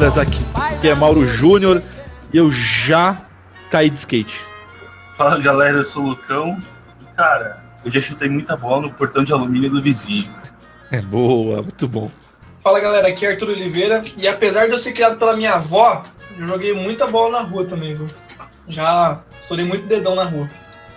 Pecuárias 0.00 0.18
aqui, 0.18 0.38
que 0.80 0.88
é 0.88 0.94
Mauro 0.94 1.26
Júnior, 1.26 1.82
e 2.32 2.38
eu 2.38 2.50
já 2.50 3.18
caí 3.70 3.90
de 3.90 3.98
skate. 3.98 4.46
Fala 5.12 5.38
galera, 5.38 5.76
eu 5.76 5.84
sou 5.84 6.04
o 6.04 6.08
Lucão. 6.08 6.58
Cara, 7.14 7.62
eu 7.84 7.90
já 7.90 8.00
chutei 8.00 8.26
muita 8.26 8.56
bola 8.56 8.82
no 8.82 8.94
portão 8.94 9.22
de 9.22 9.30
alumínio 9.30 9.68
do 9.68 9.82
vizinho. 9.82 10.34
É 10.90 11.02
boa, 11.02 11.62
muito 11.62 11.86
bom. 11.86 12.10
Fala 12.62 12.80
galera, 12.80 13.08
aqui 13.08 13.26
é 13.26 13.32
Arthur 13.32 13.50
Oliveira 13.50 14.02
e 14.16 14.26
apesar 14.26 14.66
de 14.66 14.72
eu 14.72 14.78
ser 14.78 14.94
criado 14.94 15.18
pela 15.18 15.36
minha 15.36 15.52
avó, 15.56 16.06
eu 16.38 16.46
joguei 16.48 16.72
muita 16.72 17.06
bola 17.06 17.42
na 17.42 17.46
rua 17.46 17.66
também, 17.66 17.94
viu? 17.94 18.08
Já 18.68 19.20
estourei 19.38 19.66
muito 19.66 19.86
dedão 19.86 20.14
na 20.14 20.24
rua. 20.24 20.48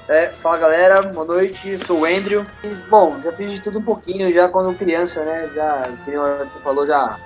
É, 0.08 0.30
fala 0.30 0.58
galera, 0.60 1.02
boa 1.02 1.26
noite, 1.26 1.78
sou 1.78 2.02
o 2.02 2.06
Andrew. 2.06 2.46
E, 2.64 2.68
bom, 2.90 3.20
já 3.22 3.34
fiz 3.34 3.52
de 3.52 3.62
tudo 3.62 3.80
um 3.80 3.84
pouquinho 3.84 4.34
já 4.34 4.48
quando 4.48 4.74
criança, 4.78 5.26
né? 5.26 5.50
Já, 5.54 5.90
como 6.06 6.64
falou, 6.64 6.88
já. 6.88 7.20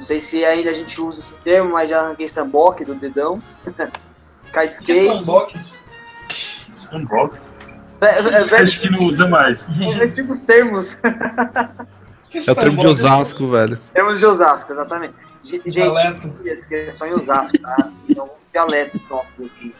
Não 0.00 0.06
sei 0.06 0.18
se 0.18 0.42
ainda 0.46 0.70
a 0.70 0.72
gente 0.72 0.98
usa 0.98 1.20
esse 1.20 1.34
termo, 1.44 1.72
mas 1.72 1.90
já 1.90 2.00
arranquei 2.00 2.26
samboque 2.26 2.86
do 2.86 2.94
dedão. 2.94 3.38
Kite 4.50 4.56
é 4.56 4.64
skate. 4.72 5.06
samboque? 5.08 5.58
Sunblock? 6.66 7.36
É, 8.00 8.06
é, 8.06 8.20
é, 8.50 8.60
Acho 8.62 8.80
que 8.80 8.88
não 8.90 9.00
usa 9.04 9.28
mais. 9.28 9.70
é, 9.78 10.04
antigos 10.04 10.40
termos. 10.40 10.98
Que 12.30 12.38
É 12.38 12.52
o 12.52 12.54
termo 12.54 12.76
de 12.78 12.82
samboque? 12.84 12.86
Osasco, 12.88 13.48
velho. 13.48 13.78
termos 13.92 14.18
de 14.20 14.24
Osasco, 14.24 14.72
exatamente. 14.72 15.14
Ge- 15.44 15.56
Gente, 15.66 15.70
Dialeto. 15.72 16.32
é 16.70 16.90
só 16.92 17.04
em 17.06 17.12
Osasco, 17.12 17.58
tá? 17.58 17.76
Assim, 17.82 18.00
são 18.14 18.30
dialetos 18.52 19.00
nossos 19.10 19.46
aqui. 19.46 19.74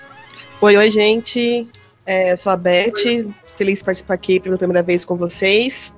Oi, 0.61 0.77
oi, 0.77 0.91
gente. 0.91 1.67
É, 2.05 2.35
sou 2.35 2.51
a 2.53 2.57
Beth. 2.57 2.93
Feliz 3.57 3.79
de 3.79 3.85
participar 3.85 4.15
aqui 4.15 4.41
pela 4.41 4.59
primeira 4.59 4.83
vez 4.83 5.05
com 5.05 5.15
vocês. 5.15 5.95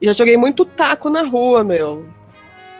Já 0.00 0.14
joguei 0.14 0.36
muito 0.38 0.64
taco 0.64 1.10
na 1.10 1.22
rua, 1.22 1.62
meu. 1.62 2.06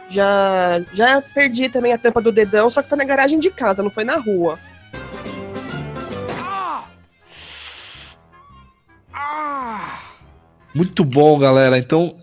Já, 0.09 0.81
já 0.93 1.21
perdi 1.21 1.69
também 1.69 1.93
a 1.93 1.97
tampa 1.97 2.21
do 2.21 2.31
dedão, 2.31 2.69
só 2.69 2.81
que 2.81 2.89
foi 2.89 2.97
na 2.97 3.03
garagem 3.03 3.39
de 3.39 3.49
casa, 3.49 3.83
não 3.83 3.91
foi 3.91 4.03
na 4.03 4.17
rua. 4.17 4.57
Muito 10.73 11.03
bom, 11.03 11.39
galera. 11.39 11.77
Então, 11.77 12.17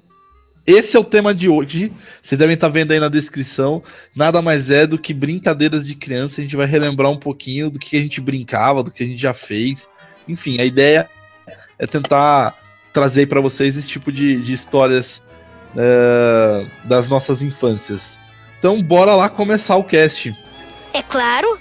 esse 0.66 0.96
é 0.96 1.00
o 1.00 1.04
tema 1.04 1.34
de 1.34 1.48
hoje. 1.48 1.92
Vocês 2.22 2.38
devem 2.38 2.54
estar 2.54 2.68
vendo 2.68 2.92
aí 2.92 3.00
na 3.00 3.08
descrição. 3.08 3.82
Nada 4.14 4.40
mais 4.40 4.70
é 4.70 4.86
do 4.86 4.96
que 4.96 5.12
brincadeiras 5.12 5.86
de 5.86 5.94
criança. 5.94 6.40
A 6.40 6.44
gente 6.44 6.56
vai 6.56 6.66
relembrar 6.66 7.10
um 7.10 7.18
pouquinho 7.18 7.68
do 7.68 7.78
que 7.78 7.96
a 7.96 8.00
gente 8.00 8.20
brincava, 8.20 8.82
do 8.82 8.90
que 8.90 9.02
a 9.02 9.06
gente 9.06 9.20
já 9.20 9.34
fez. 9.34 9.88
Enfim, 10.28 10.60
a 10.60 10.64
ideia 10.64 11.10
é 11.78 11.86
tentar 11.86 12.54
trazer 12.92 13.26
para 13.26 13.40
vocês 13.40 13.76
esse 13.76 13.88
tipo 13.88 14.12
de, 14.12 14.40
de 14.40 14.52
histórias 14.52 15.20
é, 15.76 16.66
das 16.84 17.08
nossas 17.08 17.42
infâncias. 17.42 18.18
Então, 18.58 18.82
bora 18.82 19.14
lá 19.14 19.28
começar 19.28 19.76
o 19.76 19.84
cast. 19.84 20.34
É 20.92 21.02
claro. 21.02 21.58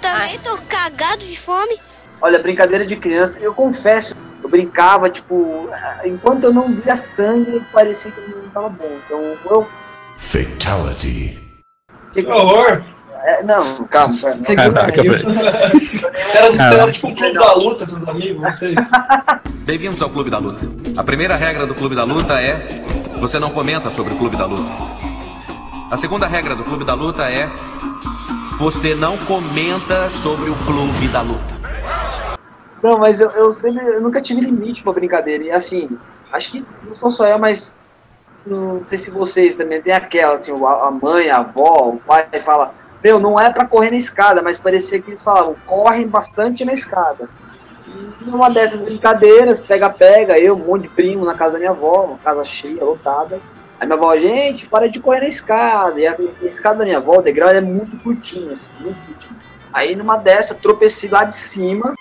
Também 0.00 0.38
tô 0.38 0.56
cagado 0.68 1.24
de 1.24 1.38
fome. 1.38 1.76
Olha, 2.20 2.38
brincadeira 2.38 2.86
de 2.86 2.96
criança, 2.96 3.38
eu 3.40 3.52
confesso, 3.52 4.16
eu 4.42 4.48
brincava, 4.48 5.08
tipo, 5.10 5.68
enquanto 6.04 6.44
eu 6.44 6.52
não 6.52 6.72
via 6.72 6.96
sangue, 6.96 7.62
parecia 7.72 8.10
que 8.10 8.20
não 8.20 8.48
tava 8.50 8.68
bom. 8.68 8.98
Então, 9.04 9.36
eu. 9.50 9.68
Fatality. 10.16 11.38
Que 12.12 12.26
horror! 12.26 12.82
É, 13.28 13.42
não, 13.42 13.84
calma, 13.88 14.14
calma. 14.18 14.56
Caraca, 14.56 15.02
velho. 15.02 15.24
Caras 16.32 16.50
esperaram 16.54 16.92
tipo 16.92 17.08
um 17.08 17.14
clube 17.14 17.34
da 17.34 17.52
luta, 17.52 17.86
seus 17.86 18.08
amigos, 18.08 18.40
vocês. 18.40 18.74
Bem-vindos 19.66 20.00
ao 20.00 20.08
Clube 20.08 20.30
da 20.30 20.38
Luta. 20.38 20.64
A 20.96 21.04
primeira 21.04 21.36
regra 21.36 21.66
do 21.66 21.74
Clube 21.74 21.94
da 21.94 22.04
Luta 22.04 22.40
é: 22.40 22.82
você 23.20 23.38
não 23.38 23.50
comenta 23.50 23.90
sobre 23.90 24.14
o 24.14 24.16
Clube 24.16 24.34
da 24.34 24.46
Luta. 24.46 24.70
A 25.90 25.96
segunda 25.98 26.26
regra 26.26 26.56
do 26.56 26.64
Clube 26.64 26.86
da 26.86 26.94
Luta 26.94 27.24
é: 27.30 27.50
você 28.58 28.94
não 28.94 29.18
comenta 29.18 30.08
sobre 30.08 30.48
o 30.48 30.54
Clube 30.64 31.08
da 31.08 31.20
Luta. 31.20 31.54
Não, 32.82 32.96
mas 32.96 33.20
eu, 33.20 33.30
eu 33.32 33.50
sempre, 33.50 33.84
eu 33.84 34.00
nunca 34.00 34.22
tive 34.22 34.40
limite 34.40 34.82
pra 34.82 34.94
brincadeira. 34.94 35.44
E 35.44 35.50
assim, 35.50 35.90
acho 36.32 36.50
que 36.52 36.64
não 36.86 36.94
sou 36.94 37.10
só 37.10 37.26
eu, 37.26 37.38
mas 37.38 37.74
não 38.46 38.80
sei 38.86 38.96
se 38.96 39.10
vocês 39.10 39.54
também 39.54 39.82
tem 39.82 39.92
aquela, 39.92 40.34
assim, 40.36 40.50
o- 40.52 40.66
a 40.66 40.90
mãe, 40.90 41.28
a 41.28 41.38
avó, 41.40 41.90
o 41.90 41.98
pai 42.06 42.26
fala, 42.42 42.72
meu, 43.02 43.20
não 43.20 43.38
é 43.38 43.52
pra 43.52 43.66
correr 43.66 43.90
na 43.90 43.96
escada, 43.96 44.42
mas 44.42 44.58
parecia 44.58 45.00
que 45.00 45.10
eles 45.10 45.22
falavam, 45.22 45.56
correm 45.64 46.06
bastante 46.06 46.64
na 46.64 46.72
escada. 46.72 47.28
E 48.20 48.24
numa 48.24 48.50
dessas 48.50 48.82
brincadeiras, 48.82 49.60
pega-pega, 49.60 50.38
eu, 50.38 50.54
um 50.54 50.58
monte 50.58 50.82
de 50.82 50.88
primo 50.88 51.24
na 51.24 51.34
casa 51.34 51.52
da 51.52 51.58
minha 51.58 51.70
avó, 51.70 52.04
uma 52.04 52.18
casa 52.18 52.44
cheia, 52.44 52.84
lotada. 52.84 53.40
Aí 53.80 53.86
minha 53.86 53.96
avó, 53.96 54.16
gente, 54.16 54.66
para 54.66 54.88
de 54.88 55.00
correr 55.00 55.20
na 55.20 55.28
escada. 55.28 56.00
E 56.00 56.06
a, 56.06 56.16
a 56.42 56.44
escada 56.44 56.80
da 56.80 56.84
minha 56.84 56.98
avó, 56.98 57.18
o 57.18 57.22
degrau 57.22 57.48
é 57.48 57.60
muito 57.60 57.96
curtinho, 58.02 58.52
assim, 58.52 58.70
muito 58.80 58.98
curtinho. 59.06 59.36
Aí 59.72 59.94
numa 59.94 60.16
dessa, 60.16 60.54
tropecei 60.54 61.08
lá 61.08 61.24
de 61.24 61.36
cima, 61.36 61.94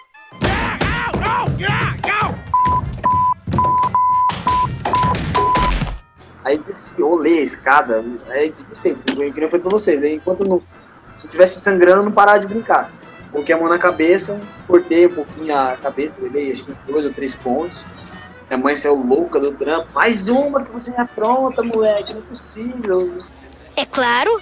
Aí 6.47 6.58
desci, 6.59 7.02
olhei 7.02 7.40
a 7.40 7.44
escada, 7.44 8.06
aí 8.29 8.56
desfeito, 8.72 9.02
que 9.03 9.16
nem 9.18 9.50
foi 9.50 9.59
pra 9.59 9.69
vocês. 9.69 10.02
Aí 10.02 10.16
enquanto 10.16 10.46
não, 10.46 10.62
se 11.27 11.29
eu 11.29 11.31
tivesse 11.31 11.59
sangrando, 11.59 11.99
eu 11.99 12.05
não 12.05 12.11
parava 12.11 12.39
de 12.39 12.47
brincar. 12.47 12.91
Coloquei 13.31 13.53
a 13.53 13.57
mão 13.57 13.67
na 13.67 13.77
cabeça, 13.77 14.39
cortei 14.65 15.07
um 15.07 15.13
pouquinho 15.13 15.55
a 15.55 15.75
cabeça, 15.75 16.17
levei 16.21 16.51
acho 16.51 16.63
que 16.63 16.73
dois 16.88 17.05
ou 17.05 17.13
três 17.13 17.35
pontos. 17.35 17.83
Minha 18.49 18.57
mãe 18.57 18.75
saiu 18.75 18.95
louca 18.95 19.39
do 19.39 19.51
trampo. 19.51 19.89
Mais 19.93 20.29
uma 20.29 20.63
que 20.63 20.71
você 20.71 20.89
me 20.91 20.97
apronta, 20.97 21.61
moleque, 21.61 22.13
não 22.13 22.21
é 22.21 22.23
possível. 22.23 23.19
É 23.75 23.85
claro. 23.85 24.41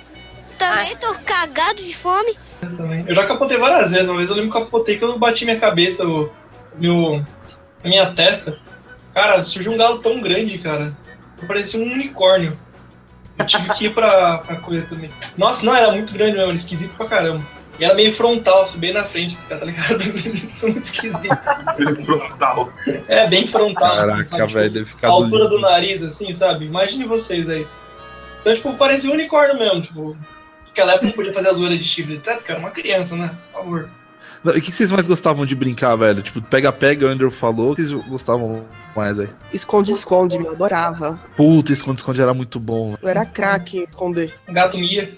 Também 0.60 0.96
tô 0.98 1.14
cagado 1.26 1.82
de 1.82 1.96
fome. 1.96 2.38
também. 2.78 3.04
Eu 3.08 3.16
já 3.16 3.26
capotei 3.26 3.58
várias 3.58 3.92
vezes. 3.92 4.08
Uma 4.08 4.18
vez 4.18 4.30
eu 4.30 4.36
lembro 4.36 4.52
que 4.52 4.60
capotei 4.60 4.98
que 4.98 5.04
eu 5.04 5.18
bati 5.18 5.44
minha 5.44 5.60
cabeça, 5.60 6.06
o, 6.06 6.30
meu, 6.78 7.24
a 7.84 7.88
minha 7.88 8.14
testa. 8.14 8.58
Cara, 9.14 9.42
surgiu 9.42 9.72
um 9.72 9.78
galo 9.78 10.00
tão 10.00 10.22
grande, 10.22 10.60
cara. 10.60 10.96
Eu 11.42 11.48
parecia 11.48 11.80
um 11.80 11.92
unicórnio. 11.92 12.58
Eu 13.38 13.46
tive 13.46 13.74
que 13.74 13.86
ir 13.86 13.94
pra, 13.94 14.38
pra 14.40 14.56
coisa 14.58 14.86
também. 14.88 15.10
Nossa, 15.38 15.66
não, 15.66 15.76
era 15.76 15.92
muito 15.92 16.14
grande 16.14 16.34
mesmo, 16.34 16.48
era 16.50 16.56
esquisito 16.56 16.96
pra 16.96 17.08
caramba. 17.08 17.44
E 17.78 17.84
era 17.84 17.94
meio 17.94 18.14
frontal, 18.14 18.62
assim, 18.62 18.80
bem 18.80 18.94
na 18.94 19.04
frente, 19.04 19.38
tá 19.50 19.56
ligado? 19.58 20.00
Foi 20.60 20.72
muito 20.72 20.86
esquisito. 20.86 21.38
Ele 21.78 21.96
frontal. 21.96 22.74
É, 23.08 23.28
bem 23.28 23.48
frontal. 23.48 23.86
assim, 23.86 24.08
Caraca, 24.08 24.38
sabe? 24.38 24.54
velho, 24.54 24.70
deve 24.72 24.86
a 24.86 24.88
ficar 24.88 25.08
altura 25.10 25.50
doido. 25.50 25.50
do 25.50 25.60
nariz, 25.60 26.02
assim, 26.02 26.34
sabe? 26.34 26.66
Imagine 26.66 27.04
vocês 27.06 27.50
aí. 27.50 27.68
Então, 28.40 28.56
tipo, 28.56 28.74
parecia 28.76 29.10
um 29.10 29.14
unicórnio 29.14 29.58
mesmo, 29.60 29.82
tipo. 29.82 30.18
Naquela 30.68 30.94
época 30.94 31.08
não 31.08 31.14
podia 31.14 31.34
fazer 31.34 31.50
a 31.50 31.54
zoeira 31.54 31.78
de 31.78 31.84
chifre, 31.84 32.16
etc. 32.16 32.42
Cara, 32.44 32.60
uma 32.60 32.72
criança, 32.72 33.16
né? 33.16 33.32
Por 33.52 33.60
favor. 33.60 33.90
Não, 34.46 34.56
E 34.56 34.60
o 34.60 34.62
que 34.62 34.72
vocês 34.72 34.92
mais 34.92 35.08
gostavam 35.08 35.44
de 35.44 35.56
brincar, 35.56 35.96
velho? 35.96 36.22
Tipo, 36.22 36.40
pega-pega, 36.40 37.08
o 37.08 37.10
Andrew 37.10 37.32
falou. 37.32 37.72
O 37.72 37.76
que 37.76 37.84
vocês 37.84 38.08
gostavam 38.08 38.64
mais 38.96 39.20
aí? 39.20 39.28
Esconde-esconde, 39.52 40.38
me 40.38 40.48
adorava. 40.48 41.20
Puta, 41.36 41.74
esconde-esconde 41.74 42.22
era 42.22 42.34
muito 42.34 42.60
bom. 42.60 42.96
Eu 43.02 43.10
era 43.10 43.26
craque 43.26 43.80
em 43.80 43.84
esconder. 43.84 44.36
Gato 44.48 44.78
Mia. 44.78 45.12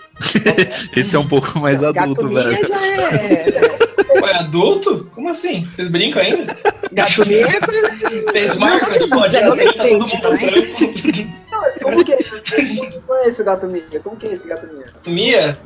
Esse 0.95 1.15
é 1.15 1.19
um 1.19 1.27
pouco 1.27 1.59
mais 1.59 1.83
adulto, 1.83 2.21
Gato 2.21 2.27
Mia 2.27 2.43
velho. 2.43 2.67
já 2.67 2.87
é. 2.87 3.77
Ué, 4.21 4.33
adulto? 4.35 5.11
Como 5.13 5.29
assim? 5.29 5.65
Vocês 5.65 5.89
brincam 5.89 6.21
ainda? 6.21 6.57
Gato 6.93 7.27
Mia 7.27 7.47
é 7.47 7.59
coisa 7.59 7.87
assim. 7.89 8.21
Vocês 8.23 8.55
Não, 8.55 8.59
marcam, 8.61 8.91
tipo, 8.91 9.25
é 9.25 9.29
dia 9.29 9.45
adolescente, 9.45 10.15
mundo 10.15 10.29
né? 10.29 11.27
Mas 11.67 11.77
como 11.79 12.03
que 12.05 12.13
é? 12.13 12.17
Como 12.23 13.15
é 13.19 13.27
esse 13.27 13.43
gato 13.43 13.67
minha? 13.67 13.99
Como 14.01 14.15
que 14.15 14.27
é 14.27 14.33
esse 14.33 14.47
gato 14.47 14.65
minha? 14.67 14.85
Gato 14.85 15.09
Mia? 15.09 15.57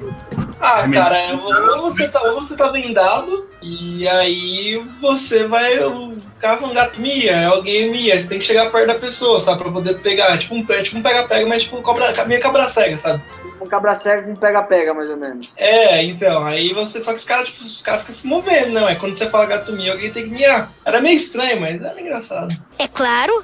Ah, 0.60 0.84
É 0.88 0.92
cara, 0.92 1.18
é, 1.18 1.34
ou 1.34 1.82
você, 1.82 2.08
tá, 2.08 2.22
ou 2.24 2.42
você 2.42 2.56
tá 2.56 2.70
vendado, 2.70 3.48
e 3.62 4.08
aí 4.08 4.84
você 5.00 5.46
vai. 5.46 5.80
O 5.84 6.16
cara 6.40 6.58
fala 6.58 6.72
um 6.72 6.76
gato 6.76 7.00
Mia, 7.00 7.32
é 7.32 7.46
alguém 7.46 7.92
Mia, 7.92 8.20
você 8.20 8.28
tem 8.28 8.40
que 8.40 8.46
chegar 8.46 8.72
perto 8.72 8.88
da 8.88 8.96
pessoa, 8.96 9.40
sabe? 9.40 9.62
Pra 9.62 9.72
poder 9.72 10.00
pegar. 10.00 10.34
É 10.34 10.38
tipo 10.38 10.56
um 10.56 10.66
é 10.70 10.82
tipo 10.84 10.98
um 10.98 11.04
pega-pega, 11.04 11.46
mas 11.48 11.64
tipo 11.64 11.82
cobra, 11.82 12.26
meio 12.26 12.42
cabra 12.42 12.68
cega, 12.70 12.98
sabe? 12.98 13.22
Um 13.62 13.68
cabra 13.68 13.94
cego 13.94 14.28
com 14.28 14.36
pega-pega, 14.36 14.94
mais 14.94 15.12
ou 15.12 15.20
menos. 15.20 15.50
É, 15.58 16.04
então, 16.04 16.44
aí 16.44 16.74
você. 16.74 17.00
Só 17.02 17.12
que 17.12 17.20
os 17.20 17.26
caras, 17.26 17.50
tipo, 17.50 17.64
os 17.64 17.82
caras 17.82 18.02
ficam 18.02 18.16
se 18.16 18.28
movendo, 18.28 18.72
não. 18.72 18.90
É 18.90 18.96
quando 18.96 19.16
você 19.18 19.30
fala 19.30 19.46
gato 19.46 19.72
mia, 19.72 19.92
alguém 19.92 20.12
tem 20.12 20.24
que 20.24 20.30
miar. 20.34 20.72
Era 20.86 21.00
meio 21.00 21.16
estranho, 21.16 21.62
mas 21.62 21.82
era 21.82 22.00
engraçado. 22.02 22.56
É 22.80 22.88
claro. 22.88 23.44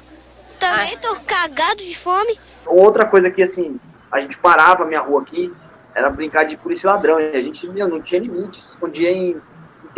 Também 0.58 0.96
tô 0.98 1.16
cagado 1.26 1.82
de 1.82 1.96
fome. 1.96 2.38
Outra 2.66 3.06
coisa 3.06 3.30
que, 3.30 3.42
assim, 3.42 3.78
a 4.10 4.20
gente 4.20 4.38
parava 4.38 4.84
a 4.84 4.86
minha 4.86 5.00
rua 5.00 5.22
aqui, 5.22 5.52
era 5.94 6.10
brincar 6.10 6.44
de 6.44 6.56
polícia 6.56 6.86
e 6.86 6.90
ladrão. 6.90 7.20
E 7.20 7.36
a 7.36 7.42
gente, 7.42 7.66
meu, 7.68 7.88
não 7.88 8.00
tinha 8.00 8.20
limite, 8.20 8.56
se 8.56 8.70
escondia 8.70 9.10
em, 9.10 9.40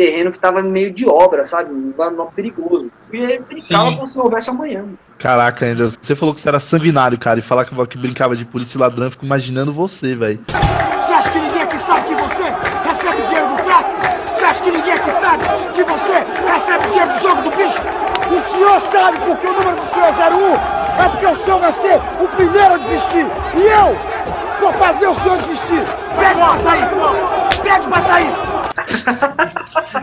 terreno 0.01 0.31
que 0.31 0.39
tava 0.39 0.61
meio 0.63 0.91
de 0.91 1.07
obra, 1.07 1.45
sabe? 1.45 1.71
Um 1.71 1.93
lugar 1.95 2.11
perigoso. 2.35 2.91
E 3.13 3.23
aí 3.23 3.39
brincava 3.39 3.89
Sim. 3.89 3.95
como 3.95 4.07
se 4.07 4.19
houvesse 4.19 4.49
amanhã. 4.49 4.85
Caraca, 5.19 5.65
Andrew, 5.65 5.91
você 6.01 6.15
falou 6.15 6.33
que 6.33 6.41
você 6.41 6.49
era 6.49 6.59
sanguinário, 6.59 7.19
cara, 7.19 7.39
e 7.39 7.43
falar 7.43 7.65
que, 7.65 7.75
que 7.87 7.97
brincava 7.97 8.35
de 8.35 8.43
polícia 8.43 8.77
e 8.77 8.81
ladrão, 8.81 9.05
eu 9.05 9.11
fico 9.11 9.25
imaginando 9.25 9.71
você, 9.71 10.15
velho. 10.15 10.39
Você 10.39 11.13
acha 11.13 11.31
que 11.31 11.39
ninguém 11.39 11.61
aqui 11.61 11.77
sabe 11.77 12.07
que 12.07 12.15
você 12.15 12.43
recebe 12.83 13.21
dinheiro 13.27 13.47
do 13.49 13.63
tráfico? 13.63 14.10
Que 14.63 14.71
ninguém 14.71 14.93
aqui 14.93 15.11
sabe 15.11 15.43
que 15.73 15.83
você 15.83 16.23
recebe 16.51 16.87
dinheiro 16.87 17.13
do 17.13 17.19
jogo 17.19 17.41
do 17.41 17.51
bicho? 17.51 17.81
O 18.29 18.53
senhor 18.53 18.81
sabe 18.81 19.17
porque 19.19 19.47
o 19.47 19.53
número 19.53 19.75
do 19.75 19.93
senhor 19.93 20.07
é 20.07 20.29
01 20.29 21.03
é 21.05 21.09
porque 21.09 21.25
o 21.25 21.35
senhor 21.35 21.59
vai 21.59 21.71
ser 21.73 21.99
o 22.19 22.27
primeiro 22.27 22.73
a 22.75 22.77
desistir. 22.77 23.25
E 23.55 23.61
eu, 23.61 23.97
Vou 24.59 24.71
fazer 24.73 25.07
o 25.07 25.15
senhor 25.15 25.37
desistir. 25.39 25.83
Pede 26.19 26.35
pra 26.35 26.55
sair. 26.57 26.87
Pede 27.63 27.87
pra 27.87 28.01
sair. 28.01 28.31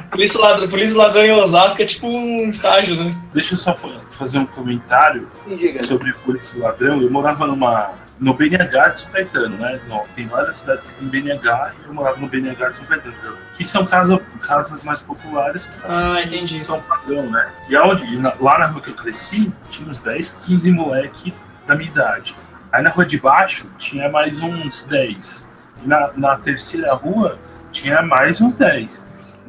Polícia 0.10 0.40
ladrão, 0.40 0.68
polícia 0.68 0.96
ladrão 0.96 1.22
em 1.24 1.30
Osasco 1.32 1.80
é 1.82 1.86
tipo 1.86 2.08
um 2.08 2.50
estágio, 2.50 2.96
né? 2.96 3.14
Deixa 3.32 3.54
eu 3.54 3.58
só 3.58 3.72
fa- 3.72 3.88
fazer 4.10 4.38
um 4.38 4.46
comentário 4.46 5.28
Diga. 5.46 5.80
sobre 5.84 6.12
polícia 6.24 6.60
ladrão. 6.60 7.00
Eu 7.00 7.08
morava 7.08 7.46
numa 7.46 7.90
no 8.20 8.34
BNH 8.34 8.88
de 8.88 8.98
São 9.00 9.12
Caetano, 9.12 9.56
né? 9.58 9.80
Não, 9.88 10.02
tem 10.16 10.26
várias 10.26 10.56
cidades 10.56 10.86
que 10.86 10.94
tem 10.94 11.06
BNH 11.08 11.72
e 11.82 11.86
eu 11.86 11.94
morava 11.94 12.16
no 12.18 12.28
BNH 12.28 12.68
de 12.70 12.76
São 12.76 12.86
Caetano. 12.86 13.14
Que 13.56 13.64
são 13.66 13.86
casa, 13.86 14.18
casas 14.40 14.82
mais 14.82 15.00
populares 15.02 15.66
que 15.66 15.78
Ah, 15.84 16.20
entendi. 16.24 16.58
são 16.58 16.80
padrão, 16.82 17.30
né? 17.30 17.48
E 17.68 17.76
aonde, 17.76 18.16
na- 18.18 18.34
lá 18.40 18.58
na 18.58 18.66
rua 18.66 18.80
que 18.80 18.90
eu 18.90 18.94
cresci, 18.94 19.52
tinha 19.70 19.88
uns 19.88 20.00
10, 20.00 20.30
15 20.44 20.70
moleque 20.72 21.32
da 21.66 21.74
minha 21.74 21.88
idade. 21.90 22.36
Aí 22.72 22.82
na 22.82 22.90
rua 22.90 23.06
de 23.06 23.18
baixo 23.18 23.70
tinha 23.78 24.08
mais 24.08 24.40
uns 24.40 24.84
10. 24.84 25.50
E 25.84 25.88
na, 25.88 26.10
na 26.16 26.36
terceira 26.36 26.92
rua 26.94 27.38
tinha 27.70 28.02
mais 28.02 28.40
uns 28.40 28.56
10. 28.56 29.08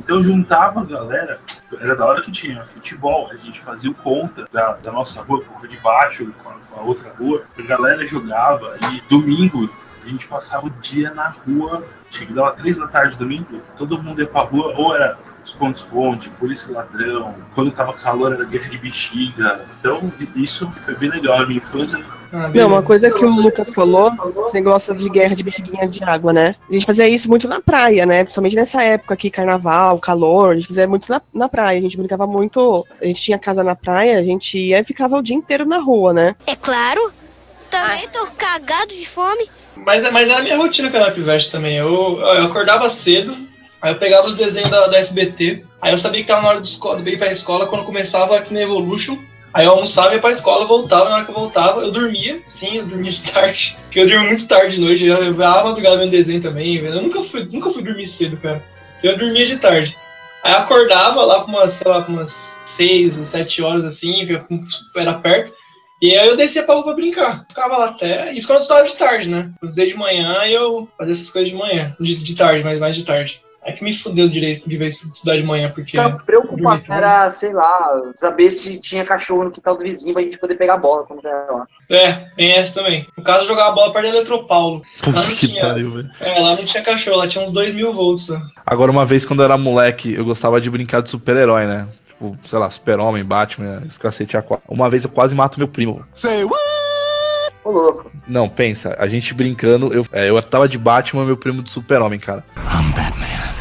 Então 0.09 0.23
juntava 0.23 0.81
a 0.81 0.83
galera, 0.83 1.39
era 1.79 1.95
da 1.95 2.03
hora 2.03 2.19
que 2.19 2.31
tinha 2.31 2.65
futebol, 2.65 3.29
a 3.31 3.35
gente 3.35 3.59
fazia 3.59 3.91
o 3.91 3.93
conta 3.93 4.47
da, 4.51 4.73
da 4.73 4.91
nossa 4.91 5.21
rua 5.21 5.39
com 5.43 5.53
a 5.53 5.57
rua 5.59 5.67
de 5.67 5.77
baixo, 5.77 6.33
com 6.43 6.49
a, 6.49 6.53
com 6.53 6.79
a 6.79 6.83
outra 6.83 7.11
rua, 7.11 7.43
a 7.55 7.61
galera 7.61 8.03
jogava 8.07 8.75
e 8.91 9.01
domingo 9.07 9.69
a 10.03 10.09
gente 10.09 10.27
passava 10.27 10.67
o 10.67 10.69
dia 10.69 11.13
na 11.13 11.29
rua, 11.29 11.83
chegava 12.09 12.35
dava 12.35 12.51
três 12.51 12.77
da 12.77 12.87
tarde 12.87 13.17
domingo, 13.17 13.61
todo 13.77 14.01
mundo 14.01 14.21
ia 14.21 14.27
pra 14.27 14.41
rua, 14.41 14.73
ou 14.77 14.95
era 14.95 15.17
esconde-esconde, 15.43 16.29
polícia 16.31 16.73
ladrão, 16.73 17.33
quando 17.55 17.71
tava 17.71 17.93
calor 17.93 18.33
era 18.33 18.43
guerra 18.43 18.69
de 18.69 18.77
bexiga, 18.77 19.65
então 19.79 20.11
isso 20.35 20.71
foi 20.81 20.95
bem 20.95 21.09
legal, 21.09 21.39
a 21.39 21.45
minha 21.45 21.57
infância 21.57 22.03
Ah, 22.31 22.49
Não, 22.49 22.67
uma 22.67 22.83
coisa 22.83 23.09
que 23.09 23.25
o 23.25 23.29
Lucas 23.29 23.71
falou, 23.71 24.11
esse 24.45 24.53
negócio 24.53 24.95
de 24.95 25.09
guerra 25.09 25.35
de 25.35 25.43
bexiguinha 25.43 25.87
de 25.87 26.03
água, 26.03 26.31
né? 26.31 26.55
A 26.69 26.73
gente 26.73 26.85
fazia 26.85 27.07
isso 27.07 27.27
muito 27.27 27.47
na 27.47 27.59
praia, 27.59 28.05
né? 28.05 28.23
Principalmente 28.23 28.55
nessa 28.55 28.83
época 28.83 29.15
aqui, 29.15 29.29
carnaval, 29.29 29.97
calor, 29.99 30.51
a 30.51 30.55
gente 30.55 30.67
fazia 30.67 30.87
muito 30.87 31.09
na, 31.09 31.21
na 31.33 31.49
praia, 31.49 31.79
a 31.79 31.81
gente 31.81 31.97
brincava 31.97 32.27
muito, 32.27 32.85
a 33.01 33.05
gente 33.05 33.21
tinha 33.21 33.39
casa 33.39 33.63
na 33.63 33.75
praia, 33.75 34.19
a 34.19 34.23
gente 34.23 34.57
ia 34.57 34.79
e 34.79 34.83
ficava 34.83 35.17
o 35.17 35.21
dia 35.21 35.35
inteiro 35.35 35.65
na 35.65 35.79
rua, 35.79 36.13
né? 36.13 36.35
É 36.45 36.55
claro. 36.55 37.11
Também 37.69 38.07
tô 38.09 38.25
cagado 38.37 38.93
de 38.93 39.07
fome. 39.07 39.47
Mas, 39.85 40.03
mas 40.11 40.29
era 40.29 40.39
a 40.39 40.43
minha 40.43 40.57
rotina 40.57 40.89
a 41.07 41.11
Pivete 41.11 41.51
também. 41.51 41.75
Eu, 41.77 42.19
eu 42.19 42.45
acordava 42.45 42.89
cedo, 42.89 43.35
aí 43.81 43.93
eu 43.93 43.97
pegava 43.97 44.27
os 44.27 44.35
desenhos 44.35 44.69
da, 44.69 44.87
da 44.87 44.99
SBT, 44.99 45.63
aí 45.81 45.91
eu 45.91 45.97
sabia 45.97 46.21
que 46.21 46.27
tava 46.27 46.41
na 46.41 46.49
hora 46.49 46.61
de, 46.61 46.67
escola, 46.67 47.01
de 47.01 47.09
ir 47.09 47.17
pra 47.17 47.31
escola 47.31 47.67
quando 47.67 47.85
começava 47.85 48.37
X-Men 48.37 48.63
Evolution. 48.63 49.17
Aí 49.51 49.65
eu 49.65 49.71
almoçava, 49.71 50.13
ia 50.13 50.19
pra 50.19 50.29
escola, 50.29 50.67
voltava, 50.67 51.09
na 51.09 51.15
hora 51.15 51.25
que 51.25 51.31
eu 51.31 51.35
voltava, 51.35 51.81
eu 51.81 51.91
dormia, 51.91 52.39
sim, 52.45 52.77
eu 52.77 52.85
dormia 52.85 53.09
de 53.09 53.23
tarde, 53.23 53.75
porque 53.85 53.99
eu 53.99 54.07
dormia 54.07 54.27
muito 54.27 54.47
tarde 54.47 54.75
de 54.75 54.81
noite, 54.81 55.05
eu 55.05 55.23
ia 55.23 55.31
madrugada 55.63 55.97
vendo 55.97 56.11
desenho 56.11 56.39
também, 56.39 56.77
eu 56.77 57.01
nunca 57.01 57.23
fui, 57.23 57.47
nunca 57.51 57.71
fui 57.71 57.81
dormir 57.81 58.05
cedo, 58.05 58.37
cara. 58.37 58.63
Eu 59.01 59.17
dormia 59.17 59.47
de 59.47 59.57
tarde. 59.57 59.95
Aí 60.43 60.53
eu 60.53 60.59
acordava 60.59 61.25
lá 61.25 61.39
pra 61.39 61.47
umas, 61.47 61.73
sei 61.73 61.89
lá, 61.89 61.99
umas 62.07 62.55
6 62.65 63.17
ou 63.17 63.25
7 63.25 63.61
horas 63.61 63.85
assim, 63.85 64.27
era 64.95 65.13
perto, 65.15 65.51
e 66.01 66.15
aí 66.15 66.27
eu 66.27 66.37
descia 66.37 66.63
pra 66.63 66.75
rua 66.75 66.83
pra 66.83 66.93
brincar. 66.93 67.45
Ficava 67.47 67.77
lá 67.77 67.85
até. 67.89 68.31
Isso 68.33 68.47
quando 68.47 68.59
eu 68.59 68.61
estudava 68.63 68.87
de 68.87 68.95
tarde, 68.95 69.29
né? 69.29 69.49
Eu 69.61 69.67
estudei 69.67 69.87
de 69.91 69.97
manhã 69.97 70.45
e 70.45 70.53
eu 70.53 70.87
fazia 70.97 71.13
essas 71.13 71.29
coisas 71.29 71.49
de 71.49 71.55
manhã. 71.55 71.95
De, 71.99 72.15
de 72.15 72.35
tarde, 72.35 72.63
mas 72.63 72.79
mais 72.79 72.95
de 72.95 73.03
tarde. 73.03 73.41
É 73.61 73.73
que 73.73 73.83
me 73.83 73.95
fudeu 73.95 74.29
direito 74.29 74.67
de 74.69 74.77
vez 74.77 75.03
estudar 75.03 75.35
de 75.35 75.43
manhã, 75.43 75.69
porque. 75.69 75.97
Preocupado 76.25 76.79
dormi 76.79 76.83
era, 76.89 77.29
sei 77.29 77.53
lá, 77.53 78.01
saber 78.15 78.49
se 78.51 78.79
tinha 78.79 79.03
cachorro 79.03 79.43
no 79.43 79.51
quintal 79.51 79.75
do 79.75 79.83
vizinho 79.83 80.13
pra 80.13 80.23
gente 80.23 80.39
poder 80.39 80.55
pegar 80.55 80.75
a 80.75 80.77
bola 80.77 81.03
quando 81.03 81.25
era 81.27 81.51
lá. 81.51 81.67
É, 81.89 82.13
tem 82.35 82.53
essa 82.53 82.75
também. 82.75 83.05
No 83.17 83.23
caso, 83.23 83.43
eu 83.43 83.47
jogava 83.47 83.73
bola 83.73 83.91
perto 83.91 84.05
da 84.05 84.15
Eletropaulo. 84.15 84.77
Lá 84.77 84.83
Puta 85.01 85.11
não 85.11 85.23
que 85.23 85.47
tinha. 85.47 85.61
pariu, 85.61 85.93
velho. 85.93 86.09
É, 86.21 86.39
lá 86.39 86.55
não 86.55 86.65
tinha 86.65 86.81
cachorro, 86.81 87.17
lá 87.17 87.27
tinha 87.27 87.43
uns 87.43 87.51
2 87.51 87.75
mil 87.75 87.91
volts. 87.93 88.29
Agora, 88.65 88.91
uma 88.91 89.05
vez 89.05 89.25
quando 89.25 89.41
eu 89.41 89.45
era 89.45 89.57
moleque, 89.57 90.13
eu 90.13 90.23
gostava 90.23 90.61
de 90.61 90.69
brincar 90.69 91.01
de 91.01 91.09
super-herói, 91.09 91.65
né? 91.65 91.87
Tipo, 92.19 92.37
sei 92.43 92.59
lá, 92.59 92.69
super-homem, 92.69 93.23
Batman, 93.23 93.81
os 93.87 93.97
cacete 93.97 94.35
a 94.35 94.41
quatro. 94.41 94.65
Uma 94.67 94.89
vez 94.89 95.05
eu 95.05 95.09
quase 95.09 95.33
mato 95.33 95.57
meu 95.57 95.69
primo. 95.69 96.03
Ô, 97.63 97.71
louco. 97.71 98.11
Não, 98.27 98.49
pensa, 98.49 98.93
a 98.99 99.07
gente 99.07 99.33
brincando, 99.33 99.93
eu, 99.93 100.05
é, 100.11 100.29
eu 100.29 100.43
tava 100.43 100.67
de 100.67 100.77
Batman, 100.77 101.23
meu 101.23 101.37
primo 101.37 101.63
de 101.63 101.69
super-homem, 101.69 102.19
cara. 102.19 102.43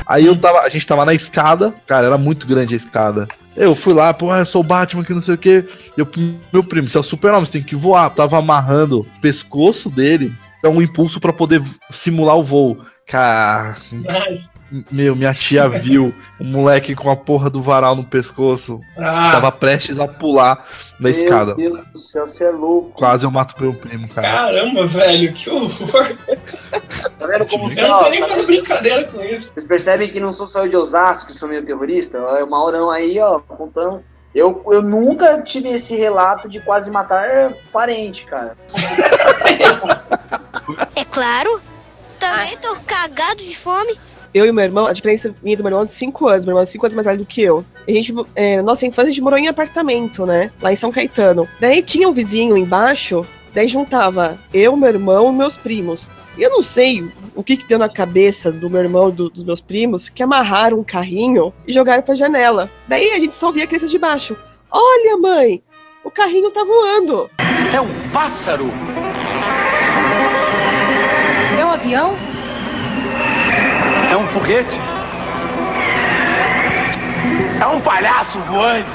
Aí 0.05 0.27
eu 0.27 0.37
tava, 0.37 0.63
a 0.63 0.69
gente 0.69 0.85
tava 0.85 1.05
na 1.05 1.15
escada, 1.15 1.73
cara, 1.87 2.07
era 2.07 2.19
muito 2.19 2.49
grande 2.49 2.75
a 2.75 2.77
escada. 2.77 3.29
Eu 3.57 3.77
fui 3.77 3.95
lá, 3.95 4.13
pô, 4.13 4.35
eu 4.35 4.45
sou 4.45 4.61
o 4.61 4.65
Batman, 4.65 5.05
que 5.05 5.15
não 5.15 5.21
sei 5.21 5.35
o 5.35 5.39
que. 5.39 5.65
Eu, 5.97 6.09
meu 6.53 6.65
primo, 6.65 6.89
você 6.89 6.97
é 6.97 7.01
o 7.01 7.05
super-homem, 7.05 7.45
você 7.45 7.53
tem 7.53 7.63
que 7.63 7.77
voar. 7.77 8.07
Eu 8.07 8.11
tava 8.11 8.39
amarrando 8.39 9.01
o 9.01 9.21
pescoço 9.21 9.89
dele, 9.89 10.35
é 10.65 10.69
um 10.69 10.83
impulso 10.83 11.21
pra 11.21 11.33
poder 11.33 11.63
simular 11.91 12.37
o 12.37 12.43
voo. 12.43 12.79
Cara, 13.07 13.77
meu, 14.91 15.17
minha 15.17 15.33
tia 15.35 15.69
viu 15.69 16.15
o 16.39 16.45
moleque 16.45 16.95
com 16.95 17.11
a 17.11 17.17
porra 17.17 17.49
do 17.49 17.63
varal 17.63 17.97
no 17.97 18.05
pescoço. 18.05 18.81
ah, 18.97 19.31
Tava 19.33 19.51
prestes 19.51 19.99
a 19.99 20.07
pular 20.07 20.67
da 21.01 21.11
escada. 21.11 21.55
Meu 21.55 21.73
Deus 21.75 21.87
do 21.89 21.99
céu, 21.99 22.27
você 22.27 22.45
é 22.45 22.51
louco. 22.51 22.91
Quase 22.91 23.25
eu 23.25 23.31
mato 23.31 23.55
meu 23.61 23.75
primo, 23.75 24.09
cara. 24.09 24.29
caramba, 24.29 24.87
velho, 24.87 25.33
que 25.35 25.49
horror. 25.49 26.17
Tá 27.19 27.27
vendo 27.27 27.47
como 27.47 27.65
Eu 27.65 27.71
você, 27.71 27.83
Eu 27.83 27.89
não 27.89 28.01
sei 28.01 28.11
nem 28.11 28.21
tá 28.21 28.29
fazer 28.29 28.47
brincadeira 28.47 29.05
com 29.05 29.25
isso. 29.25 29.51
Vocês 29.53 29.65
percebem 29.65 30.11
que 30.11 30.21
não 30.21 30.33
sou 30.33 30.47
só 30.47 30.65
eu 30.65 30.69
de 30.69 30.77
Osasco 30.77 31.29
que 31.31 31.37
sou 31.37 31.49
meio 31.49 31.65
terrorista? 31.65 32.19
É 32.19 32.45
o 32.45 32.51
Maurão 32.51 32.91
aí, 32.91 33.19
ó, 33.21 33.39
contando. 33.41 34.03
Eu, 34.35 34.63
eu 34.71 34.83
nunca 34.83 35.41
tive 35.43 35.71
esse 35.71 35.97
relato 35.97 36.49
de 36.49 36.61
quase 36.61 36.91
matar 36.91 37.53
parente, 37.73 38.27
cara. 38.27 38.57
É 40.95 41.05
claro. 41.05 41.61
Também 42.21 42.57
tô 42.59 42.77
cagado 42.87 43.37
de 43.37 43.57
fome. 43.57 43.99
Eu 44.35 44.45
e 44.47 44.53
meu 44.53 44.65
irmão, 44.65 44.87
a 44.87 44.93
diferença 44.93 45.35
minha 45.43 45.57
do 45.57 45.63
meu 45.63 45.71
irmão 45.71 45.83
é 45.83 45.87
de 45.87 45.93
5 45.93 46.29
anos. 46.29 46.45
Meu 46.47 46.53
irmão 46.53 46.63
é 46.63 46.67
5 46.67 46.85
anos 46.87 46.95
mais 46.95 47.07
velho 47.07 47.19
do 47.19 47.25
que 47.27 47.43
eu. 47.43 47.65
A 47.87 47.91
gente, 47.91 48.15
é, 48.37 48.57
na 48.59 48.63
nossa 48.63 48.87
infância, 48.87 49.09
a 49.09 49.13
gente 49.13 49.23
morou 49.23 49.39
em 49.39 49.49
apartamento, 49.49 50.27
né? 50.27 50.51
Lá 50.61 50.73
em 50.73 50.77
São 50.77 50.93
Caetano. 50.93 51.49
Daí 51.61 51.83
tinha 51.83 52.09
um 52.09 52.13
vizinho 52.13 52.57
embaixo, 52.57 53.27
daí 53.55 53.67
juntava 53.67 54.39
eu, 54.53 54.77
meu 54.77 54.89
irmão 54.89 55.31
e 55.31 55.33
meus 55.33 55.57
primos. 55.57 56.11
E 56.37 56.43
eu 56.43 56.51
não 56.51 56.63
sei 56.63 57.11
o 57.35 57.43
que, 57.43 57.57
que 57.57 57.67
deu 57.67 57.79
na 57.79 57.89
cabeça 57.89 58.53
do 58.53 58.69
meu 58.71 58.81
irmão 58.81 59.09
e 59.09 59.13
do- 59.13 59.31
dos 59.31 59.43
meus 59.45 59.61
primos 59.61 60.09
que 60.09 60.23
amarraram 60.23 60.79
um 60.79 60.85
carrinho 60.85 61.53
e 61.67 61.73
jogaram 61.73 62.03
pra 62.03 62.15
janela. 62.15 62.71
Daí 62.87 63.11
a 63.13 63.19
gente 63.19 63.35
só 63.35 63.47
ouvia 63.49 63.65
a 63.65 63.67
criança 63.67 63.89
de 63.89 63.99
baixo. 63.99 64.37
Olha, 64.71 65.17
mãe, 65.17 65.63
o 66.05 66.11
carrinho 66.11 66.51
tá 66.51 66.63
voando. 66.63 67.29
É 67.73 67.81
um 67.81 67.89
pássaro. 68.13 68.67
É 71.59 71.65
um 71.65 71.71
avião? 71.71 72.15
É 74.19 74.21
um 74.21 74.27
foguete. 74.27 74.77
É 77.61 77.67
um 77.69 77.81
palhaço 77.81 78.37
voante. 78.41 78.91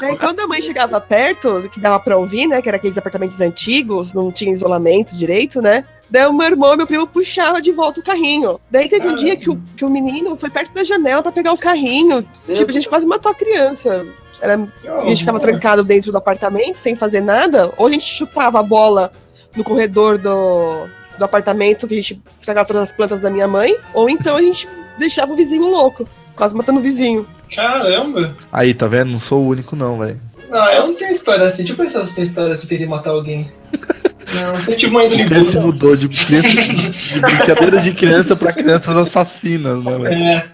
Daí, 0.00 0.16
quando 0.18 0.40
a 0.40 0.48
mãe 0.48 0.60
chegava 0.60 1.00
perto, 1.00 1.70
que 1.72 1.78
dava 1.78 2.00
pra 2.00 2.16
ouvir, 2.16 2.48
né? 2.48 2.60
Que 2.60 2.68
era 2.68 2.76
aqueles 2.76 2.98
apartamentos 2.98 3.40
antigos, 3.40 4.12
não 4.12 4.32
tinha 4.32 4.52
isolamento 4.52 5.16
direito, 5.16 5.62
né? 5.62 5.84
Daí 6.10 6.26
o 6.26 6.32
meu 6.32 6.48
irmão 6.48 6.74
e 6.74 6.78
meu 6.78 6.88
primo 6.88 7.06
puxava 7.06 7.62
de 7.62 7.70
volta 7.70 8.00
o 8.00 8.02
carrinho. 8.02 8.58
Daí 8.68 8.88
teve 8.88 9.06
um 9.06 9.14
dia 9.14 9.36
que 9.36 9.48
o, 9.48 9.56
que 9.76 9.84
o 9.84 9.88
menino 9.88 10.34
foi 10.34 10.50
perto 10.50 10.74
da 10.74 10.82
janela 10.82 11.22
pra 11.22 11.30
pegar 11.30 11.52
o 11.52 11.58
carrinho. 11.58 12.26
Tipo, 12.44 12.68
a 12.68 12.74
gente 12.74 12.88
quase 12.88 13.06
matou 13.06 13.30
a 13.30 13.34
criança. 13.34 14.04
Era, 14.40 14.54
a 14.56 15.06
gente 15.06 15.20
ficava 15.20 15.38
trancado 15.38 15.84
dentro 15.84 16.10
do 16.10 16.18
apartamento, 16.18 16.78
sem 16.78 16.96
fazer 16.96 17.20
nada. 17.20 17.72
Ou 17.76 17.86
a 17.86 17.90
gente 17.90 18.06
chutava 18.06 18.58
a 18.58 18.62
bola 18.64 19.12
no 19.56 19.62
corredor 19.62 20.18
do, 20.18 20.88
do 21.20 21.24
apartamento, 21.24 21.86
que 21.86 21.94
a 21.94 21.96
gente 21.96 22.20
estragava 22.40 22.66
todas 22.66 22.82
as 22.82 22.92
plantas 22.92 23.20
da 23.20 23.30
minha 23.30 23.46
mãe. 23.46 23.76
Ou 23.94 24.08
então 24.10 24.34
a 24.36 24.42
gente 24.42 24.66
deixava 24.98 25.32
o 25.32 25.36
vizinho 25.36 25.70
louco, 25.70 26.08
quase 26.34 26.54
matando 26.56 26.80
o 26.80 26.82
vizinho. 26.82 27.26
Caramba. 27.54 28.34
Aí, 28.52 28.74
tá 28.74 28.86
vendo? 28.86 29.10
Não 29.12 29.20
sou 29.20 29.42
o 29.42 29.48
único, 29.48 29.76
não, 29.76 29.98
velho. 29.98 30.20
Não, 30.48 30.66
eu 30.72 30.86
não 30.88 30.94
tenho 30.94 31.12
história 31.12 31.46
assim. 31.46 31.58
Deixa 31.58 31.74
eu 31.74 31.76
pensar 31.76 32.04
se 32.06 32.14
tem 32.14 32.24
história 32.24 32.54
assim, 32.54 32.66
de 32.66 32.86
matar 32.86 33.10
alguém. 33.10 33.52
Não, 34.32 34.52
não 34.52 34.64
tem 34.64 34.76
tipo 34.76 34.92
mãe 34.92 35.08
do 35.08 35.14
O 35.14 35.18
Limbu. 35.18 35.34
texto 35.34 35.60
mudou 35.60 35.96
de, 35.96 36.08
criança, 36.08 36.48
de 36.48 37.20
brincadeira 37.20 37.80
de 37.80 37.92
criança 37.92 38.36
pra 38.36 38.52
crianças 38.52 38.96
assassinas, 38.96 39.82
né, 39.82 39.98
velho? 39.98 40.22
É. 40.24 40.44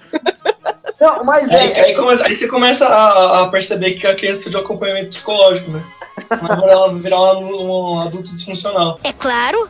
Não, 0.99 1.23
mas 1.25 1.52
Aí, 1.52 1.73
é. 1.73 1.80
aí, 1.88 1.94
come- 1.94 2.23
aí 2.23 2.35
você 2.35 2.46
começa 2.49 2.87
a, 2.87 3.42
a 3.42 3.49
perceber 3.49 3.90
que 3.92 4.06
a 4.06 4.14
criança 4.14 4.37
precisa 4.40 4.58
de 4.58 4.64
acompanhamento 4.64 5.11
psicológico, 5.11 5.70
né? 5.73 5.82
Vai 6.40 6.70
ela 6.70 6.94
virar 6.94 7.35
um, 7.37 7.94
um 7.96 8.00
adulto 8.00 8.35
disfuncional. 8.35 8.99
É 9.04 9.12
claro. 9.12 9.68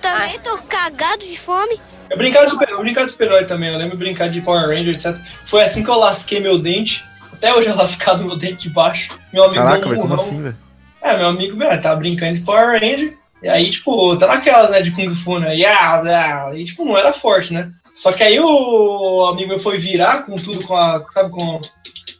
Também 0.00 0.38
tô 0.40 0.56
cagado 0.68 1.24
de 1.24 1.38
fome. 1.38 1.80
Eu 2.10 2.16
brincava 2.16 2.46
de 2.46 2.52
super, 2.52 2.68
eu 2.68 2.80
brincava 2.80 3.06
de 3.06 3.12
super-herói 3.12 3.44
também, 3.44 3.70
eu 3.70 3.78
lembro 3.78 3.96
de 3.96 4.04
brincar 4.04 4.28
de 4.28 4.40
Power 4.40 4.68
Ranger, 4.68 4.94
etc. 4.94 5.16
Foi 5.48 5.62
assim 5.62 5.82
que 5.82 5.90
eu 5.90 5.98
lasquei 5.98 6.40
meu 6.40 6.58
dente. 6.58 7.04
Até 7.32 7.54
hoje 7.54 7.68
é 7.68 7.72
lascado 7.74 8.24
meu 8.24 8.36
dente 8.36 8.68
de 8.68 8.70
baixo. 8.70 9.16
Meu 9.32 9.44
amigo 9.44 9.62
Caraca, 9.62 9.78
deu 9.78 9.88
um 9.88 9.90
velho, 9.90 10.02
como 10.02 10.14
assim, 10.14 10.42
velho? 10.42 10.56
É, 11.02 11.16
meu 11.16 11.28
amigo, 11.28 11.56
velho, 11.56 11.82
tava 11.82 11.96
brincando 11.96 12.34
de 12.34 12.40
Power 12.40 12.80
Ranger. 12.80 13.16
E 13.42 13.48
aí, 13.48 13.70
tipo, 13.70 14.16
tá 14.18 14.26
naquelas, 14.26 14.70
né, 14.70 14.82
de 14.82 14.90
Kung 14.90 15.14
Fu, 15.14 15.38
né? 15.38 15.54
Yeah, 15.54 16.02
yeah, 16.02 16.58
e, 16.58 16.64
tipo, 16.64 16.84
não 16.84 16.98
era 16.98 17.12
forte, 17.12 17.52
né? 17.52 17.70
Só 17.94 18.12
que 18.12 18.22
aí 18.22 18.38
o 18.38 19.26
amigo 19.26 19.48
meu 19.48 19.60
foi 19.60 19.78
virar 19.78 20.24
com 20.24 20.36
tudo, 20.36 20.64
com 20.66 20.76
a, 20.76 21.04
sabe, 21.08 21.30
com 21.30 21.60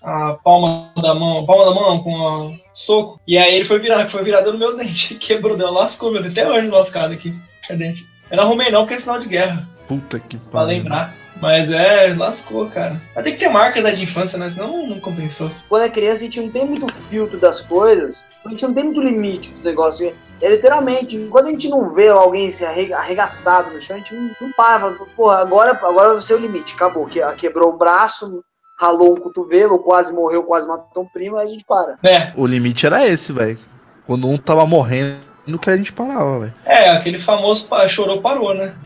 a 0.03 0.35
palma 0.43 0.91
da 1.01 1.15
mão, 1.15 1.45
palma 1.45 1.65
da 1.67 1.75
mão 1.75 1.91
não, 1.91 2.03
com 2.03 2.29
a 2.29 2.53
soco. 2.73 3.21
E 3.27 3.37
aí 3.37 3.55
ele 3.55 3.65
foi 3.65 3.79
virar, 3.79 4.09
foi 4.09 4.23
virado 4.25 4.53
no 4.53 4.59
meu 4.59 4.77
dente. 4.79 5.15
Quebrou, 5.17 5.57
deu 5.57 5.71
lascou 5.71 6.11
meu 6.11 6.23
dente. 6.23 6.39
Até 6.39 6.51
hoje 6.51 6.69
lascado 6.69 7.13
aqui. 7.13 7.35
É 7.69 7.76
dente. 7.76 8.07
Eu 8.31 8.37
não 8.37 8.45
arrumei 8.45 8.71
não, 8.71 8.83
porque 8.83 8.95
é 8.95 8.99
sinal 8.99 9.19
de 9.19 9.29
guerra. 9.29 9.69
Puta 9.88 10.19
que 10.19 10.37
Pra 10.37 10.62
lembrar. 10.62 11.14
Mas 11.40 11.71
é, 11.71 12.14
lascou, 12.14 12.69
cara. 12.69 13.00
Mas 13.14 13.25
tem 13.25 13.33
que 13.33 13.38
ter 13.40 13.49
marcas 13.49 13.83
né, 13.83 13.93
de 13.93 14.02
infância, 14.02 14.38
né? 14.38 14.50
Senão 14.50 14.87
não 14.87 15.00
compensou. 15.00 15.50
Quando 15.69 15.85
é 15.85 15.88
criança, 15.88 16.19
a 16.19 16.21
gente 16.21 16.40
não 16.40 16.50
tem 16.50 16.67
muito 16.67 16.93
filtro 17.09 17.38
das 17.38 17.62
coisas, 17.62 18.26
a 18.45 18.49
gente 18.50 18.62
não 18.62 18.75
tem 18.75 18.85
muito 18.85 19.00
limite 19.00 19.50
dos 19.50 19.62
negócios. 19.62 20.12
É 20.43 20.50
literalmente, 20.50 21.17
quando 21.31 21.47
a 21.47 21.50
gente 21.50 21.69
não 21.69 21.95
vê 21.95 22.09
alguém 22.09 22.50
se 22.50 22.64
arrega- 22.64 22.99
arregaçado 22.99 23.73
no 23.73 23.81
chão, 23.81 23.97
a 23.97 23.99
gente 23.99 24.14
não, 24.14 24.31
não 24.40 24.52
para. 24.52 24.93
Porra, 25.17 25.38
agora, 25.40 25.71
agora 25.73 26.11
é 26.11 26.17
o 26.17 26.23
seu 26.23 26.38
limite, 26.38 26.75
acabou. 26.75 27.07
Que, 27.07 27.21
quebrou 27.37 27.71
o 27.71 27.76
braço, 27.79 28.45
ralou 28.79 29.12
um 29.14 29.21
cotovelo, 29.21 29.79
quase 29.79 30.12
morreu, 30.12 30.43
quase 30.43 30.69
matou 30.69 31.05
um 31.05 31.09
primo, 31.09 31.37
aí 31.38 31.47
a 31.47 31.50
gente 31.50 31.64
para. 31.64 31.99
É, 32.02 32.33
O 32.37 32.47
limite 32.47 32.85
era 32.87 33.07
esse, 33.09 33.33
velho. 33.33 33.59
Quando 34.07 34.29
um 34.29 34.37
tava 34.37 34.67
morrendo, 34.67 35.21
que 35.59 35.71
a 35.71 35.76
gente 35.76 35.92
parava, 35.92 36.40
velho. 36.40 36.54
é, 36.64 36.90
aquele 36.90 37.19
famoso 37.19 37.66
pa- 37.66 37.87
chorou, 37.88 38.21
parou, 38.21 38.54
né? 38.54 38.75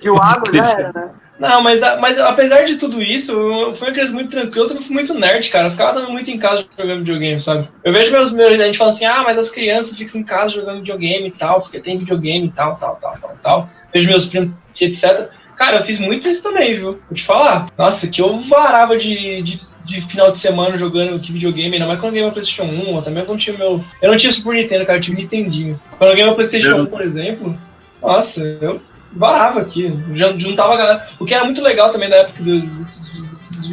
E 0.00 0.08
o 0.08 0.16
água 0.20 0.52
já 0.54 0.70
era, 0.70 0.92
né? 0.92 1.10
Não, 1.40 1.60
mas, 1.62 1.80
mas 2.00 2.18
apesar 2.18 2.62
de 2.64 2.76
tudo 2.76 3.00
isso, 3.02 3.30
eu 3.32 3.74
fui 3.74 3.86
uma 3.88 3.92
criança 3.92 4.12
muito 4.12 4.30
tranquila, 4.30 4.72
eu 4.72 4.82
fui 4.82 4.92
muito 4.94 5.14
nerd, 5.14 5.48
cara. 5.50 5.66
Eu 5.68 5.70
ficava 5.72 6.00
dando 6.00 6.10
muito 6.12 6.30
em 6.30 6.38
casa 6.38 6.64
jogando 6.76 6.98
videogame, 7.00 7.40
sabe? 7.40 7.68
Eu 7.84 7.92
vejo 7.92 8.10
meus 8.12 8.32
meus. 8.32 8.54
A 8.54 8.56
gente 8.64 8.78
fala 8.78 8.90
assim, 8.90 9.04
ah, 9.04 9.22
mas 9.24 9.38
as 9.38 9.50
crianças 9.50 9.96
ficam 9.96 10.20
em 10.20 10.24
casa 10.24 10.50
jogando 10.50 10.78
videogame 10.80 11.28
e 11.28 11.32
tal, 11.32 11.60
porque 11.62 11.80
tem 11.80 11.98
videogame 11.98 12.46
e 12.46 12.50
tal, 12.52 12.76
tal, 12.76 12.96
tal, 13.00 13.14
tal, 13.20 13.36
tal. 13.42 13.70
Vejo 13.94 14.08
meus 14.08 14.26
primos 14.26 14.50
e 14.80 14.84
etc. 14.86 15.28
Cara, 15.56 15.78
eu 15.78 15.84
fiz 15.84 15.98
muito 16.00 16.28
isso 16.28 16.42
também, 16.42 16.76
viu? 16.76 17.00
Vou 17.08 17.14
te 17.14 17.24
falar. 17.24 17.66
Nossa, 17.76 18.06
que 18.08 18.20
eu 18.20 18.38
varava 18.40 18.96
de, 18.98 19.42
de, 19.42 19.60
de 19.88 20.02
final 20.02 20.30
de 20.30 20.38
semana 20.38 20.76
jogando 20.76 21.18
que 21.18 21.32
videogame, 21.32 21.74
ainda 21.74 21.86
mais 21.86 21.98
quando 21.98 22.08
eu 22.08 22.12
ganhei 22.12 22.24
meu 22.24 22.32
PlayStation 22.32 22.64
1, 22.64 22.96
eu 22.96 23.02
também 23.02 23.24
quando 23.24 23.40
tinha 23.40 23.56
meu. 23.56 23.82
Eu 24.02 24.10
não 24.10 24.18
tinha 24.18 24.30
Super 24.30 24.54
Nintendo, 24.54 24.84
cara, 24.84 24.98
eu 24.98 25.02
tinha 25.02 25.16
Nintendinho. 25.16 25.80
Quando 25.96 26.10
eu 26.10 26.14
ganhei 26.16 26.26
meu 26.26 26.34
PlayStation 26.34 26.68
Eu- 26.68 26.82
1, 26.82 26.86
por 26.86 27.00
exemplo, 27.00 27.58
nossa, 28.02 28.42
eu 28.60 28.80
varava 29.12 29.60
aqui, 29.60 29.92
juntava 30.36 30.74
a 30.74 30.76
galera. 30.76 31.08
O 31.18 31.24
que 31.24 31.32
era 31.34 31.44
muito 31.44 31.62
legal 31.62 31.90
também 31.90 32.10
da 32.10 32.16
época 32.16 32.42
do- 32.44 32.60
dos, 32.60 32.98
dos 32.98 33.27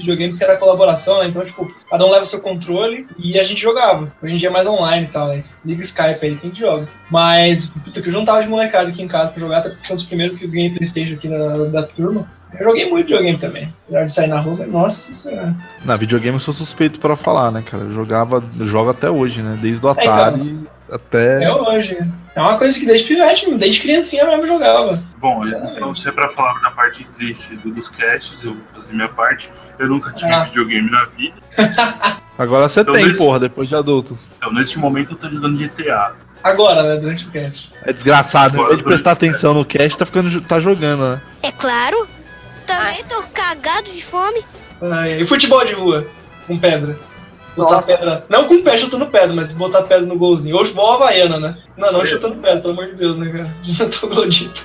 videogames, 0.05 0.37
que 0.37 0.43
era 0.43 0.57
colaboração, 0.57 1.19
né? 1.19 1.27
Então, 1.27 1.45
tipo, 1.45 1.73
cada 1.89 2.05
um 2.05 2.11
leva 2.11 2.25
seu 2.25 2.39
controle 2.39 3.07
e 3.17 3.39
a 3.39 3.43
gente 3.43 3.61
jogava. 3.61 4.11
Hoje 4.21 4.35
em 4.35 4.37
dia 4.37 4.49
é 4.49 4.51
mais 4.51 4.67
online 4.67 5.07
e 5.07 5.09
tal, 5.09 5.27
mas 5.27 5.55
liga 5.65 5.81
o 5.81 5.83
Skype 5.85 6.19
aí, 6.21 6.35
quem 6.35 6.51
que 6.51 6.59
joga. 6.59 6.85
Mas, 7.09 7.69
puta, 7.69 8.01
que 8.01 8.09
eu 8.09 8.13
juntava 8.13 8.43
de 8.43 8.49
molecada 8.49 8.89
aqui 8.89 9.01
em 9.01 9.07
casa 9.07 9.31
pra 9.31 9.39
jogar, 9.39 9.57
até 9.59 9.69
porque 9.69 9.87
foi 9.87 9.93
um 9.93 9.97
dos 9.97 10.05
primeiros 10.05 10.35
que 10.37 10.45
eu 10.45 10.49
ganhei 10.49 10.69
Playstation 10.69 11.15
aqui 11.15 11.27
da, 11.27 11.65
da 11.65 11.83
turma. 11.83 12.27
Eu 12.59 12.65
joguei 12.65 12.89
muito 12.89 13.07
videogame 13.07 13.37
também. 13.37 13.73
Apesar 13.83 14.05
de 14.05 14.13
sair 14.13 14.27
na 14.27 14.39
rua, 14.39 14.55
mas 14.59 14.71
nossa 14.71 15.13
senhora. 15.13 15.55
Na 15.83 15.95
videogame 15.97 16.37
eu 16.37 16.41
sou 16.41 16.53
suspeito 16.53 16.99
pra 16.99 17.15
falar, 17.15 17.51
né, 17.51 17.61
cara? 17.61 17.83
Eu 17.83 17.93
jogava, 17.93 18.43
eu 18.57 18.67
jogo 18.67 18.91
até 18.91 19.09
hoje, 19.09 19.41
né? 19.41 19.57
Desde 19.61 19.85
o 19.85 19.91
então. 19.91 20.74
Até. 20.91 21.43
É 21.43 21.51
hoje. 21.53 21.97
É 22.35 22.41
uma 22.41 22.57
coisa 22.57 22.77
que 22.77 22.85
desde 22.85 23.07
pivete, 23.07 23.53
desde 23.55 23.81
criancinha 23.81 24.25
mesmo 24.25 24.43
eu 24.43 24.47
jogava. 24.47 25.03
Bom, 25.17 25.45
então 25.47 25.93
se 25.93 26.07
é 26.07 26.11
pra 26.11 26.29
falar 26.29 26.59
da 26.61 26.69
parte 26.69 27.03
triste 27.05 27.55
do- 27.55 27.71
dos 27.71 27.89
casts, 27.89 28.43
eu 28.43 28.53
vou 28.53 28.61
fazer 28.73 28.93
minha 28.93 29.07
parte. 29.09 29.49
Eu 29.79 29.87
nunca 29.87 30.11
tive 30.11 30.31
Ah. 30.31 30.43
videogame 30.43 30.89
na 30.91 31.05
vida. 31.05 31.35
Agora 32.37 32.67
você 32.67 32.81
Então, 32.81 32.93
tem, 32.93 33.05
nesse- 33.07 33.19
porra, 33.23 33.39
depois 33.39 33.69
de 33.69 33.75
adulto. 33.75 34.19
Então, 34.37 34.51
neste 34.53 34.77
momento 34.77 35.13
eu 35.13 35.17
tô 35.17 35.29
jogando 35.29 35.57
GTA. 35.57 36.13
Agora, 36.43 36.83
né, 36.83 36.97
durante 36.97 37.25
o 37.25 37.31
cast. 37.31 37.69
É 37.83 37.91
desgraçado, 37.93 38.55
Agora, 38.55 38.65
em 38.65 38.69
vez 38.75 38.77
de 38.79 38.83
prestar 38.83 39.11
atenção 39.13 39.53
no 39.53 39.65
cast, 39.65 39.97
tá 39.97 40.05
ficando 40.05 40.41
tá 40.41 40.59
jogando, 40.59 41.09
né? 41.09 41.21
É 41.41 41.51
claro. 41.51 42.07
Também 42.67 43.03
tô 43.05 43.23
cagado 43.33 43.89
de 43.91 44.03
fome. 44.03 44.43
Ah, 44.81 45.07
e 45.07 45.25
futebol 45.25 45.65
de 45.65 45.73
rua, 45.73 46.05
com 46.45 46.57
pedra. 46.59 46.97
Botar 47.55 47.75
Nossa. 47.75 47.97
pedra. 47.97 48.25
Não 48.29 48.47
com 48.47 48.55
o 48.55 48.63
pé 48.63 48.77
chutando 48.77 49.05
pedra, 49.07 49.33
mas 49.33 49.51
botar 49.53 49.81
pedra 49.83 50.05
no 50.05 50.17
golzinho. 50.17 50.55
Ou 50.57 50.63
futebol 50.63 50.93
havaiana, 50.93 51.39
né? 51.39 51.57
Não, 51.77 51.91
não 51.91 52.05
chutando 52.05 52.35
pedra, 52.35 52.59
pelo 52.61 52.73
amor 52.73 52.87
de 52.87 52.95
Deus, 52.95 53.17
né, 53.17 53.29
cara? 53.31 53.49
Já 53.63 53.89
tô 53.89 54.07
gordito. 54.07 54.61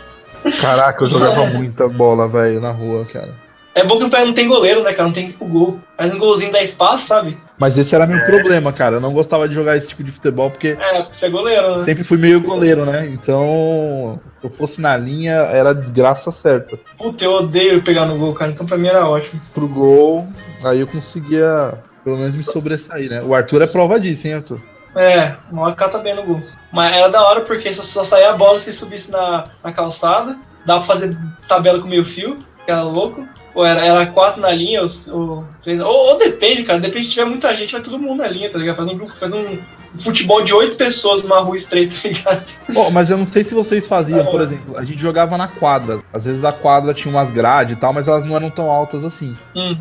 Caraca, 0.60 1.04
eu 1.04 1.08
jogava 1.08 1.44
muita 1.46 1.86
bola, 1.88 2.26
velho, 2.26 2.60
na 2.60 2.70
rua, 2.70 3.04
cara. 3.04 3.28
É 3.72 3.84
bom 3.84 3.98
que 3.98 4.04
o 4.04 4.10
pé 4.10 4.24
não 4.24 4.32
tem 4.32 4.48
goleiro, 4.48 4.82
né, 4.82 4.92
cara? 4.92 5.04
Não 5.04 5.12
tem 5.14 5.26
que 5.26 5.30
ir 5.30 5.34
pro 5.36 5.46
gol. 5.46 5.78
Mas 5.96 6.12
um 6.12 6.18
golzinho 6.18 6.50
dá 6.50 6.60
espaço, 6.60 7.06
sabe? 7.06 7.38
Mas 7.56 7.78
esse 7.78 7.94
era 7.94 8.04
meu 8.06 8.18
É. 8.18 8.24
problema, 8.24 8.72
cara. 8.72 8.96
Eu 8.96 9.00
não 9.00 9.12
gostava 9.12 9.46
de 9.48 9.54
jogar 9.54 9.76
esse 9.76 9.86
tipo 9.86 10.02
de 10.02 10.10
futebol 10.10 10.50
porque 10.50 10.76
É, 10.80 11.02
porque 11.02 11.14
você 11.16 11.26
é 11.26 11.30
goleiro, 11.30 11.76
né? 11.76 11.84
sempre 11.84 12.02
fui 12.02 12.16
meio 12.18 12.40
goleiro, 12.40 12.84
né? 12.84 13.06
Então, 13.08 14.18
se 14.40 14.46
eu 14.46 14.50
fosse 14.50 14.80
na 14.80 14.96
linha, 14.96 15.32
era 15.34 15.72
desgraça 15.72 16.32
certa. 16.32 16.76
Puta, 16.98 17.22
eu 17.24 17.32
odeio 17.32 17.80
pegar 17.82 18.06
no 18.06 18.18
gol, 18.18 18.34
cara. 18.34 18.50
Então 18.50 18.66
pra 18.66 18.76
mim 18.76 18.88
era 18.88 19.06
ótimo. 19.08 19.40
Pro 19.54 19.68
gol, 19.68 20.26
aí 20.64 20.80
eu 20.80 20.86
conseguia 20.88 21.74
pelo 22.04 22.16
menos 22.16 22.34
me 22.34 22.42
sobressair, 22.42 23.10
né? 23.10 23.22
O 23.22 23.34
Arthur 23.34 23.62
é 23.62 23.66
prova 23.66 23.98
disso, 23.98 24.26
hein, 24.26 24.34
Arthur? 24.34 24.60
É, 24.94 25.34
uma 25.50 25.62
hora 25.62 25.74
cata 25.74 25.98
bem 25.98 26.14
no 26.14 26.22
gol. 26.22 26.42
Mas 26.72 26.92
era 26.94 27.08
da 27.08 27.22
hora 27.22 27.42
porque 27.42 27.72
só, 27.72 27.82
só 27.82 28.04
saía 28.04 28.30
a 28.30 28.36
bola 28.36 28.58
se 28.58 28.72
subisse 28.72 29.10
na, 29.10 29.44
na 29.62 29.72
calçada. 29.72 30.36
Dava 30.64 30.84
pra 30.84 30.94
fazer 30.94 31.16
tabela 31.48 31.80
com 31.80 31.88
meio 31.88 32.04
fio, 32.04 32.36
que 32.64 32.70
era 32.70 32.82
louco. 32.82 33.26
Ou 33.54 33.64
era, 33.64 33.84
era 33.84 34.06
quatro 34.06 34.40
na 34.40 34.52
linha, 34.52 34.80
ou, 34.82 34.88
ou, 35.12 35.44
ou, 35.84 36.18
depende, 36.18 36.62
cara. 36.62 36.78
Depende 36.78 37.06
se 37.06 37.12
tiver 37.12 37.24
muita 37.24 37.54
gente, 37.56 37.72
vai 37.72 37.80
todo 37.80 37.98
mundo 37.98 38.18
na 38.22 38.28
linha, 38.28 38.50
tá 38.50 38.58
ligado? 38.58 38.76
Faz 38.76 38.88
um, 38.88 39.08
faz 39.08 39.34
um 39.34 39.58
futebol 39.98 40.44
de 40.44 40.54
oito 40.54 40.76
pessoas 40.76 41.22
numa 41.22 41.40
rua 41.40 41.56
estreita, 41.56 41.96
tá 42.00 42.08
ligado? 42.08 42.44
Bom, 42.68 42.90
mas 42.90 43.10
eu 43.10 43.18
não 43.18 43.26
sei 43.26 43.42
se 43.42 43.54
vocês 43.54 43.88
faziam, 43.88 44.24
Tá 44.24 44.30
por 44.30 44.40
exemplo, 44.40 44.78
a 44.78 44.84
gente 44.84 45.00
jogava 45.00 45.36
na 45.36 45.48
quadra. 45.48 46.00
Às 46.12 46.26
vezes 46.26 46.44
a 46.44 46.52
quadra 46.52 46.94
tinha 46.94 47.12
umas 47.12 47.32
grades 47.32 47.76
e 47.76 47.80
tal, 47.80 47.92
mas 47.92 48.06
elas 48.06 48.24
não 48.24 48.36
eram 48.36 48.50
tão 48.50 48.70
altas 48.70 49.04
assim. 49.04 49.34
Hum. 49.56 49.74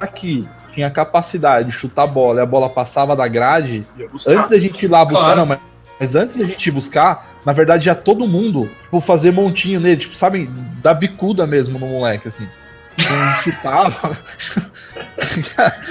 Aqui 0.00 0.48
tinha 0.78 0.86
a 0.86 0.90
capacidade 0.90 1.70
de 1.70 1.74
chutar 1.74 2.04
a 2.04 2.06
bola 2.06 2.38
e 2.38 2.42
a 2.42 2.46
bola 2.46 2.68
passava 2.68 3.16
da 3.16 3.26
grade. 3.26 3.84
Antes 4.28 4.48
da 4.48 4.60
gente 4.60 4.84
ir 4.84 4.88
lá 4.88 5.04
buscar, 5.04 5.20
Claro. 5.20 5.36
não, 5.40 5.46
mas, 5.46 5.58
mas 5.98 6.14
antes 6.14 6.36
da 6.36 6.44
gente 6.44 6.68
ir 6.68 6.70
buscar, 6.70 7.30
na 7.44 7.52
verdade 7.52 7.86
já 7.86 7.96
todo 7.96 8.28
mundo, 8.28 8.70
tipo, 8.84 9.00
fazer 9.00 9.32
montinho 9.32 9.80
nele, 9.80 9.96
tipo, 9.96 10.14
sabe, 10.14 10.48
dar 10.80 10.94
bicuda 10.94 11.48
mesmo 11.48 11.80
no 11.80 11.86
moleque, 11.86 12.28
assim. 12.28 12.46
Então, 12.98 13.42
chutava. 13.42 14.18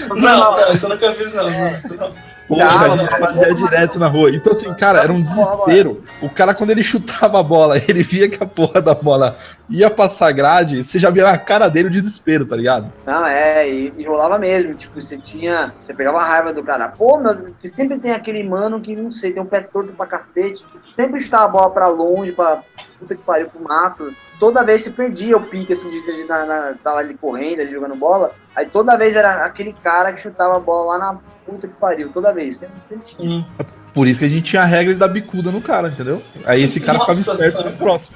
Não, 0.10 0.18
não, 0.18 0.74
isso 0.74 0.86
eu 0.86 0.90
nunca 0.90 1.16
fiz, 1.16 1.34
não. 1.34 1.50
não, 1.50 1.98
não. 1.98 2.12
Porra, 2.48 2.64
Não, 2.66 2.82
a 2.82 2.98
gente 2.98 3.12
não, 3.12 3.20
fazia 3.20 3.54
direto 3.54 4.00
na 4.00 4.08
rua. 4.08 4.32
Então, 4.32 4.54
assim, 4.54 4.74
cara, 4.74 5.04
era 5.04 5.12
um 5.12 5.22
desespero. 5.22 6.02
O 6.22 6.30
cara, 6.30 6.54
quando 6.54 6.70
ele 6.70 6.82
chutava 6.82 7.40
a 7.40 7.44
bola, 7.44 7.78
ele 7.88 8.02
via 8.02 8.30
que 8.30 8.42
a 8.42 8.46
porra 8.46 8.82
da 8.82 8.94
bola 8.94 9.38
ia 9.70 9.90
passar 9.90 10.28
a 10.28 10.32
grade, 10.32 10.84
você 10.84 10.98
já 10.98 11.10
via 11.10 11.26
na 11.26 11.38
cara 11.38 11.68
dele 11.68 11.90
o 11.90 11.92
desespero, 11.92 12.46
tá 12.46 12.56
ligado? 12.56 12.92
Não, 13.06 13.26
é, 13.26 13.70
e, 13.70 13.94
e 13.98 14.06
rolava 14.06 14.40
mesmo. 14.40 14.74
Tipo, 14.76 15.00
você 15.00 15.18
tinha. 15.18 15.74
Você 15.80 15.94
pegava 15.94 16.20
a 16.20 16.26
raiva 16.26 16.54
do 16.54 16.64
cara. 16.64 16.88
Pô, 16.88 17.18
meu, 17.18 17.54
que 17.60 17.68
sempre 17.68 18.00
tem 18.00 18.14
aquele 18.14 18.44
mano 18.44 18.80
que, 18.80 18.96
não 18.96 19.12
sei, 19.12 19.34
tem 19.34 19.42
um 19.42 19.46
pé 19.46 19.62
torto 19.62 19.92
pra 19.92 20.06
cacete. 20.06 20.64
que 20.86 20.94
sempre 20.94 21.20
está 21.20 21.44
a 21.44 21.48
bola 21.48 21.70
pra 21.70 21.88
longe, 21.88 22.32
pra 22.32 22.62
puta 22.98 23.14
que 23.14 23.22
pariu, 23.24 23.50
pro 23.50 23.62
mato. 23.62 24.14
Toda 24.40 24.64
vez 24.64 24.84
se 24.84 24.92
perdia 24.92 25.36
o 25.36 25.42
pique, 25.42 25.74
assim, 25.74 25.90
de, 25.90 26.02
de 26.02 26.24
na, 26.26 26.46
na, 26.46 26.74
tava 26.84 27.00
ali 27.00 27.16
correndo, 27.16 27.62
ali 27.62 27.72
jogando 27.72 27.96
bola. 27.96 28.32
Aí 28.56 28.66
toda 28.68 28.98
vez 28.98 29.16
era 29.16 29.44
aquele 29.46 29.74
cara 29.74 30.14
que 30.14 30.22
chutava 30.22 30.58
a 30.58 30.60
bola 30.60 30.94
lá 30.94 31.00
na 31.00 31.20
puta 31.46 31.68
que 31.68 31.74
pariu. 31.76 32.12
Toda 32.14 32.32
vez. 32.34 32.58
Sempre, 32.58 32.76
sempre 32.88 33.08
tinha. 33.08 33.30
Hum. 33.40 33.46
Por 33.94 34.08
isso 34.08 34.20
que 34.20 34.26
a 34.26 34.30
gente 34.30 34.44
tinha 34.44 34.62
a 34.62 34.66
regra 34.66 34.94
de 34.94 35.00
dar 35.00 35.08
bicuda 35.08 35.52
no 35.52 35.60
cara, 35.60 35.88
entendeu? 35.88 36.22
Aí 36.46 36.62
esse 36.64 36.80
cara 36.80 37.00
ficava 37.00 37.18
Nossa, 37.18 37.32
esperto 37.32 37.58
cara. 37.58 37.70
no 37.72 37.78
próximo. 37.78 38.16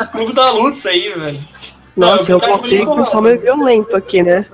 Os 0.00 0.06
clubes 0.08 0.34
da 0.34 0.50
luta, 0.52 0.76
isso 0.78 0.88
aí, 0.88 1.12
velho. 1.12 1.48
Nossa, 1.96 2.30
eu 2.30 2.38
Não, 2.38 2.46
voltei 2.48 2.82
eu- 2.82 2.86
com 2.86 3.04
fome 3.04 3.36
violento 3.36 3.96
aqui, 3.96 4.22
né? 4.22 4.46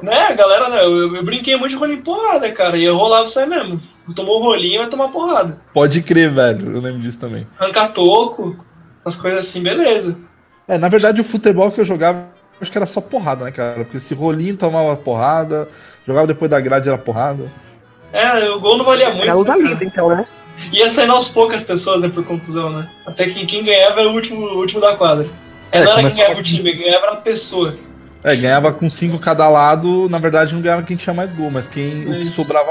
Né, 0.00 0.34
galera, 0.34 0.68
né, 0.70 0.84
eu, 0.84 1.14
eu 1.16 1.24
brinquei 1.24 1.56
muito 1.56 1.72
de 1.72 1.76
rolinho 1.76 2.02
porrada, 2.02 2.50
cara. 2.52 2.76
E 2.76 2.84
eu 2.84 2.96
rolava 2.96 3.26
isso 3.26 3.38
aí 3.38 3.46
mesmo. 3.46 3.80
Tomou 4.14 4.40
o 4.40 4.42
rolinho, 4.44 4.80
vai 4.80 4.88
tomar 4.88 5.08
porrada. 5.08 5.58
Pode 5.74 6.00
crer, 6.02 6.30
velho. 6.30 6.74
Eu 6.76 6.80
lembro 6.80 7.00
disso 7.00 7.18
também. 7.18 7.46
Arrancar 7.58 7.88
toco, 7.92 8.56
umas 9.04 9.16
coisas 9.16 9.46
assim, 9.46 9.62
beleza. 9.62 10.16
É, 10.66 10.78
na 10.78 10.88
verdade, 10.88 11.20
o 11.20 11.24
futebol 11.24 11.70
que 11.70 11.80
eu 11.80 11.84
jogava, 11.84 12.26
acho 12.60 12.70
que 12.70 12.78
era 12.78 12.86
só 12.86 13.00
porrada, 13.00 13.44
né, 13.44 13.52
cara? 13.52 13.84
Porque 13.84 13.98
esse 13.98 14.14
rolinho 14.14 14.56
tomava 14.56 14.96
porrada, 14.96 15.68
jogava 16.06 16.26
depois 16.26 16.50
da 16.50 16.60
grade 16.60 16.88
era 16.88 16.96
porrada. 16.98 17.50
É, 18.12 18.48
o 18.50 18.60
gol 18.60 18.78
não 18.78 18.84
valia 18.84 19.10
muito. 19.10 19.24
Era 19.24 19.34
luta 19.34 19.52
né, 19.52 19.58
cara? 19.58 19.68
livre, 19.70 19.86
então, 19.86 20.08
né? 20.16 20.26
Ia 20.72 20.88
saindo 20.88 21.12
aos 21.12 21.28
poucas 21.28 21.64
pessoas, 21.64 22.00
né, 22.00 22.08
por 22.08 22.24
contusão, 22.24 22.70
né? 22.70 22.88
Até 23.06 23.28
que 23.28 23.44
quem 23.44 23.64
ganhava 23.64 24.00
era 24.00 24.08
o 24.08 24.12
último, 24.14 24.46
o 24.46 24.58
último 24.58 24.80
da 24.80 24.96
quadra. 24.96 25.26
É, 25.72 25.78
É, 25.80 25.84
não 25.84 25.92
era 25.98 26.02
quem 26.02 26.16
ganhava 26.16 26.32
o 26.32 26.36
com- 26.36 26.42
time, 26.42 26.72
ganhava 26.72 27.06
a 27.08 27.16
pessoa. 27.16 27.74
É, 28.22 28.34
ganhava 28.36 28.72
com 28.72 28.88
cinco 28.88 29.18
cada 29.18 29.46
lado, 29.50 30.08
na 30.08 30.18
verdade 30.18 30.54
não 30.54 30.62
ganhava 30.62 30.82
quem 30.82 30.96
tinha 30.96 31.12
mais 31.12 31.30
gol, 31.32 31.50
mas 31.50 31.68
quem 31.68 32.06
o 32.08 32.12
que 32.12 32.22
Isso. 32.22 32.32
sobrava 32.36 32.70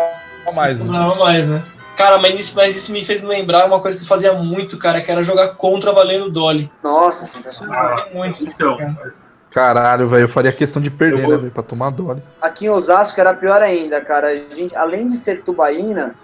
mais, 0.51 0.79
né? 0.79 0.85
Sobrava 0.85 1.15
mais, 1.15 1.47
né? 1.47 1.61
Cara, 1.97 2.17
mas 2.17 2.39
isso, 2.39 2.55
mas 2.55 2.75
isso 2.75 2.91
me 2.91 3.05
fez 3.05 3.21
lembrar 3.21 3.65
uma 3.65 3.79
coisa 3.79 3.97
que 3.97 4.03
eu 4.03 4.07
fazia 4.07 4.33
muito, 4.33 4.77
cara, 4.79 5.01
que 5.01 5.11
era 5.11 5.23
jogar 5.23 5.49
contra 5.55 5.91
valendo 5.91 6.31
Dolly. 6.31 6.71
Nossa, 6.83 7.27
sensacional. 7.27 8.07
Muito 8.13 8.43
Então, 8.43 8.77
cara. 8.77 9.13
Caralho, 9.51 10.07
velho, 10.07 10.23
eu 10.23 10.29
faria 10.29 10.51
questão 10.51 10.81
de 10.81 10.89
perder, 10.89 11.21
vou- 11.21 11.31
né, 11.31 11.37
velho, 11.37 11.51
pra 11.51 11.61
tomar 11.61 11.91
dó. 11.91 12.17
Aqui 12.41 12.65
em 12.65 12.69
Osasco 12.69 13.19
era 13.21 13.33
pior 13.35 13.61
ainda, 13.61 14.01
cara. 14.01 14.29
A 14.29 14.35
gente, 14.35 14.75
além 14.75 15.05
de 15.05 15.15
ser 15.15 15.43
tubaína, 15.43 16.15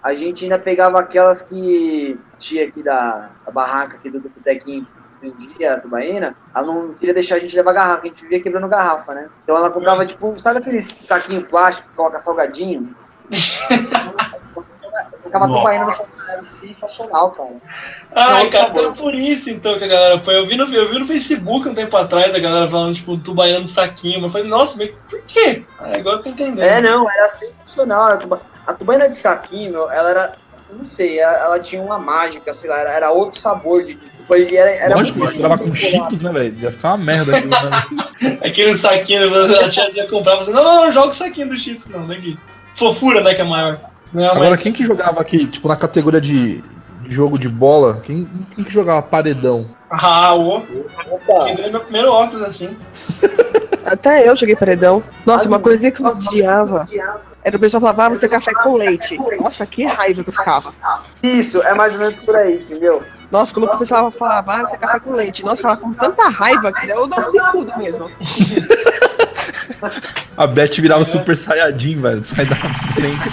a 0.00 0.14
gente 0.14 0.44
ainda 0.44 0.58
pegava 0.58 1.00
aquelas 1.00 1.42
que 1.42 2.16
tinha 2.38 2.64
aqui 2.68 2.84
da, 2.84 3.30
da 3.44 3.50
barraca 3.50 3.96
aqui 3.96 4.08
do, 4.08 4.20
do 4.20 4.28
botequinho 4.28 4.86
vendia 5.20 5.74
a 5.74 5.80
tubaína, 5.80 6.36
ela 6.54 6.66
não 6.66 6.94
queria 6.94 7.14
deixar 7.14 7.36
a 7.36 7.38
gente 7.38 7.56
levar 7.56 7.72
garrafa, 7.72 8.02
a 8.02 8.06
gente 8.06 8.22
vivia 8.22 8.40
quebrando 8.40 8.68
garrafa, 8.68 9.14
né? 9.14 9.26
Então 9.42 9.56
ela 9.56 9.70
comprava, 9.70 10.04
tipo, 10.06 10.38
sabe 10.38 10.58
aquele 10.58 10.82
saquinho 10.82 11.42
plástico 11.42 11.88
que 11.88 11.96
coloca 11.96 12.20
salgadinho? 12.20 12.94
Ficava 15.36 15.46
Nossa. 15.46 15.60
tubaína 15.60 15.84
no 15.84 15.90
celular, 15.90 16.42
sensacional, 16.42 17.30
cara. 17.32 17.50
Ai, 18.14 18.44
Não, 18.44 18.50
cara, 18.50 18.68
então 18.70 18.90
é 18.90 18.94
por 18.94 19.14
isso 19.14 19.50
então 19.50 19.78
que 19.78 19.84
a 19.84 19.88
galera 19.88 20.18
põe. 20.18 20.34
Eu 20.34 20.46
vi, 20.46 20.56
no, 20.56 20.74
eu 20.74 20.88
vi 20.88 20.98
no 20.98 21.06
Facebook 21.06 21.68
um 21.68 21.74
tempo 21.74 21.96
atrás 21.96 22.34
a 22.34 22.38
galera 22.38 22.70
falando, 22.70 22.94
tipo, 22.94 23.18
tubaína 23.18 23.60
no 23.60 23.68
saquinho. 23.68 24.20
Mas 24.20 24.24
eu 24.24 24.32
falei, 24.32 24.48
nossa, 24.48 24.78
mas 24.78 24.90
por 25.10 25.20
quê? 25.22 25.62
Aí 25.78 25.92
agora 25.98 26.16
eu 26.16 26.22
tô 26.22 26.30
entendendo. 26.30 26.62
É, 26.62 26.80
não, 26.80 27.10
era 27.10 27.28
sensacional. 27.28 28.12
A, 28.12 28.16
tuba... 28.16 28.40
a 28.66 28.72
tubaína 28.72 29.08
de 29.08 29.16
saquinho, 29.16 29.72
meu, 29.72 29.90
ela 29.90 30.10
era, 30.10 30.32
eu 30.70 30.76
não 30.76 30.84
sei, 30.86 31.18
ela, 31.18 31.36
ela 31.36 31.60
tinha 31.60 31.82
uma 31.82 31.98
mágica, 31.98 32.52
sei 32.54 32.70
lá, 32.70 32.80
era, 32.80 32.90
era 32.90 33.10
outro 33.10 33.38
sabor 33.38 33.84
de 33.84 33.96
tuba. 33.96 34.38
e 34.38 34.56
Era, 34.56 34.70
era 34.70 34.96
Lógico, 34.96 35.18
misturava 35.18 35.58
com 35.58 35.74
cheetos, 35.74 36.20
né, 36.20 36.32
velho? 36.32 36.58
Ia 36.58 36.72
ficar 36.72 36.94
uma 36.94 37.04
merda 37.04 37.36
aquilo, 37.36 37.50
né? 37.50 38.38
Aquele 38.42 38.76
saquinho, 38.76 39.54
a 39.60 39.68
tia 39.68 39.90
ia 39.90 40.08
comprar, 40.08 40.40
assim, 40.40 40.52
não, 40.52 40.64
não, 40.64 40.86
não, 40.86 40.92
joga 40.92 41.08
o 41.08 41.14
saquinho 41.14 41.48
do 41.48 41.58
Cheetos, 41.58 41.92
não, 41.92 42.06
daqui. 42.06 42.38
Fofura, 42.76 43.22
né, 43.22 43.34
que 43.34 43.40
é 43.40 43.44
maior. 43.44 43.78
Não, 44.16 44.30
Agora, 44.30 44.50
mas- 44.50 44.60
quem 44.60 44.72
que 44.72 44.82
jogava 44.82 45.20
aqui, 45.20 45.46
tipo, 45.46 45.68
na 45.68 45.76
categoria 45.76 46.22
de, 46.22 46.64
jogo 47.06 47.38
de 47.38 47.50
bola, 47.50 48.00
quem, 48.02 48.26
quem 48.54 48.64
que 48.64 48.72
jogava 48.72 49.02
paredão? 49.02 49.66
Ah, 49.90 50.34
o. 50.34 50.56
Opa, 50.56 51.44
Quebrei 51.44 51.70
meu 51.70 51.80
primeiro 51.80 52.10
óculos 52.10 52.42
assim. 52.42 52.74
Até 53.84 54.26
eu 54.26 54.34
joguei 54.34 54.56
paredão. 54.56 55.02
Nossa, 55.26 55.46
uma 55.46 55.58
coisa 55.60 55.90
que 55.90 56.00
eu 56.00 56.06
odiava 56.06 56.86
era 57.44 57.56
o 57.56 57.60
pessoal 57.60 57.80
falava, 57.82 58.06
ah, 58.06 58.08
você 58.08 58.26
café 58.26 58.52
com 58.54 58.76
leite. 58.76 59.18
Nossa, 59.38 59.66
que 59.66 59.84
raiva 59.84 60.24
que 60.24 60.30
eu 60.30 60.34
ficava. 60.34 60.72
Isso, 61.22 61.62
é 61.62 61.74
mais 61.74 61.92
ou 61.92 61.98
menos 62.00 62.16
por 62.16 62.34
aí, 62.34 62.54
entendeu? 62.56 63.02
Nossa, 63.30 63.52
quando 63.52 63.66
o 63.66 63.78
pessoal 63.78 64.10
falava, 64.10 64.54
ah, 64.54 64.62
você 64.66 64.78
café 64.78 64.98
com 64.98 65.12
leite. 65.12 65.44
Nossa, 65.44 65.60
eu 65.60 65.62
falava 65.64 65.80
com 65.82 65.92
tanta 65.92 66.26
raiva 66.28 66.72
que 66.72 66.88
eu 66.88 67.06
dava 67.06 67.28
um 67.28 67.32
bicudo 67.32 67.78
mesmo. 67.78 68.10
A 70.36 70.46
Beth 70.46 70.76
virava 70.78 71.04
Super 71.04 71.36
Saiyajin, 71.36 72.00
velho. 72.00 72.24
Sai 72.24 72.46
da 72.46 72.56
frente. 72.56 73.30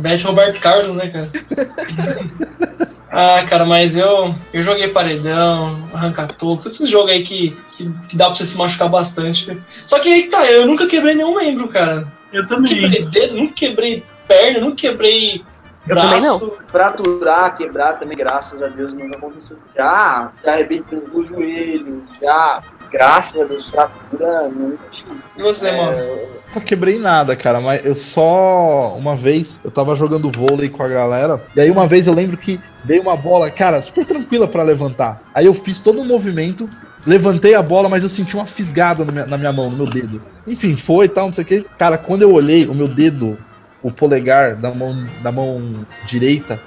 Beth 0.00 0.22
Roberto 0.22 0.60
Carlos, 0.60 0.96
né, 0.96 1.08
cara? 1.08 1.30
ah, 3.10 3.44
cara, 3.48 3.64
mas 3.64 3.94
eu, 3.94 4.34
eu 4.52 4.62
joguei 4.62 4.88
paredão, 4.88 5.84
arranca 5.92 6.26
toco, 6.26 6.62
todos 6.62 6.80
esses 6.80 6.90
jogos 6.90 7.12
aí 7.12 7.24
que, 7.24 7.56
que, 7.76 7.90
que 8.08 8.16
dá 8.16 8.26
pra 8.26 8.34
você 8.34 8.46
se 8.46 8.56
machucar 8.56 8.88
bastante. 8.88 9.56
Só 9.84 9.98
que 10.00 10.08
aí 10.08 10.22
tá, 10.24 10.44
eu 10.46 10.66
nunca 10.66 10.86
quebrei 10.86 11.14
nenhum 11.14 11.36
membro, 11.36 11.68
cara. 11.68 12.06
Eu 12.32 12.46
também. 12.46 12.74
quebrei 12.74 13.06
dedo, 13.06 13.36
nunca 13.36 13.54
quebrei 13.54 14.02
perna, 14.30 14.60
nunca 14.60 14.76
quebrei 14.76 15.42
Eu 15.88 15.94
braço. 15.94 16.08
também 16.08 16.22
não. 16.22 16.52
Fraturar, 16.70 17.56
quebrar 17.56 17.94
também, 17.94 18.16
graças 18.16 18.62
a 18.62 18.68
Deus, 18.68 18.92
nunca 18.92 19.18
aconteceu. 19.18 19.56
Já, 19.76 20.30
já 20.44 20.52
arrebentei 20.52 21.00
os 21.00 21.06
dois 21.08 21.28
joelhos, 21.28 22.02
já, 22.22 22.62
graças 22.92 23.42
a 23.42 23.46
Deus, 23.46 23.68
fratura, 23.68 24.48
nunca 24.48 24.84
tive. 24.90 25.10
E 25.36 25.42
você, 25.42 25.72
mano? 25.72 25.98
Nunca 26.46 26.60
quebrei 26.60 26.98
nada, 26.98 27.34
cara, 27.34 27.60
mas 27.60 27.84
eu 27.84 27.94
só. 27.96 28.94
Uma 28.96 29.16
vez 29.16 29.60
eu 29.64 29.70
tava 29.70 29.96
jogando 29.96 30.30
vôlei 30.30 30.68
com 30.68 30.82
a 30.82 30.88
galera, 30.88 31.42
e 31.56 31.60
aí 31.60 31.70
uma 31.70 31.86
vez 31.86 32.06
eu 32.06 32.14
lembro 32.14 32.36
que 32.36 32.60
veio 32.84 33.02
uma 33.02 33.16
bola, 33.16 33.50
cara, 33.50 33.82
super 33.82 34.04
tranquila 34.04 34.46
pra 34.46 34.62
levantar. 34.62 35.22
Aí 35.34 35.46
eu 35.46 35.54
fiz 35.54 35.80
todo 35.80 36.00
o 36.00 36.04
movimento, 36.04 36.68
levantei 37.06 37.54
a 37.54 37.62
bola, 37.62 37.88
mas 37.88 38.02
eu 38.02 38.08
senti 38.08 38.36
uma 38.36 38.46
fisgada 38.46 39.04
na 39.04 39.12
minha, 39.12 39.26
na 39.26 39.38
minha 39.38 39.52
mão, 39.52 39.70
no 39.70 39.76
meu 39.76 39.86
dedo. 39.86 40.20
Enfim, 40.46 40.74
foi 40.74 41.06
e 41.06 41.08
tal, 41.08 41.26
não 41.26 41.32
sei 41.32 41.44
o 41.44 41.46
que. 41.46 41.66
Cara, 41.78 41.96
quando 41.96 42.22
eu 42.22 42.32
olhei, 42.32 42.66
o 42.66 42.74
meu 42.74 42.88
dedo, 42.88 43.38
o 43.82 43.90
polegar 43.90 44.56
da 44.56 44.70
mão, 44.72 45.06
da 45.22 45.32
mão 45.32 45.86
direita, 46.06 46.60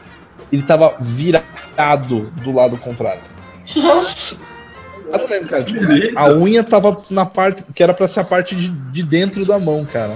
ele 0.52 0.64
tava 0.64 0.96
virado 1.00 2.32
do 2.44 2.52
lado 2.52 2.78
contrário. 2.78 3.22
Nossa! 3.76 4.36
Nada 5.12 5.28
mesmo, 5.28 5.48
cara. 5.48 5.64
Tipo, 5.64 5.80
a 6.16 6.32
unha 6.34 6.64
tava 6.64 6.98
na 7.10 7.26
parte 7.26 7.64
que 7.76 7.84
era 7.84 7.94
pra 7.94 8.08
ser 8.08 8.22
a 8.22 8.24
parte 8.24 8.56
de, 8.56 8.70
de 8.70 9.04
dentro 9.04 9.46
da 9.46 9.60
mão, 9.60 9.86
cara. 9.86 10.16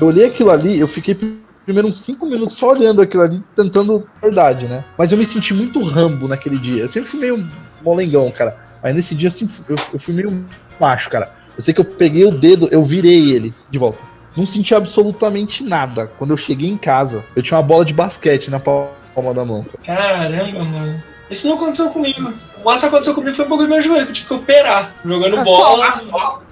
Eu 0.00 0.08
olhei 0.08 0.26
aquilo 0.26 0.50
ali, 0.50 0.78
eu 0.78 0.88
fiquei 0.88 1.14
pr- 1.14 1.26
primeiro 1.64 1.88
uns 1.88 2.00
5 2.02 2.26
minutos 2.26 2.56
só 2.56 2.70
olhando 2.72 3.00
aquilo 3.00 3.22
ali, 3.22 3.42
tentando 3.56 4.06
verdade, 4.20 4.66
né? 4.66 4.84
Mas 4.98 5.12
eu 5.12 5.18
me 5.18 5.24
senti 5.24 5.54
muito 5.54 5.82
rambo 5.82 6.28
naquele 6.28 6.58
dia. 6.58 6.82
Eu 6.82 6.88
sempre 6.88 7.08
fui 7.08 7.20
meio 7.20 7.46
molengão, 7.82 8.30
cara. 8.30 8.56
Mas 8.82 8.94
nesse 8.94 9.14
dia 9.14 9.28
assim, 9.28 9.48
eu, 9.68 9.76
eu 9.92 9.98
fui 9.98 10.12
meio 10.12 10.44
macho, 10.80 11.08
cara. 11.08 11.32
Eu 11.56 11.62
sei 11.62 11.72
que 11.72 11.80
eu 11.80 11.84
peguei 11.84 12.24
o 12.24 12.32
dedo, 12.32 12.68
eu 12.72 12.82
virei 12.82 13.30
ele 13.30 13.54
de 13.70 13.78
volta. 13.78 13.98
Não 14.36 14.46
senti 14.46 14.74
absolutamente 14.74 15.62
nada. 15.62 16.10
Quando 16.18 16.30
eu 16.30 16.36
cheguei 16.36 16.68
em 16.70 16.76
casa, 16.78 17.24
eu 17.36 17.42
tinha 17.42 17.56
uma 17.58 17.62
bola 17.62 17.84
de 17.84 17.92
basquete 17.92 18.50
na 18.50 18.58
palma 18.60 19.34
da 19.34 19.44
mão. 19.44 19.64
Caramba, 19.84 20.64
mano. 20.64 21.02
Isso 21.30 21.46
não 21.48 21.56
aconteceu 21.56 21.90
comigo. 21.90 22.32
O 22.58 22.64
máximo 22.64 22.80
que 22.80 22.86
aconteceu 22.86 23.14
comigo 23.14 23.36
foi 23.36 23.44
um 23.44 23.48
pouco 23.48 23.64
do 23.64 23.68
meu 23.68 23.82
joelho, 23.82 24.04
que 24.06 24.10
eu 24.10 24.14
tive 24.14 24.28
que 24.28 24.34
operar. 24.34 24.92
Jogando 25.04 25.38
Ah, 25.38 25.44
bola. 25.44 25.92
só? 25.94 26.42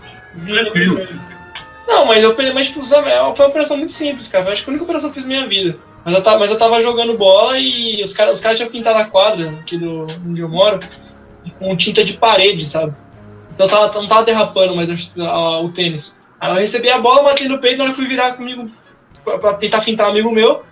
Tranquilo. 0.46 1.06
Não, 1.86 2.04
mas 2.06 2.22
eu 2.22 2.30
operei, 2.30 2.52
mas 2.52 2.68
tipo, 2.68 2.84
sabe, 2.84 3.10
é 3.10 3.18
foi 3.18 3.44
uma 3.44 3.50
operação 3.50 3.76
muito 3.76 3.92
simples, 3.92 4.28
cara. 4.28 4.44
Foi 4.44 4.52
acho 4.52 4.62
que 4.64 4.70
a 4.70 4.72
única 4.72 4.84
operação 4.84 5.10
que 5.10 5.18
eu 5.18 5.22
fiz 5.22 5.28
na 5.30 5.36
minha 5.36 5.48
vida. 5.48 5.76
Mas 6.04 6.14
eu 6.14 6.22
tava, 6.22 6.38
mas 6.38 6.50
eu 6.50 6.56
tava 6.56 6.80
jogando 6.80 7.16
bola 7.18 7.58
e 7.58 8.02
os 8.02 8.12
caras 8.14 8.34
os 8.34 8.40
caras 8.40 8.56
tinham 8.58 8.70
pintado 8.70 8.98
a 8.98 9.04
quadra 9.04 9.50
aqui 9.60 9.76
do 9.76 10.06
onde 10.26 10.40
eu 10.40 10.48
moro 10.48 10.80
com 11.58 11.76
tinta 11.76 12.02
de 12.04 12.14
parede, 12.14 12.66
sabe? 12.66 12.94
Então 13.54 13.66
eu 13.66 13.70
tava, 13.70 14.00
não 14.00 14.08
tava 14.08 14.24
derrapando 14.24 14.74
mais 14.76 15.10
o 15.62 15.68
tênis. 15.70 16.16
Aí 16.40 16.50
eu 16.50 16.56
recebi 16.56 16.90
a 16.90 16.98
bola, 16.98 17.22
matei 17.22 17.46
no 17.46 17.58
peito, 17.58 17.78
na 17.78 17.84
hora 17.84 17.92
que 17.92 17.98
fui 17.98 18.08
virar 18.08 18.32
comigo 18.32 18.70
pra, 19.22 19.38
pra 19.38 19.54
tentar 19.54 19.82
fintar 19.82 20.06
um 20.06 20.10
amigo 20.10 20.30
meu, 20.30 20.62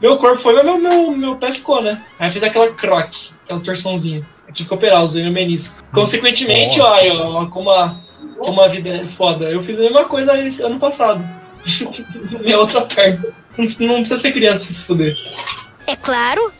meu 0.00 0.18
corpo 0.18 0.42
foi, 0.42 0.54
mas 0.54 0.64
meu, 0.64 0.78
meu, 0.78 1.10
meu 1.12 1.36
pé 1.36 1.52
ficou, 1.52 1.82
né? 1.82 2.02
Aí 2.18 2.28
eu 2.28 2.32
fiz 2.32 2.42
aquela 2.42 2.70
croque, 2.72 3.30
aquela 3.44 3.60
torçãozinha. 3.60 4.26
Eu 4.46 4.52
tive 4.52 4.68
que 4.68 4.74
operar, 4.74 5.02
usei 5.02 5.22
meu 5.22 5.32
menisco. 5.32 5.74
Consequentemente, 5.92 6.78
Nossa. 6.78 6.92
olha, 6.92 7.14
ó, 7.14 7.46
como 7.46 7.70
a, 7.70 7.96
como 8.38 8.60
a 8.60 8.68
vida 8.68 8.88
é 8.90 9.08
foda. 9.08 9.46
Eu 9.46 9.62
fiz 9.62 9.78
a 9.78 9.82
mesma 9.82 10.04
coisa 10.04 10.38
esse 10.38 10.62
ano 10.62 10.78
passado. 10.78 11.24
Minha 12.40 12.58
outra 12.58 12.82
perna. 12.82 13.24
Não, 13.56 13.64
não 13.86 13.94
precisa 13.96 14.20
ser 14.20 14.32
criança 14.32 14.66
pra 14.66 14.74
se 14.74 14.82
fuder. 14.82 15.16
É 15.86 15.96
claro. 15.96 16.52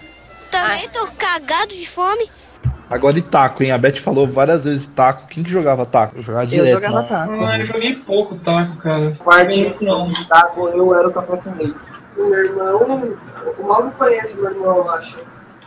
Também 0.50 0.88
tô 0.88 1.06
cagado 1.18 1.74
de 1.74 1.86
fome. 1.86 2.28
Agora 2.88 3.18
e 3.18 3.22
taco, 3.22 3.62
hein? 3.64 3.72
A 3.72 3.78
Beth 3.78 3.96
falou 4.00 4.28
várias 4.28 4.64
vezes 4.64 4.86
taco. 4.86 5.26
Quem 5.26 5.42
que 5.42 5.50
jogava 5.50 5.84
taco? 5.84 6.16
Eu 6.16 6.22
jogava 6.22 6.46
direto. 6.46 6.68
Eu 6.68 6.74
jogava 6.74 7.02
taco. 7.02 7.44
Ah, 7.44 7.58
eu 7.58 7.66
joguei 7.66 7.96
pouco 7.96 8.36
taco, 8.36 8.76
cara. 8.76 9.10
Quartinho 9.12 9.72
Não. 9.82 10.12
taco, 10.28 10.68
eu 10.68 10.94
era 10.94 11.08
o 11.08 11.12
café 11.12 11.36
com 11.36 11.50
leite. 11.56 11.74
O 12.16 12.30
meu 12.30 12.44
irmão, 12.44 13.16
o 13.58 13.66
Mauro 13.66 13.90
conhece 13.90 14.36
meu 14.40 14.50
irmão, 14.50 14.76
eu 14.78 14.90
acho. 14.90 15.22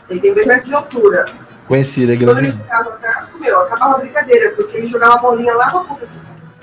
Ele 0.08 0.20
tem 0.20 0.34
bem 0.34 0.46
metros 0.46 0.66
de 0.68 0.74
altura. 0.74 1.26
Conheci, 1.68 2.02
ele 2.02 2.14
é 2.14 2.16
Quando 2.16 2.38
ele 2.38 2.48
grande. 2.48 2.62
jogava 2.64 2.90
taco, 2.92 3.38
meu, 3.38 3.60
acabava 3.60 3.94
a 3.94 3.98
brincadeira, 3.98 4.50
porque 4.56 4.76
ele 4.78 4.86
jogava 4.86 5.14
a 5.14 5.18
bolinha 5.18 5.54
lá 5.54 5.70
pra 5.70 5.80
do 5.80 6.08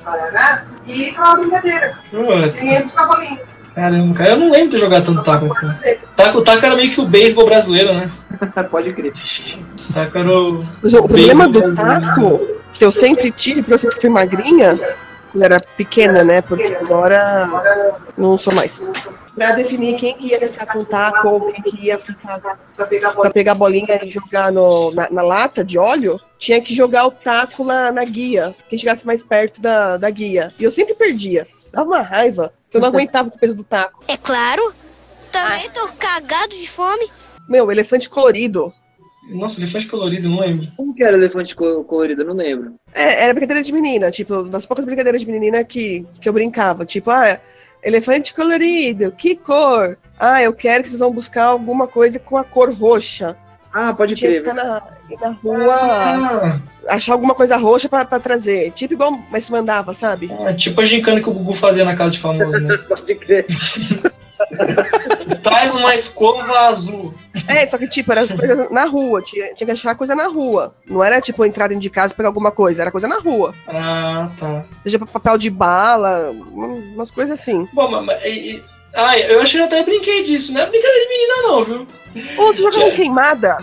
Paraná 0.03 0.65
e 0.85 1.09
acabava 1.09 1.33
a 1.33 1.39
brincadeira. 1.39 1.99
Ninguém 2.11 2.81
buscar 2.81 3.03
a 3.03 3.07
bolinha. 3.07 3.41
Caramba, 3.77 4.15
cara, 4.15 4.31
eu 4.31 4.37
não 4.37 4.51
lembro 4.51 4.69
de 4.69 4.79
jogar 4.79 5.01
tanto 5.03 5.23
taco 5.23 5.45
assim. 5.51 5.71
Taco, 6.15 6.41
taco 6.41 6.65
era 6.65 6.75
meio 6.75 6.91
que 6.91 6.99
o 6.99 7.05
beisebol 7.05 7.45
brasileiro, 7.45 7.93
né? 7.93 8.11
Pode 8.71 8.91
crer. 8.91 9.13
Taco 9.93 10.17
era 10.17 10.31
o. 10.31 10.65
Mas 10.81 10.95
o 10.95 11.03
problema 11.03 11.47
do 11.47 11.75
taco, 11.75 12.41
que 12.73 12.83
eu 12.83 12.89
sempre 12.89 13.29
tive, 13.29 13.61
porque 13.61 13.75
eu 13.75 13.77
sempre 13.77 14.01
fui 14.01 14.09
magrinha, 14.09 14.79
quando 15.31 15.43
era 15.43 15.59
pequena, 15.59 16.23
né? 16.23 16.41
Porque 16.41 16.75
agora 16.81 17.47
não 18.17 18.35
sou 18.35 18.51
mais. 18.51 18.81
Pra 19.35 19.51
definir 19.51 19.95
quem 19.97 20.17
que 20.17 20.29
ia 20.29 20.39
ficar 20.39 20.65
com 20.73 20.83
taco 20.83 21.27
ou 21.27 21.51
quem 21.51 21.61
que 21.61 21.85
ia 21.85 21.99
ficar 21.99 22.39
Pra 22.75 22.87
pegar 22.87 23.09
a 23.09 23.11
pra 23.11 23.17
bolinha. 23.17 23.31
pegar 23.31 23.51
a 23.51 23.55
bolinha 23.55 23.99
e 24.03 24.09
jogar 24.09 24.51
no, 24.51 24.91
na, 24.91 25.07
na 25.11 25.21
lata 25.21 25.63
de 25.63 25.77
óleo, 25.77 26.19
tinha 26.39 26.59
que 26.59 26.73
jogar 26.73 27.05
o 27.05 27.11
taco 27.11 27.63
na, 27.63 27.91
na 27.91 28.03
guia. 28.03 28.55
Quem 28.67 28.79
chegasse 28.79 29.05
mais 29.05 29.23
perto 29.23 29.61
da, 29.61 29.97
da 29.97 30.09
guia. 30.09 30.51
E 30.57 30.63
eu 30.63 30.71
sempre 30.71 30.95
perdia. 30.95 31.45
Dava 31.77 31.89
uma 31.89 32.01
raiva, 32.01 32.51
que 32.71 32.77
eu 32.77 32.81
não 32.81 32.87
aguentava 32.87 33.29
com 33.29 33.37
o 33.37 33.39
peso 33.39 33.53
do 33.53 33.63
taco. 33.63 34.03
É 34.07 34.17
claro. 34.17 34.73
Também 35.31 35.69
tô 35.69 35.87
cagado 35.99 36.49
de 36.55 36.67
fome. 36.67 37.07
Meu, 37.47 37.71
elefante 37.71 38.09
colorido. 38.09 38.73
Nossa, 39.29 39.59
elefante 39.59 39.87
colorido, 39.87 40.27
não 40.27 40.39
lembro. 40.39 40.67
Como 40.75 40.95
que 40.95 41.03
era 41.03 41.15
elefante 41.15 41.55
co- 41.55 41.83
colorido? 41.83 42.23
Eu 42.23 42.27
não 42.29 42.33
lembro. 42.33 42.73
É, 42.95 43.25
era 43.25 43.33
brincadeira 43.33 43.61
de 43.61 43.71
menina, 43.71 44.09
tipo, 44.09 44.41
das 44.43 44.65
poucas 44.65 44.85
brincadeiras 44.85 45.21
de 45.21 45.27
menina 45.31 45.63
que, 45.63 46.03
que 46.19 46.27
eu 46.27 46.33
brincava. 46.33 46.83
Tipo, 46.83 47.11
ah, 47.11 47.39
elefante 47.83 48.33
colorido, 48.33 49.11
que 49.11 49.35
cor? 49.35 49.99
Ah, 50.17 50.41
eu 50.41 50.53
quero 50.53 50.81
que 50.81 50.89
vocês 50.89 50.99
vão 51.01 51.11
buscar 51.11 51.43
alguma 51.45 51.87
coisa 51.87 52.17
com 52.17 52.37
a 52.37 52.43
cor 52.43 52.73
roxa. 52.73 53.37
Ah, 53.73 53.93
pode 53.93 54.15
Tinha 54.15 54.31
que 54.31 54.41
crer. 54.41 54.53
estar 54.53 54.53
na, 54.53 54.81
ir 55.09 55.19
na 55.19 55.29
rua, 55.43 55.75
Ah, 55.75 56.59
achar 56.89 57.13
alguma 57.13 57.35
coisa 57.35 57.57
roxa 57.57 57.87
pra, 57.89 58.03
pra 58.05 58.19
trazer. 58.19 58.71
Tipo 58.71 58.93
igual 58.93 59.11
mas 59.29 59.49
mandava, 59.49 59.93
sabe? 59.93 60.31
ah, 60.45 60.53
tipo 60.53 60.81
a 60.81 60.85
gincana 60.85 61.21
que 61.21 61.29
o 61.29 61.33
Gugu 61.33 61.53
fazia 61.53 61.85
na 61.85 61.95
casa 61.95 62.11
de 62.11 62.19
famoso, 62.19 62.51
né? 62.59 62.77
Pode 62.87 63.15
crer. 63.15 63.45
Traz 65.43 65.73
uma 65.73 65.95
escova 65.95 66.67
azul. 66.69 67.13
É, 67.47 67.65
só 67.65 67.77
que, 67.77 67.87
tipo, 67.87 68.11
eram 68.11 68.23
as 68.23 68.31
coisas 68.31 68.69
na 68.71 68.85
rua. 68.85 69.21
Tinha, 69.21 69.53
tinha 69.53 69.65
que 69.65 69.71
achar 69.71 69.95
coisa 69.95 70.15
na 70.15 70.27
rua. 70.27 70.73
Não 70.87 71.03
era, 71.03 71.19
tipo, 71.19 71.43
entrar 71.45 71.67
dentro 71.67 71.81
de 71.81 71.89
casa 71.89 72.13
e 72.13 72.17
pegar 72.17 72.29
alguma 72.29 72.51
coisa. 72.51 72.81
Era 72.81 72.91
coisa 72.91 73.07
na 73.07 73.19
rua. 73.19 73.53
Ah, 73.67 74.29
tá. 74.39 74.63
Seja 74.83 74.99
papel 74.99 75.37
de 75.37 75.49
bala, 75.49 76.31
um- 76.31 76.93
umas 76.93 77.11
coisas 77.11 77.39
assim. 77.39 77.67
Bom, 77.73 77.89
mas. 77.89 78.05
mas- 78.05 78.23
e- 78.23 78.55
e- 78.57 78.61
ah, 78.97 79.17
eu 79.19 79.39
acho 79.41 79.53
que 79.53 79.57
eu 79.59 79.65
até 79.65 79.83
brinquei 79.83 80.23
disso. 80.23 80.51
Não 80.53 80.61
é 80.61 80.65
brincadeira 80.69 81.03
de 81.05 81.09
menina, 81.09 81.41
não, 81.43 81.63
viu? 81.63 81.87
Ou 82.37 82.47
você 82.53 82.61
jogava 82.61 82.91
queimada? 82.91 83.57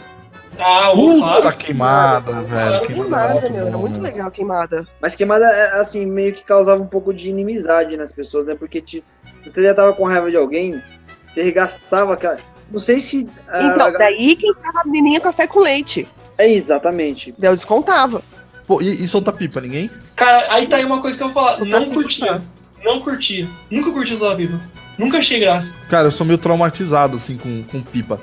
Ah, 0.58 0.92
o 0.92 0.96
Puta 0.96 1.18
claro. 1.18 1.56
queimada, 1.56 2.32
velho. 2.42 2.46
Queimada, 2.46 2.86
Queimada, 2.86 3.38
era 3.38 3.50
meu. 3.50 3.62
Era 3.66 3.70
bom, 3.72 3.78
muito 3.80 3.94
meu. 3.94 4.02
legal 4.04 4.30
queimada. 4.30 4.86
Mas 5.00 5.16
queimada, 5.16 5.44
é, 5.46 5.80
assim, 5.80 6.06
meio 6.06 6.32
que 6.32 6.44
causava 6.44 6.80
um 6.80 6.86
pouco 6.86 7.12
de 7.12 7.28
inimizade 7.28 7.96
nas 7.96 8.12
pessoas, 8.12 8.46
né? 8.46 8.54
Porque 8.54 8.80
tipo, 8.80 9.06
você 9.42 9.62
já 9.62 9.74
tava 9.74 9.92
com 9.92 10.04
raiva 10.06 10.30
de 10.30 10.36
alguém, 10.36 10.80
você 11.28 11.42
regaçava, 11.42 12.16
cara. 12.16 12.38
Não 12.70 12.78
sei 12.78 13.00
se. 13.00 13.28
ah, 13.48 13.64
Então, 13.64 13.86
a- 13.88 13.90
daí 13.90 14.36
quem 14.36 14.54
tava 14.54 14.80
a 14.82 14.84
menininha 14.84 15.20
café 15.20 15.46
com 15.48 15.58
leite. 15.60 16.08
É 16.38 16.48
exatamente. 16.48 17.34
Daí 17.36 17.50
eu 17.50 17.56
descontava. 17.56 18.22
Pô, 18.66 18.80
e, 18.80 19.02
e 19.02 19.08
solta 19.08 19.32
pipa, 19.32 19.60
ninguém? 19.60 19.90
Cara, 20.16 20.46
aí 20.52 20.66
tá 20.68 20.76
aí 20.76 20.84
uma 20.84 21.00
coisa 21.00 21.18
que 21.18 21.22
eu 21.24 21.32
vou 21.32 21.42
falar. 21.42 21.58
Não 21.66 21.90
curtia. 21.90 22.40
Não 22.84 23.00
curtia. 23.00 23.48
Nunca 23.70 23.90
curti 23.90 24.14
usar 24.14 24.36
pipa. 24.36 24.58
Nunca 24.98 25.18
achei 25.18 25.40
graça. 25.40 25.70
Cara, 25.88 26.08
eu 26.08 26.12
sou 26.12 26.26
meio 26.26 26.38
traumatizado, 26.38 27.16
assim, 27.16 27.36
com, 27.36 27.62
com 27.64 27.82
pipa. 27.82 28.20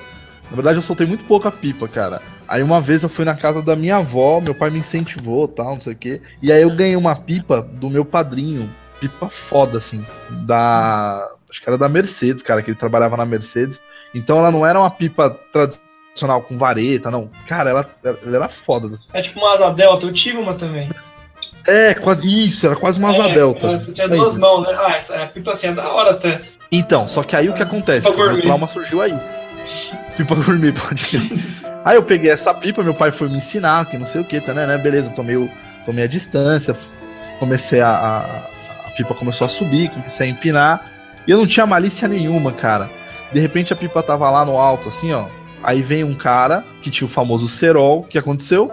Na 0.50 0.56
verdade, 0.56 0.78
eu 0.78 0.82
soltei 0.82 1.08
muito 1.08 1.24
pouca 1.26 1.50
pipa, 1.50 1.88
cara. 1.88 2.22
Aí 2.48 2.62
uma 2.62 2.82
vez 2.82 3.04
eu 3.04 3.10
fui 3.10 3.24
na 3.24 3.36
casa 3.36 3.62
da 3.62 3.76
minha 3.76 3.98
avó, 3.98 4.42
meu 4.42 4.54
pai 4.54 4.70
me 4.70 4.80
incentivou 4.80 5.48
tal, 5.48 5.74
não 5.74 5.80
sei 5.80 5.94
o 5.94 5.96
quê. 5.96 6.22
E 6.42 6.52
aí 6.52 6.62
eu 6.62 6.70
ganhei 6.70 6.98
uma 6.98 7.16
pipa 7.16 7.62
do 7.62 7.90
meu 7.90 8.04
padrinho. 8.04 8.70
Pipa 9.00 9.30
foda, 9.30 9.78
assim. 9.78 10.06
Da. 10.30 11.30
Acho 11.50 11.62
que 11.62 11.70
era 11.70 11.78
da 11.78 11.88
Mercedes, 11.88 12.44
cara, 12.44 12.62
que 12.62 12.70
ele 12.70 12.78
trabalhava 12.78 13.16
na 13.16 13.26
Mercedes. 13.26 13.80
Então 14.14 14.38
ela 14.38 14.52
não 14.52 14.66
era 14.66 14.78
uma 14.78 14.92
pipa 14.92 15.30
tradicional 15.54 16.42
com 16.42 16.58
vareta, 16.58 17.10
não. 17.10 17.30
Cara, 17.48 17.70
ela, 17.70 17.90
ela 18.04 18.36
era 18.36 18.50
foda. 18.50 19.00
É 19.14 19.22
tipo 19.22 19.40
uma 19.40 19.54
asa 19.54 19.70
delta, 19.72 20.06
eu 20.06 20.14
tive 20.14 20.38
uma 20.38 20.56
também. 20.56 20.90
É, 21.66 21.94
quase. 21.94 22.28
Isso, 22.28 22.66
era 22.66 22.76
quase 22.76 23.00
uma 23.00 23.12
asa 23.12 23.30
É, 23.30 23.34
delta. 23.34 23.80
Você 23.80 23.94
tinha 23.94 24.10
duas 24.10 24.36
mãos, 24.36 24.64
né? 24.64 24.78
Ah, 24.78 24.96
essa 24.98 25.24
a 25.24 25.28
pipa 25.28 25.54
assim 25.54 25.68
é 25.68 25.74
da 25.74 25.90
hora 25.90 26.12
até. 26.12 26.42
Então, 26.72 27.08
só 27.08 27.22
que 27.24 27.36
aí 27.36 27.50
o 27.50 27.54
que 27.54 27.64
acontece? 27.64 28.08
O 28.08 28.12
meu 28.18 28.42
trauma 28.44 28.68
surgiu 28.68 29.02
aí. 29.02 29.18
Pipa 30.16 30.36
gourmet, 30.36 30.72
pode 30.72 31.06
crer. 31.06 31.44
Aí 31.84 31.96
eu 31.98 32.04
peguei 32.04 32.30
essa 32.32 32.54
pipa, 32.54 32.84
meu 32.84 32.94
pai 32.94 33.12
foi 33.12 33.28
me 33.28 33.38
ensinar, 33.38 33.86
que 33.86 33.98
não 33.98 34.06
sei 34.06 34.22
o 34.22 34.24
que, 34.24 34.40
tá, 34.40 34.54
né, 34.54 34.66
né? 34.68 34.78
Beleza, 34.78 35.10
tomei, 35.10 35.36
o- 35.36 35.50
tomei 35.86 36.04
a 36.06 36.08
distância, 36.08 36.76
comecei 37.40 37.82
a, 37.82 37.90
a. 37.90 38.62
A 38.88 38.94
pipa 38.94 39.14
começou 39.14 39.46
a 39.46 39.50
subir, 39.50 39.90
comecei 39.90 40.28
a 40.28 40.30
empinar. 40.30 40.86
E 41.26 41.32
eu 41.32 41.38
não 41.38 41.48
tinha 41.48 41.66
malícia 41.66 42.08
nenhuma, 42.08 42.52
cara. 42.52 42.90
De 43.32 43.40
repente 43.40 43.72
a 43.72 43.76
pipa 43.76 44.04
tava 44.04 44.30
lá 44.30 44.44
no 44.46 44.58
alto, 44.58 44.90
assim, 44.90 45.12
ó. 45.14 45.26
Aí 45.64 45.82
vem 45.82 46.04
um 46.04 46.14
cara 46.14 46.64
que 46.82 46.90
tinha 46.92 47.06
o 47.06 47.10
famoso 47.10 47.48
cerol. 47.48 48.00
O 48.02 48.04
que 48.04 48.18
aconteceu? 48.18 48.70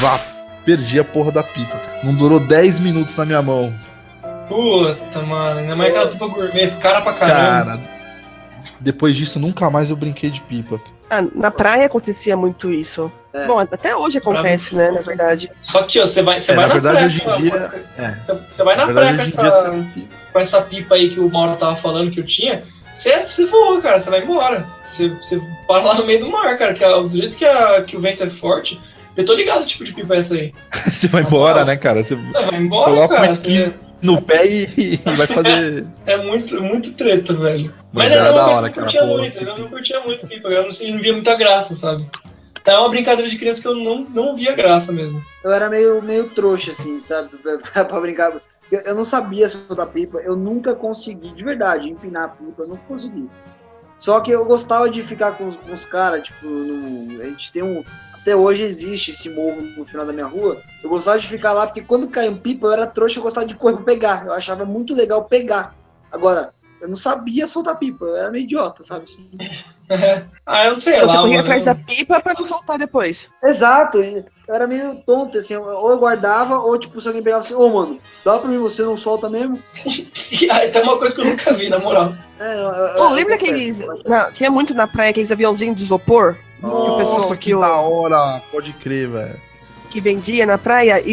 Vá, 0.00 0.18
perdi 0.64 0.98
a 0.98 1.04
porra 1.04 1.30
da 1.30 1.42
pipa. 1.42 1.80
Não 2.02 2.14
durou 2.14 2.40
10 2.40 2.78
minutos 2.80 3.14
na 3.16 3.24
minha 3.24 3.40
mão. 3.42 3.72
Puta, 4.48 5.20
mano. 5.22 5.60
Ainda 5.60 5.76
mais 5.76 5.90
aquela 5.90 6.10
pipa 6.10 6.26
gourmet, 6.28 6.70
cara 6.80 7.00
pra 7.00 7.12
caramba. 7.14 7.78
Cara, 7.78 7.80
depois 8.80 9.16
disso 9.16 9.38
nunca 9.38 9.70
mais 9.70 9.90
eu 9.90 9.96
brinquei 9.96 10.30
de 10.30 10.40
pipa. 10.42 10.80
Ah, 11.10 11.22
na 11.34 11.50
praia 11.50 11.86
acontecia 11.86 12.36
muito 12.36 12.72
isso. 12.72 13.12
É. 13.32 13.46
Bom, 13.46 13.58
até 13.58 13.94
hoje 13.96 14.18
acontece, 14.18 14.74
né, 14.74 14.90
na 14.90 15.02
verdade. 15.02 15.50
Só 15.60 15.82
que, 15.82 16.00
ó, 16.00 16.06
você 16.06 16.22
vai, 16.22 16.40
você 16.40 16.52
É, 16.52 16.54
vai 16.54 16.66
na 16.66 16.74
na, 16.74 16.80
verdade, 16.80 17.20
praia. 17.20 17.36
hoje 17.38 17.46
em 17.46 17.50
a- 17.52 17.58
dia- 17.66 17.84
é. 17.98 18.10
Você, 18.12 18.32
você 18.34 18.62
vai 18.64 18.76
na, 18.76 18.86
Na 18.86 18.92
praia 18.92 19.08
verdade, 19.08 19.32
com 19.32 19.40
dia 19.42 19.48
essa, 19.50 19.70
você 19.70 19.82
pipa. 19.94 20.14
com 20.32 20.38
essa 20.40 20.62
pipa 20.62 20.94
aí 20.94 21.10
que 21.10 21.20
o 21.20 21.30
Mauro 21.30 21.56
tava 21.56 21.76
falando 21.76 22.10
que 22.10 22.20
eu 22.20 22.26
tinha. 22.26 22.64
Você, 22.94 23.22
você 23.24 23.44
voa, 23.46 23.80
cara. 23.82 24.00
Você 24.00 24.08
vai 24.08 24.22
embora. 24.22 24.64
Você, 24.86 25.08
você 25.08 25.40
para 25.66 25.82
lá 25.82 25.94
no 25.94 26.06
meio 26.06 26.20
do 26.20 26.30
mar, 26.30 26.56
cara. 26.56 26.72
Que 26.74 26.84
é, 26.84 26.88
do 26.88 27.10
jeito 27.16 27.36
que, 27.36 27.44
a, 27.44 27.82
que 27.82 27.96
o 27.96 28.00
vento 28.00 28.22
é 28.22 28.30
forte. 28.30 28.80
Eu 29.16 29.24
tô 29.24 29.34
ligado 29.34 29.62
o 29.62 29.66
tipo 29.66 29.84
de 29.84 29.92
pipa 29.92 30.14
é 30.14 30.18
essa 30.18 30.34
aí. 30.34 30.52
Você 30.90 31.06
vai 31.08 31.22
embora, 31.22 31.64
né, 31.64 31.76
cara? 31.76 32.02
Você 32.02 32.14
vai 32.14 32.54
embora, 32.60 32.90
coloca 32.90 33.14
cara. 33.16 33.30
um 33.30 33.34
Você- 33.34 33.74
no 34.04 34.20
pé 34.22 34.46
e, 34.46 34.68
e 34.76 34.96
vai 35.16 35.26
fazer. 35.26 35.86
É 36.06 36.16
muito, 36.22 36.60
muito 36.62 36.92
treta, 36.94 37.32
velho. 37.34 37.72
Mas 37.92 38.10
Mas, 38.10 38.12
era 38.12 38.32
da 38.32 38.32
uma 38.32 38.44
coisa 38.44 38.58
hora, 38.60 38.70
que 38.70 38.78
eu 38.78 38.82
cara, 38.82 38.84
curtia 38.84 39.00
porra. 39.06 39.18
muito, 39.22 39.38
eu 39.38 39.58
não 39.58 39.68
curtia 39.68 40.00
muito 40.00 40.26
pipa, 40.26 40.48
eu 40.48 40.62
não, 40.64 40.70
sei, 40.70 40.92
não 40.92 41.00
via 41.00 41.12
muita 41.12 41.34
graça, 41.34 41.74
sabe? 41.74 42.06
Então 42.60 42.74
é 42.74 42.78
uma 42.78 42.88
brincadeira 42.88 43.30
de 43.30 43.36
criança 43.38 43.60
que 43.62 43.68
eu 43.68 43.74
não, 43.74 44.00
não 44.10 44.36
via 44.36 44.54
graça 44.54 44.90
mesmo. 44.92 45.22
Eu 45.42 45.52
era 45.52 45.68
meio, 45.68 46.00
meio 46.02 46.28
trouxa, 46.30 46.70
assim, 46.70 47.00
sabe? 47.00 47.30
Pra, 47.38 47.58
pra 47.84 48.00
brincar. 48.00 48.32
Eu, 48.72 48.80
eu 48.80 48.94
não 48.94 49.04
sabia 49.04 49.48
soltar 49.48 49.86
pipa, 49.88 50.18
eu 50.20 50.34
nunca 50.36 50.74
consegui, 50.74 51.30
de 51.30 51.42
verdade, 51.44 51.88
empinar 51.88 52.24
a 52.24 52.28
pipa, 52.28 52.62
eu 52.62 52.68
nunca 52.68 52.82
consegui. 52.88 53.28
Só 53.98 54.20
que 54.20 54.30
eu 54.30 54.44
gostava 54.44 54.90
de 54.90 55.02
ficar 55.02 55.32
com, 55.32 55.52
com 55.52 55.72
os 55.72 55.84
caras, 55.86 56.24
tipo, 56.24 56.46
no- 56.46 57.20
a 57.20 57.24
gente 57.24 57.52
tem 57.52 57.62
um. 57.62 57.82
Até 58.24 58.34
hoje 58.34 58.62
existe 58.62 59.10
esse 59.10 59.28
morro 59.28 59.60
no 59.76 59.84
final 59.84 60.06
da 60.06 60.12
minha 60.12 60.24
rua. 60.24 60.62
Eu 60.82 60.88
gostava 60.88 61.18
de 61.18 61.28
ficar 61.28 61.52
lá, 61.52 61.66
porque 61.66 61.82
quando 61.82 62.08
caía 62.08 62.30
um 62.30 62.38
pipa, 62.38 62.68
eu 62.68 62.72
era 62.72 62.86
trouxa, 62.86 63.18
eu 63.18 63.22
gostava 63.22 63.44
de 63.46 63.54
correr 63.54 63.74
pra 63.76 63.84
pegar. 63.84 64.24
Eu 64.24 64.32
achava 64.32 64.64
muito 64.64 64.94
legal 64.94 65.24
pegar. 65.26 65.74
Agora, 66.10 66.54
eu 66.80 66.88
não 66.88 66.96
sabia 66.96 67.46
soltar 67.46 67.78
pipa, 67.78 68.02
eu 68.06 68.16
era 68.16 68.30
meio 68.30 68.44
idiota, 68.44 68.82
sabe? 68.82 69.04
Assim. 69.04 69.28
ah, 70.46 70.64
eu 70.64 70.72
não 70.72 70.78
sei 70.80 70.94
Então 70.96 71.06
você 71.08 71.18
corria 71.18 71.40
atrás 71.40 71.66
da 71.66 71.74
pipa 71.74 72.18
pra 72.18 72.32
não 72.32 72.46
soltar 72.46 72.78
depois. 72.78 73.28
Exato, 73.42 73.98
eu 74.02 74.24
era 74.48 74.66
meio 74.66 74.96
tonto, 75.04 75.36
assim, 75.36 75.54
ou 75.56 75.90
eu 75.90 75.98
guardava, 75.98 76.58
ou 76.58 76.78
tipo, 76.78 76.98
se 77.02 77.06
alguém 77.08 77.22
pegava 77.22 77.42
assim, 77.44 77.52
ô 77.54 77.68
mano, 77.68 78.00
dá 78.24 78.38
pra 78.38 78.48
mim, 78.48 78.56
você 78.56 78.82
não 78.82 78.96
solta 78.96 79.28
mesmo? 79.28 79.62
E 80.32 80.50
aí 80.50 80.70
tem 80.70 80.82
uma 80.82 80.96
coisa 80.96 81.14
que 81.14 81.20
eu 81.20 81.26
nunca 81.26 81.52
vi, 81.52 81.68
na 81.68 81.78
moral. 81.78 82.14
É, 82.40 82.56
não, 82.56 82.70
eu- 82.74 82.94
Pô, 82.94 83.02
eu- 83.04 83.10
lembra 83.12 83.32
eu- 83.32 83.36
aqueles. 83.36 83.80
não, 84.06 84.32
tinha 84.32 84.50
muito 84.50 84.72
na 84.72 84.86
praia 84.88 85.10
aqueles 85.10 85.30
aviãozinhos 85.30 85.76
de 85.76 85.84
isopor? 85.84 86.36
Que 86.70 86.90
o 86.90 86.96
pessoal 86.96 87.18
Nossa, 87.18 87.36
que, 87.36 87.50
que 87.52 87.56
da 87.58 87.76
hora! 87.76 88.42
Pode 88.50 88.72
crer, 88.74 89.08
velho. 89.08 89.40
que 89.90 90.00
vendia 90.00 90.44
na 90.46 90.58
praia 90.58 91.00
e, 91.00 91.12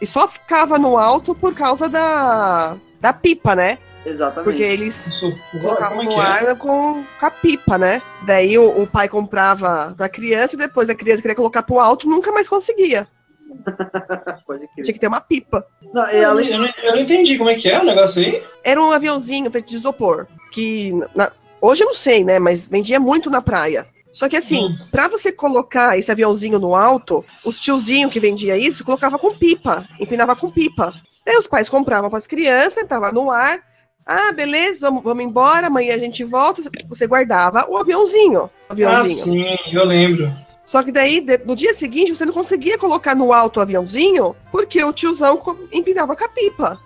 e 0.00 0.06
só 0.06 0.26
ficava 0.28 0.78
no 0.78 0.96
alto 0.98 1.34
por 1.34 1.54
causa 1.54 1.88
da, 1.88 2.76
da 3.00 3.12
pipa, 3.12 3.54
né? 3.54 3.78
Exatamente. 4.06 4.44
Porque 4.44 4.62
eles 4.62 5.06
Isso, 5.06 5.32
colocavam 5.62 5.96
como 5.98 6.02
é 6.02 6.04
no 6.04 6.14
que 6.14 6.20
é? 6.20 6.50
ar 6.50 6.56
com, 6.56 7.04
com 7.18 7.26
a 7.26 7.30
pipa, 7.30 7.78
né? 7.78 8.02
Daí 8.26 8.58
o, 8.58 8.82
o 8.82 8.86
pai 8.86 9.08
comprava 9.08 9.94
pra 9.96 10.08
criança 10.10 10.54
e 10.56 10.58
depois 10.58 10.90
a 10.90 10.94
criança 10.94 11.22
queria 11.22 11.34
colocar 11.34 11.62
pro 11.62 11.80
alto 11.80 12.06
nunca 12.08 12.30
mais 12.30 12.46
conseguia. 12.48 13.08
Pode 14.46 14.66
crer. 14.74 14.84
Tinha 14.84 14.92
que 14.94 14.98
ter 15.00 15.06
uma 15.08 15.20
pipa. 15.22 15.66
Não, 15.92 16.06
e 16.10 16.16
Eu, 16.16 16.30
além, 16.30 16.50
não, 16.50 16.66
eu 16.82 16.92
não 16.92 17.00
entendi 17.00 17.38
como 17.38 17.48
é 17.50 17.54
que 17.54 17.68
é 17.68 17.80
o 17.80 17.84
negócio 17.84 18.22
aí. 18.22 18.42
Era 18.62 18.80
um 18.82 18.90
aviãozinho 18.90 19.50
feito 19.50 19.68
de 19.68 19.76
isopor. 19.76 20.26
Que 20.52 20.92
na- 21.14 21.32
hoje 21.60 21.82
eu 21.82 21.86
não 21.86 21.94
sei, 21.94 22.22
né? 22.24 22.38
Mas 22.38 22.66
vendia 22.68 23.00
muito 23.00 23.30
na 23.30 23.40
praia. 23.40 23.86
Só 24.14 24.28
que 24.28 24.36
assim, 24.36 24.64
Hum. 24.66 24.78
pra 24.92 25.08
você 25.08 25.32
colocar 25.32 25.98
esse 25.98 26.10
aviãozinho 26.10 26.58
no 26.60 26.74
alto, 26.76 27.24
os 27.44 27.58
tiozinhos 27.58 28.12
que 28.12 28.20
vendia 28.20 28.56
isso 28.56 28.84
colocava 28.84 29.18
com 29.18 29.34
pipa, 29.34 29.84
empinava 30.00 30.36
com 30.36 30.50
pipa. 30.50 30.94
Daí 31.26 31.36
os 31.36 31.48
pais 31.48 31.68
compravam 31.68 32.08
para 32.08 32.18
as 32.18 32.26
crianças, 32.26 32.86
tava 32.86 33.10
no 33.10 33.28
ar. 33.30 33.58
Ah, 34.06 34.30
beleza, 34.32 34.86
vamos, 34.88 35.02
vamos 35.02 35.24
embora, 35.24 35.66
amanhã 35.66 35.94
a 35.94 35.98
gente 35.98 36.22
volta. 36.22 36.62
Você 36.88 37.06
guardava 37.06 37.66
o 37.68 37.76
aviãozinho. 37.76 38.42
O 38.42 38.50
Ah, 38.68 38.72
aviãozinho. 38.72 39.24
sim, 39.24 39.44
eu 39.72 39.84
lembro. 39.84 40.32
Só 40.64 40.82
que 40.82 40.92
daí, 40.92 41.20
de- 41.20 41.38
no 41.38 41.56
dia 41.56 41.74
seguinte, 41.74 42.14
você 42.14 42.24
não 42.24 42.32
conseguia 42.32 42.78
colocar 42.78 43.14
no 43.16 43.32
alto 43.32 43.58
o 43.58 43.62
aviãozinho, 43.62 44.36
porque 44.52 44.82
o 44.84 44.92
tiozão 44.92 45.40
empinava 45.72 46.14
com 46.14 46.24
a 46.24 46.28
pipa. 46.28 46.78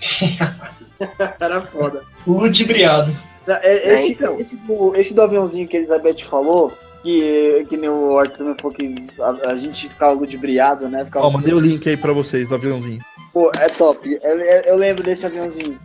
era 1.40 1.62
foda. 1.66 2.02
Ludibriado. 2.26 3.16
Não, 3.46 3.54
é- 3.56 3.94
Esse, 3.94 4.12
então. 4.12 4.38
esse, 4.40 4.56
do, 4.56 4.94
esse 4.96 5.14
do 5.14 5.22
aviãozinho 5.22 5.68
que 5.68 5.76
a 5.76 5.80
Elizabeth 5.80 6.24
falou, 6.28 6.72
que, 7.02 7.64
que 7.68 7.76
nem 7.76 7.88
o 7.88 8.18
Arthur 8.18 8.36
também 8.38 8.54
falou 8.60 8.76
que 8.76 8.94
a, 9.20 9.50
a 9.52 9.56
gente 9.56 9.88
ficava 9.88 10.12
ludibriado, 10.14 10.88
né? 10.88 11.04
Ficava, 11.04 11.26
Ó, 11.26 11.30
mandei 11.30 11.54
o 11.54 11.60
link 11.60 11.88
aí 11.88 11.96
pra 11.96 12.12
vocês 12.12 12.48
do 12.48 12.54
aviãozinho. 12.56 13.00
Pô, 13.32 13.50
é 13.58 13.68
top. 13.68 14.18
Eu, 14.22 14.40
eu- 14.40 14.62
eu 14.62 14.76
lembro 14.76 15.02
desse 15.04 15.24
aviãozinho. 15.26 15.78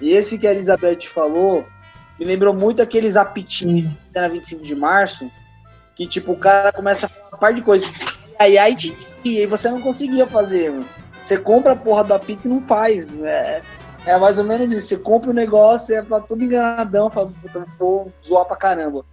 E 0.00 0.12
esse 0.12 0.38
que 0.38 0.46
a 0.46 0.50
Elizabeth 0.50 1.06
falou, 1.06 1.64
me 2.18 2.26
lembrou 2.26 2.54
muito 2.54 2.82
aqueles 2.82 3.16
apitinhos 3.16 3.94
que 3.94 4.06
tem 4.10 4.22
na 4.22 4.28
25 4.28 4.62
de 4.62 4.74
março, 4.74 5.30
que 5.94 6.06
tipo, 6.06 6.32
o 6.32 6.36
cara 6.36 6.72
começa 6.72 7.06
a 7.06 7.08
falar 7.08 7.28
uma 7.32 7.38
par 7.38 7.54
de 7.54 7.62
coisa. 7.62 7.86
Ai, 8.38 8.56
ai, 8.58 8.74
titi, 8.74 8.96
e 9.24 9.38
aí 9.38 9.46
você 9.46 9.70
não 9.70 9.80
conseguia 9.80 10.26
fazer, 10.26 10.70
mano. 10.70 10.86
Você 11.22 11.36
compra 11.38 11.72
a 11.72 11.76
porra 11.76 12.02
do 12.04 12.14
apito 12.14 12.46
e 12.46 12.48
não 12.50 12.62
faz. 12.62 13.10
É, 13.22 13.60
é 14.06 14.16
mais 14.18 14.38
ou 14.38 14.44
menos 14.44 14.72
isso. 14.72 14.86
Você 14.86 14.96
compra 14.96 15.30
o 15.30 15.34
negócio, 15.34 15.94
é 15.94 16.02
pra 16.02 16.20
todo 16.20 16.42
enganadão, 16.42 17.10
fala, 17.10 17.32
puta, 17.42 17.66
vou 17.78 18.12
zoar 18.24 18.44
pra 18.44 18.56
caramba. 18.56 19.04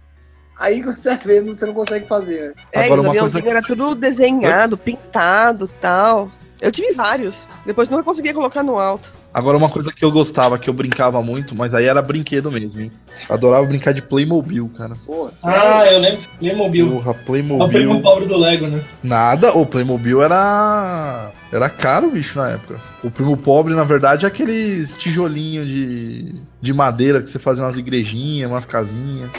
Aí 0.58 0.82
você 0.82 1.16
vê, 1.16 1.42
você 1.42 1.66
não 1.66 1.74
consegue 1.74 2.06
fazer. 2.06 2.54
É, 2.72 2.82
e 2.82 2.84
Agora, 2.86 3.00
os 3.00 3.06
aviãozinhos 3.06 3.44
coisa 3.44 3.58
era 3.58 3.66
tudo 3.66 3.94
desenhado, 3.94 4.76
pintado 4.76 5.68
tal. 5.80 6.30
Eu 6.60 6.72
tive 6.72 6.92
vários. 6.92 7.46
Depois 7.64 7.88
nunca 7.88 8.02
conseguia 8.02 8.34
colocar 8.34 8.62
no 8.64 8.78
alto. 8.78 9.12
Agora, 9.32 9.56
uma 9.56 9.68
coisa 9.68 9.92
que 9.92 10.04
eu 10.04 10.10
gostava, 10.10 10.58
que 10.58 10.68
eu 10.68 10.74
brincava 10.74 11.22
muito, 11.22 11.54
mas 11.54 11.74
aí 11.74 11.84
era 11.84 12.02
brinquedo 12.02 12.50
mesmo, 12.50 12.80
hein? 12.80 12.92
Adorava 13.28 13.64
brincar 13.66 13.92
de 13.92 14.02
Playmobil, 14.02 14.68
cara. 14.76 14.96
Porra, 15.06 15.30
Ah, 15.44 15.86
eu 15.86 15.98
lembro. 16.00 16.20
Playmobil. 16.38 16.90
Porra, 16.90 17.10
É 17.10 17.10
o 17.12 17.14
primo 17.24 17.58
Playmobil. 17.68 18.00
pobre 18.02 18.26
do 18.26 18.36
Lego, 18.36 18.66
né? 18.66 18.82
Nada, 19.02 19.52
o 19.56 19.64
Playmobil 19.64 20.22
era. 20.22 21.30
Era 21.52 21.70
caro, 21.70 22.10
bicho, 22.10 22.36
na 22.38 22.50
época. 22.50 22.80
O 23.04 23.10
primo 23.10 23.36
pobre, 23.36 23.74
na 23.74 23.84
verdade, 23.84 24.24
é 24.24 24.28
aqueles 24.28 24.96
tijolinhos 24.96 25.68
de, 25.68 26.34
de 26.60 26.72
madeira 26.74 27.22
que 27.22 27.30
você 27.30 27.38
fazia 27.38 27.62
umas 27.64 27.76
igrejinhas, 27.76 28.50
umas 28.50 28.66
casinhas. 28.66 29.30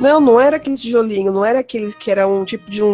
Não, 0.00 0.20
não 0.20 0.40
era 0.40 0.56
aquele 0.56 0.76
tijolinho, 0.76 1.32
não 1.32 1.44
era 1.44 1.58
aqueles 1.58 1.94
que 1.94 2.10
era 2.10 2.26
um 2.26 2.44
tipo 2.44 2.70
de 2.70 2.82
um, 2.82 2.88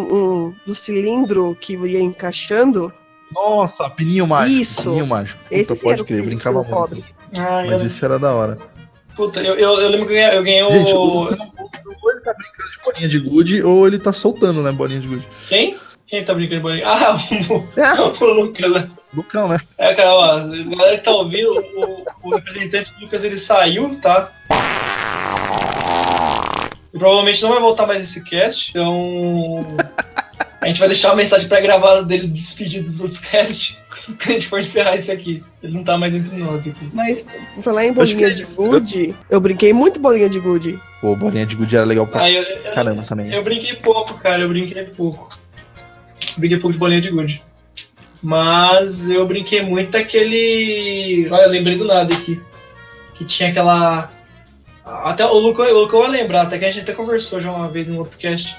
um 0.49 0.55
do 0.67 0.75
cilindro 0.75 1.57
que 1.61 1.75
ia 1.75 2.01
encaixando. 2.01 2.93
Nossa, 3.35 3.89
pininho 3.91 4.27
mágico. 4.27 4.61
Isso. 4.63 4.83
Pininho 4.85 5.07
mágico. 5.07 5.39
Puta, 5.43 5.55
Esse 5.55 5.83
pode 5.83 6.05
crer, 6.05 6.23
brincava 6.23 6.59
muito. 6.59 6.71
pobre. 6.71 7.05
Ah, 7.37 7.65
eu, 7.65 7.71
Mas 7.73 7.85
esse 7.85 8.05
era 8.05 8.19
da 8.19 8.33
hora. 8.33 8.59
puta, 9.17 9.41
eu, 9.41 9.55
eu, 9.55 9.81
eu 9.81 9.89
lembro 9.89 10.07
que 10.07 10.13
eu 10.13 10.17
ganhei, 10.17 10.39
eu 10.39 10.43
ganhei 10.45 10.71
Gente, 10.71 10.93
o 10.95 10.99
o. 11.01 11.25
Lucão, 11.25 11.53
ou 12.03 12.11
ele 12.11 12.21
tá 12.21 12.33
brincando 12.35 12.71
de 12.71 12.79
bolinha 12.85 13.09
de 13.09 13.19
gude, 13.19 13.63
ou 13.63 13.87
ele 13.87 13.99
tá 13.99 14.13
soltando, 14.13 14.63
né, 14.63 14.71
bolinha 14.73 15.01
de 15.01 15.09
gude. 15.09 15.27
Quem? 15.49 15.77
Quem 16.07 16.25
tá 16.25 16.33
brincando 16.35 16.57
de 16.57 16.63
bolinha? 16.63 16.87
Ah, 16.89 17.17
o, 18.21 18.25
o 18.25 18.27
Lucas, 18.43 18.71
né? 18.73 18.91
Lucão, 19.13 19.49
né? 19.49 19.59
É, 19.79 19.95
cara, 19.95 20.15
ó, 20.15 20.25
a 20.25 20.39
galera 20.47 20.99
que 20.99 21.05
tá 21.05 21.11
ouvindo, 21.11 21.51
o, 21.77 22.05
o 22.23 22.35
representante 22.37 22.93
do 22.95 23.01
Lucas 23.01 23.25
ele 23.25 23.39
saiu, 23.39 23.99
tá? 24.01 24.31
E 26.93 26.99
provavelmente 26.99 27.43
não 27.43 27.51
vai 27.51 27.61
voltar 27.61 27.87
mais 27.87 28.05
esse 28.09 28.23
cast, 28.23 28.71
então. 28.71 29.65
A 30.61 30.67
gente 30.67 30.79
vai 30.79 30.89
deixar 30.89 31.11
uma 31.11 31.17
mensagem 31.17 31.49
pré-gravada 31.49 32.03
dele 32.03 32.27
despedido 32.29 32.89
dos 32.89 33.01
outros 33.01 33.21
casts 33.21 33.77
quando 34.07 34.21
a 34.29 34.33
gente 34.33 34.49
for 34.49 34.61
encerrar 34.61 34.97
esse 34.97 35.11
aqui. 35.11 35.43
Ele 35.63 35.75
não 35.75 35.85
tá 35.85 35.99
mais 35.99 36.15
entre 36.15 36.37
nós 36.37 36.67
aqui. 36.67 36.91
Mas, 36.93 37.27
falar 37.63 37.85
em 37.85 37.93
bolinha 37.93 38.29
é 38.29 38.31
de 38.31 38.43
isso. 38.45 38.57
gude, 38.57 39.15
eu 39.29 39.41
brinquei 39.41 39.73
muito 39.73 40.01
bolinha 40.01 40.29
de 40.29 40.41
gude. 40.41 40.79
Pô, 41.01 41.15
bolinha 41.15 41.45
de 41.45 41.57
gude 41.57 41.77
era 41.77 41.85
legal 41.85 42.07
pra 42.07 42.23
Aí 42.23 42.37
eu, 42.37 42.43
eu, 42.43 42.73
caramba 42.73 43.03
também. 43.03 43.33
eu 43.33 43.43
brinquei 43.43 43.75
pouco, 43.77 44.15
cara, 44.19 44.43
eu 44.43 44.49
brinquei 44.49 44.85
pouco. 44.85 45.29
Brinquei 46.37 46.59
pouco 46.59 46.73
de 46.73 46.79
bolinha 46.79 47.01
de 47.01 47.11
gude. 47.11 47.43
Mas 48.23 49.11
eu 49.11 49.27
brinquei 49.27 49.61
muito 49.61 49.91
daquele. 49.91 51.29
Olha, 51.31 51.43
eu 51.43 51.51
lembrei 51.51 51.77
do 51.77 51.85
nada 51.85 52.15
aqui. 52.15 52.41
Que 53.15 53.25
tinha 53.25 53.51
aquela. 53.51 54.11
Até 54.83 55.27
o 55.27 55.39
Lucão, 55.39 55.67
o 55.67 55.81
Lucão 55.81 56.01
vai 56.01 56.11
lembrar, 56.11 56.43
até 56.43 56.59
que 56.59 56.65
a 56.65 56.71
gente 56.71 56.83
até 56.83 56.93
conversou 56.93 57.41
já 57.41 57.51
uma 57.53 57.69
vez 57.69 57.87
no 57.87 57.99
outro 57.99 58.17
cast. 58.17 58.57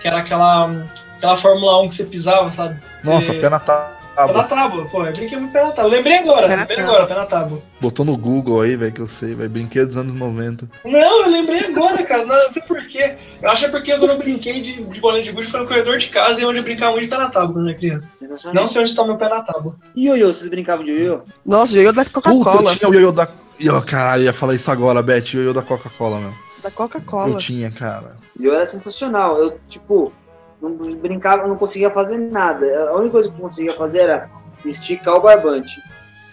Que 0.00 0.06
era 0.06 0.18
aquela. 0.18 0.86
Aquela 1.20 1.36
Fórmula 1.36 1.82
1 1.82 1.88
que 1.90 1.94
você 1.96 2.04
pisava, 2.04 2.50
sabe? 2.50 2.80
Nossa, 3.04 3.26
Você- 3.32 3.40
pé 3.40 3.50
na 3.50 3.60
Pé 3.60 3.66
na 3.66 4.26
tábua. 4.26 4.44
tábua, 4.44 4.84
pô, 4.86 5.06
eu 5.06 5.12
brinquei 5.12 5.38
muito 5.38 5.52
pé 5.52 5.62
na 5.62 5.70
tábua. 5.70 5.90
Lembrei 5.90 6.16
agora, 6.18 6.48
Pé 6.48 6.56
lembrei 6.56 6.76
tábua. 6.78 6.90
agora, 6.92 7.06
pé 7.06 7.14
na 7.14 7.26
tábua. 7.26 7.62
Botou 7.80 8.04
no 8.06 8.16
Google 8.16 8.60
aí, 8.62 8.74
velho, 8.74 8.92
que 8.92 9.00
eu 9.00 9.08
sei, 9.08 9.34
vai 9.34 9.48
Brinquedo 9.48 9.86
dos 9.88 9.96
anos 9.98 10.14
90. 10.14 10.68
Não, 10.84 11.22
eu 11.24 11.30
lembrei 11.30 11.60
agora, 11.66 12.02
cara. 12.02 12.24
Não, 12.24 12.34
não 12.46 12.52
sei 12.52 12.62
porquê. 12.62 13.16
Eu 13.40 13.48
acho 13.50 13.60
que 13.60 13.64
é 13.66 13.68
porque 13.68 13.96
quando 13.98 14.10
eu 14.10 14.18
brinquei 14.18 14.60
de, 14.62 14.82
de 14.82 15.00
bolinha 15.00 15.22
de 15.22 15.32
gude 15.32 15.50
foi 15.50 15.60
no 15.60 15.66
corredor 15.66 15.98
de 15.98 16.08
casa 16.08 16.40
e 16.40 16.44
onde 16.44 16.58
eu 16.58 16.62
brincava 16.62 16.92
muito 16.92 17.04
de 17.04 17.10
pé 17.10 17.16
na 17.18 17.28
tábua 17.30 17.52
quando 17.54 17.66
eu 17.66 17.70
era 17.70 17.78
criança. 17.78 18.10
Não 18.52 18.66
sei 18.66 18.80
onde 18.82 18.90
está 18.90 19.02
o 19.02 19.06
meu 19.06 19.16
pé 19.16 19.28
na 19.28 19.42
tábua. 19.42 19.76
E 19.94 20.06
ioiô, 20.06 20.26
vocês 20.32 20.48
brincavam 20.50 20.84
de 20.84 20.90
ioiô? 20.90 21.20
Nossa, 21.46 21.78
eu 21.78 21.92
da 21.92 22.04
Puta, 22.04 22.20
Coca-Cola. 22.20 22.72
eu 22.72 22.76
tinha 22.76 22.90
o 22.90 22.94
ioiô 22.94 23.12
da. 23.12 23.28
Ih, 23.58 23.68
caralho, 23.86 24.22
eu 24.22 24.26
ia 24.26 24.32
falar 24.32 24.54
isso 24.54 24.70
agora, 24.70 25.02
Beth, 25.02 25.32
ioiô 25.34 25.52
da 25.52 25.62
Coca-Cola, 25.62 26.18
meu. 26.18 26.30
Da 26.62 26.68
Eu 26.68 26.72
Coca-Cola. 26.72 27.38
tinha, 27.38 27.70
cara. 27.70 28.16
Ioiô 28.38 28.54
era 28.54 28.66
sensacional. 28.66 29.38
Eu, 29.38 29.58
tipo, 29.68 30.12
não 30.60 30.72
brincava, 30.96 31.46
não 31.46 31.56
conseguia 31.56 31.90
fazer 31.90 32.18
nada. 32.18 32.90
A 32.90 32.96
única 32.96 33.12
coisa 33.12 33.28
que 33.28 33.34
eu 33.34 33.44
conseguia 33.44 33.74
fazer 33.74 34.00
era 34.00 34.30
esticar 34.64 35.14
o 35.14 35.20
barbante. 35.20 35.80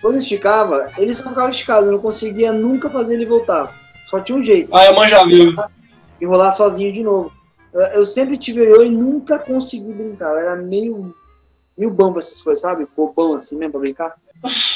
Quando 0.01 0.17
esticava, 0.17 0.87
ele 0.97 1.13
só 1.13 1.27
ficava 1.27 1.49
esticado, 1.49 1.87
eu 1.87 1.93
não 1.93 1.99
conseguia 1.99 2.51
nunca 2.53 2.89
fazer 2.89 3.15
ele 3.15 3.25
voltar. 3.25 3.73
Só 4.07 4.19
tinha 4.19 4.37
um 4.37 4.43
jeito. 4.43 4.75
Ah, 4.75 4.85
eu 4.85 4.95
manjava, 4.95 5.25
viu? 5.25 5.53
enrolar 6.21 6.51
sozinho 6.55 6.91
de 6.91 7.03
novo. 7.03 7.31
Eu, 7.73 7.81
eu 7.81 8.05
sempre 8.05 8.37
tive 8.37 8.63
ioiô 8.63 8.83
e 8.83 8.89
nunca 8.89 9.39
consegui 9.39 9.91
brincar. 9.91 10.31
Eu 10.31 10.37
era 10.37 10.55
meio, 10.55 11.15
meio 11.77 11.91
bom 11.91 12.11
pra 12.11 12.19
essas 12.19 12.41
coisas, 12.41 12.61
sabe? 12.61 12.87
Bobão 12.95 13.35
assim 13.35 13.55
mesmo 13.55 13.73
pra 13.73 13.81
brincar. 13.81 14.15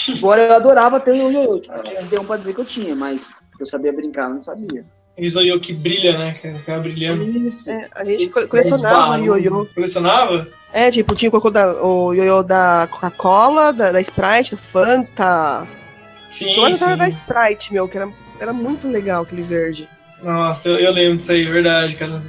Embora 0.07 0.41
eu 0.41 0.55
adorava 0.55 0.99
ter 0.99 1.11
um 1.11 1.31
ioiô. 1.31 1.59
Tipo, 1.59 1.83
tinha 1.83 2.21
um 2.21 2.25
pra 2.25 2.37
dizer 2.37 2.53
que 2.53 2.61
eu 2.61 2.65
tinha, 2.65 2.95
mas 2.95 3.29
eu 3.59 3.65
sabia 3.65 3.93
brincar, 3.93 4.29
eu 4.29 4.35
não 4.35 4.41
sabia. 4.41 4.85
Aqueles 5.13 5.33
ioiô 5.33 5.59
que 5.59 5.73
brilha, 5.73 6.17
né? 6.17 6.33
Que 6.41 6.53
fica 6.55 6.79
brilhando. 6.79 7.23
É, 7.67 7.89
a 7.93 8.05
gente 8.05 8.27
co- 8.29 8.47
colecionava 8.47 9.17
Esbarro. 9.19 9.25
ioiô. 9.25 9.65
Colecionava? 9.73 10.47
É, 10.73 10.89
tipo, 10.89 11.15
tinha 11.15 11.29
o, 11.31 11.49
da, 11.49 11.83
o 11.83 12.13
ioiô 12.13 12.41
da 12.41 12.87
Coca-Cola, 12.89 13.73
da, 13.73 13.91
da 13.91 13.99
Sprite, 14.01 14.51
do 14.55 14.57
Fanta. 14.61 15.67
Sim, 16.27 16.53
Eu 16.55 16.61
gostava 16.69 16.91
sim. 16.93 16.97
da 16.97 17.09
Sprite, 17.09 17.73
meu, 17.73 17.89
que 17.89 17.97
era, 17.97 18.09
era 18.39 18.53
muito 18.53 18.87
legal 18.87 19.23
aquele 19.23 19.41
verde. 19.43 19.89
Nossa, 20.23 20.69
eu, 20.69 20.79
eu 20.79 20.91
lembro 20.93 21.17
disso 21.17 21.31
aí, 21.31 21.45
é 21.45 21.51
verdade, 21.51 21.95
cara. 21.95 22.21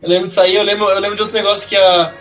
Eu 0.00 0.08
lembro 0.08 0.28
disso 0.28 0.40
aí, 0.40 0.56
eu 0.56 0.62
lembro, 0.62 0.88
eu 0.88 0.98
lembro 0.98 1.16
de 1.16 1.22
outro 1.22 1.36
negócio 1.36 1.68
que 1.68 1.76
a. 1.76 2.12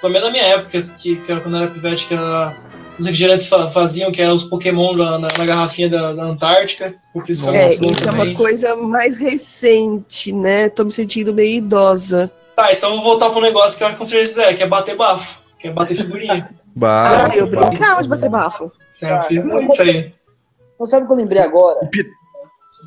Pelo 0.00 0.12
menos 0.12 0.26
na 0.28 0.32
minha 0.32 0.44
época, 0.44 0.78
que, 0.98 1.16
que 1.16 1.32
era 1.32 1.40
quando 1.40 1.56
eu 1.56 1.62
era 1.62 1.70
pivete, 1.70 2.06
que 2.08 2.14
era. 2.14 2.54
Os 2.98 3.04
refrigerantes 3.06 3.46
fa- 3.46 3.70
faziam, 3.70 4.10
que 4.10 4.22
eram 4.22 4.34
os 4.34 4.44
Pokémon 4.44 4.94
na, 4.96 5.18
na, 5.18 5.28
na 5.36 5.44
garrafinha 5.44 5.88
da, 5.90 6.12
da 6.14 6.22
Antártica. 6.24 6.94
É, 7.54 7.74
isso 7.74 8.06
é 8.06 8.10
uma 8.10 8.18
também. 8.18 8.34
coisa 8.34 8.74
mais 8.76 9.16
recente, 9.18 10.32
né? 10.32 10.68
Tô 10.68 10.84
me 10.84 10.90
sentindo 10.92 11.34
meio 11.34 11.58
idosa. 11.58 12.32
Tá, 12.54 12.72
então 12.72 12.90
eu 12.90 12.96
vou 12.96 13.04
voltar 13.04 13.30
pro 13.30 13.40
negócio 13.40 13.76
que 13.76 13.82
eu 13.84 13.88
acho 13.88 13.98
que 13.98 14.06
vocês 14.06 14.28
fizeram, 14.30 14.56
que 14.56 14.62
é 14.62 14.66
bater 14.66 14.96
bafo, 14.96 15.38
que 15.58 15.68
é 15.68 15.72
bater 15.72 15.96
figurinha. 15.96 16.48
Bah, 16.78 17.28
Ah, 17.30 17.34
eu 17.34 17.46
brincava 17.46 18.02
de 18.02 18.08
bater 18.08 18.28
bafo. 18.28 18.64
Eu 19.00 19.22
fiz 19.28 19.42
muito 19.44 19.72
isso 19.72 19.80
aí. 19.80 20.12
Não 20.78 20.84
sabe 20.84 21.04
o 21.04 21.06
que 21.06 21.12
eu 21.14 21.16
lembrei 21.16 21.40
agora? 21.40 21.88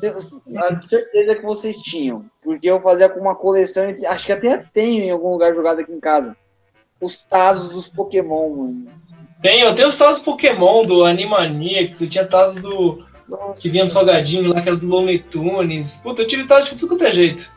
tenho 0.00 0.80
certeza 0.80 1.34
que 1.34 1.42
vocês 1.42 1.76
tinham. 1.78 2.24
Porque 2.40 2.70
eu 2.70 2.80
fazia 2.80 3.08
com 3.08 3.18
uma 3.18 3.34
coleção, 3.34 3.84
acho 4.06 4.26
que 4.26 4.32
até 4.32 4.58
tenho 4.72 5.02
em 5.02 5.10
algum 5.10 5.32
lugar 5.32 5.52
jogado 5.52 5.80
aqui 5.80 5.90
em 5.92 5.98
casa. 5.98 6.36
Os 7.00 7.18
Tazos 7.18 7.70
dos 7.70 7.88
Pokémon, 7.88 8.48
mano. 8.50 8.86
Tem, 9.42 9.60
eu 9.60 9.74
tenho 9.74 9.88
os 9.88 9.96
tazos 9.96 10.22
Pokémon 10.22 10.84
do 10.84 11.04
Animaniacs, 11.04 12.00
eu 12.00 12.08
tinha 12.08 12.26
tazos 12.26 12.60
do. 12.62 13.04
Nossa. 13.28 13.62
que 13.62 13.68
vinha 13.68 13.84
no 13.84 13.90
salgadinho 13.90 14.48
lá, 14.52 14.60
que 14.60 14.68
era 14.68 14.76
do 14.76 14.86
Looney 14.86 15.20
Tunes. 15.20 16.00
Puta, 16.02 16.22
eu 16.22 16.26
tive 16.26 16.44
tazos 16.44 16.70
de 16.70 16.74
tudo 16.76 16.88
quanto 16.88 17.04
é 17.04 17.12
jeito. 17.12 17.48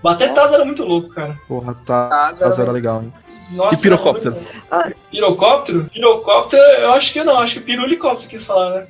Bater 0.00 0.32
tazo 0.34 0.54
era 0.54 0.64
muito 0.64 0.84
louco, 0.84 1.08
cara. 1.08 1.36
Porra, 1.48 1.74
tá. 1.84 2.08
Tazo 2.08 2.38
Tazo 2.38 2.62
era- 2.62 2.70
legal, 2.72 3.02
hein? 3.02 3.12
Nossa, 3.50 3.74
E 3.74 3.78
pirocóptero? 3.78 4.34
Ah. 4.70 4.90
Pirocóptero? 5.10 5.84
Pirocóptero, 5.92 6.62
eu 6.62 6.94
acho 6.94 7.12
que 7.12 7.24
não, 7.24 7.38
acho 7.40 7.54
que 7.54 7.60
pirulicóptero 7.60 8.22
você 8.22 8.28
quis 8.36 8.44
falar, 8.46 8.70
né? 8.74 8.86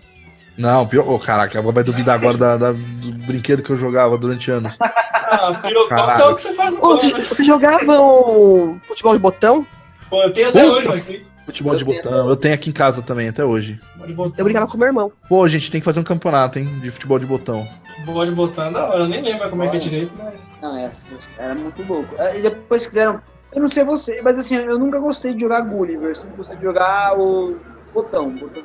Não, 0.59 0.87
pior. 0.87 1.09
Ô, 1.09 1.19
caraca, 1.19 1.61
vai 1.63 1.83
duvidar 1.83 2.17
agora 2.17 2.37
da, 2.37 2.57
da- 2.57 2.73
do 2.73 3.13
brinquedo 3.27 3.63
que 3.63 3.71
eu 3.71 3.77
jogava 3.77 4.17
durante 4.19 4.51
anos. 4.51 4.77
Ah, 4.81 5.59
pirocóptero 5.63 6.23
é 6.23 6.29
o 6.29 6.37
que 6.37 6.43
você 6.43 6.53
faz 6.53 6.71
no 6.71 6.77
Ô, 6.77 6.81
colo, 6.81 6.97
Vocês 6.99 7.13
né? 7.15 7.29
vocês 7.29 7.47
jogavam 7.47 8.81
futebol 8.87 9.15
de 9.15 9.19
botão? 9.21 9.67
Pô, 10.11 10.23
eu 10.23 10.33
tenho 10.33 10.51
até 10.51 10.63
Puta. 10.65 10.77
hoje, 10.77 10.89
mas 10.89 11.05
Futebol 11.47 11.75
de 11.77 11.83
Eu 11.83 11.87
tenho- 11.89 12.03
botão. 12.03 12.29
Eu 12.29 12.37
tenho 12.37 12.55
aqui 12.55 12.71
em 12.71 12.73
casa 12.73 13.03
também, 13.03 13.29
até 13.29 13.45
hoje. 13.45 13.79
de. 14.07 14.13
Eu 14.39 14.45
brincava 14.45 14.67
com 14.67 14.79
meu 14.79 14.87
irmão. 14.87 15.13
Pô, 15.29 15.47
gente, 15.49 15.71
tem 15.71 15.81
que 15.81 15.85
fazer 15.85 16.01
um 16.01 16.05
campeonato, 16.05 16.59
hein? 16.59 16.81
De 16.81 16.91
futebol 16.91 17.19
de 17.19 17.27
botão. 17.27 17.67
Futebol 17.99 18.25
de 18.27 18.33
botão, 18.33 18.71
não, 18.71 18.93
eu 18.95 19.07
nem 19.09 19.23
lembro 19.23 19.51
como 19.51 19.63
é 19.63 19.69
que 19.69 19.77
é 19.77 19.81
direito, 19.81 20.13
mas. 20.17 20.41
Não, 20.63 20.77
essa 20.79 21.15
era 21.39 21.55
muito 21.55 21.83
louco. 21.87 22.15
Ah, 22.19 22.35
E 22.35 22.41
depois 22.43 22.87
quiseram. 22.87 23.21
Eu 23.53 23.61
não 23.61 23.69
sei 23.69 23.85
você, 23.85 24.21
mas 24.21 24.37
assim, 24.37 24.57
eu 24.57 24.79
nunca 24.79 24.99
gostei 24.99 25.33
de 25.33 25.41
jogar 25.41 25.61
Gulliver. 25.61 26.09
Eu 26.09 26.15
sempre 26.17 26.37
gostei 26.37 26.57
de 26.57 26.63
jogar 26.65 27.17
o 27.19 27.57
botão. 27.93 28.31
botão. 28.31 28.63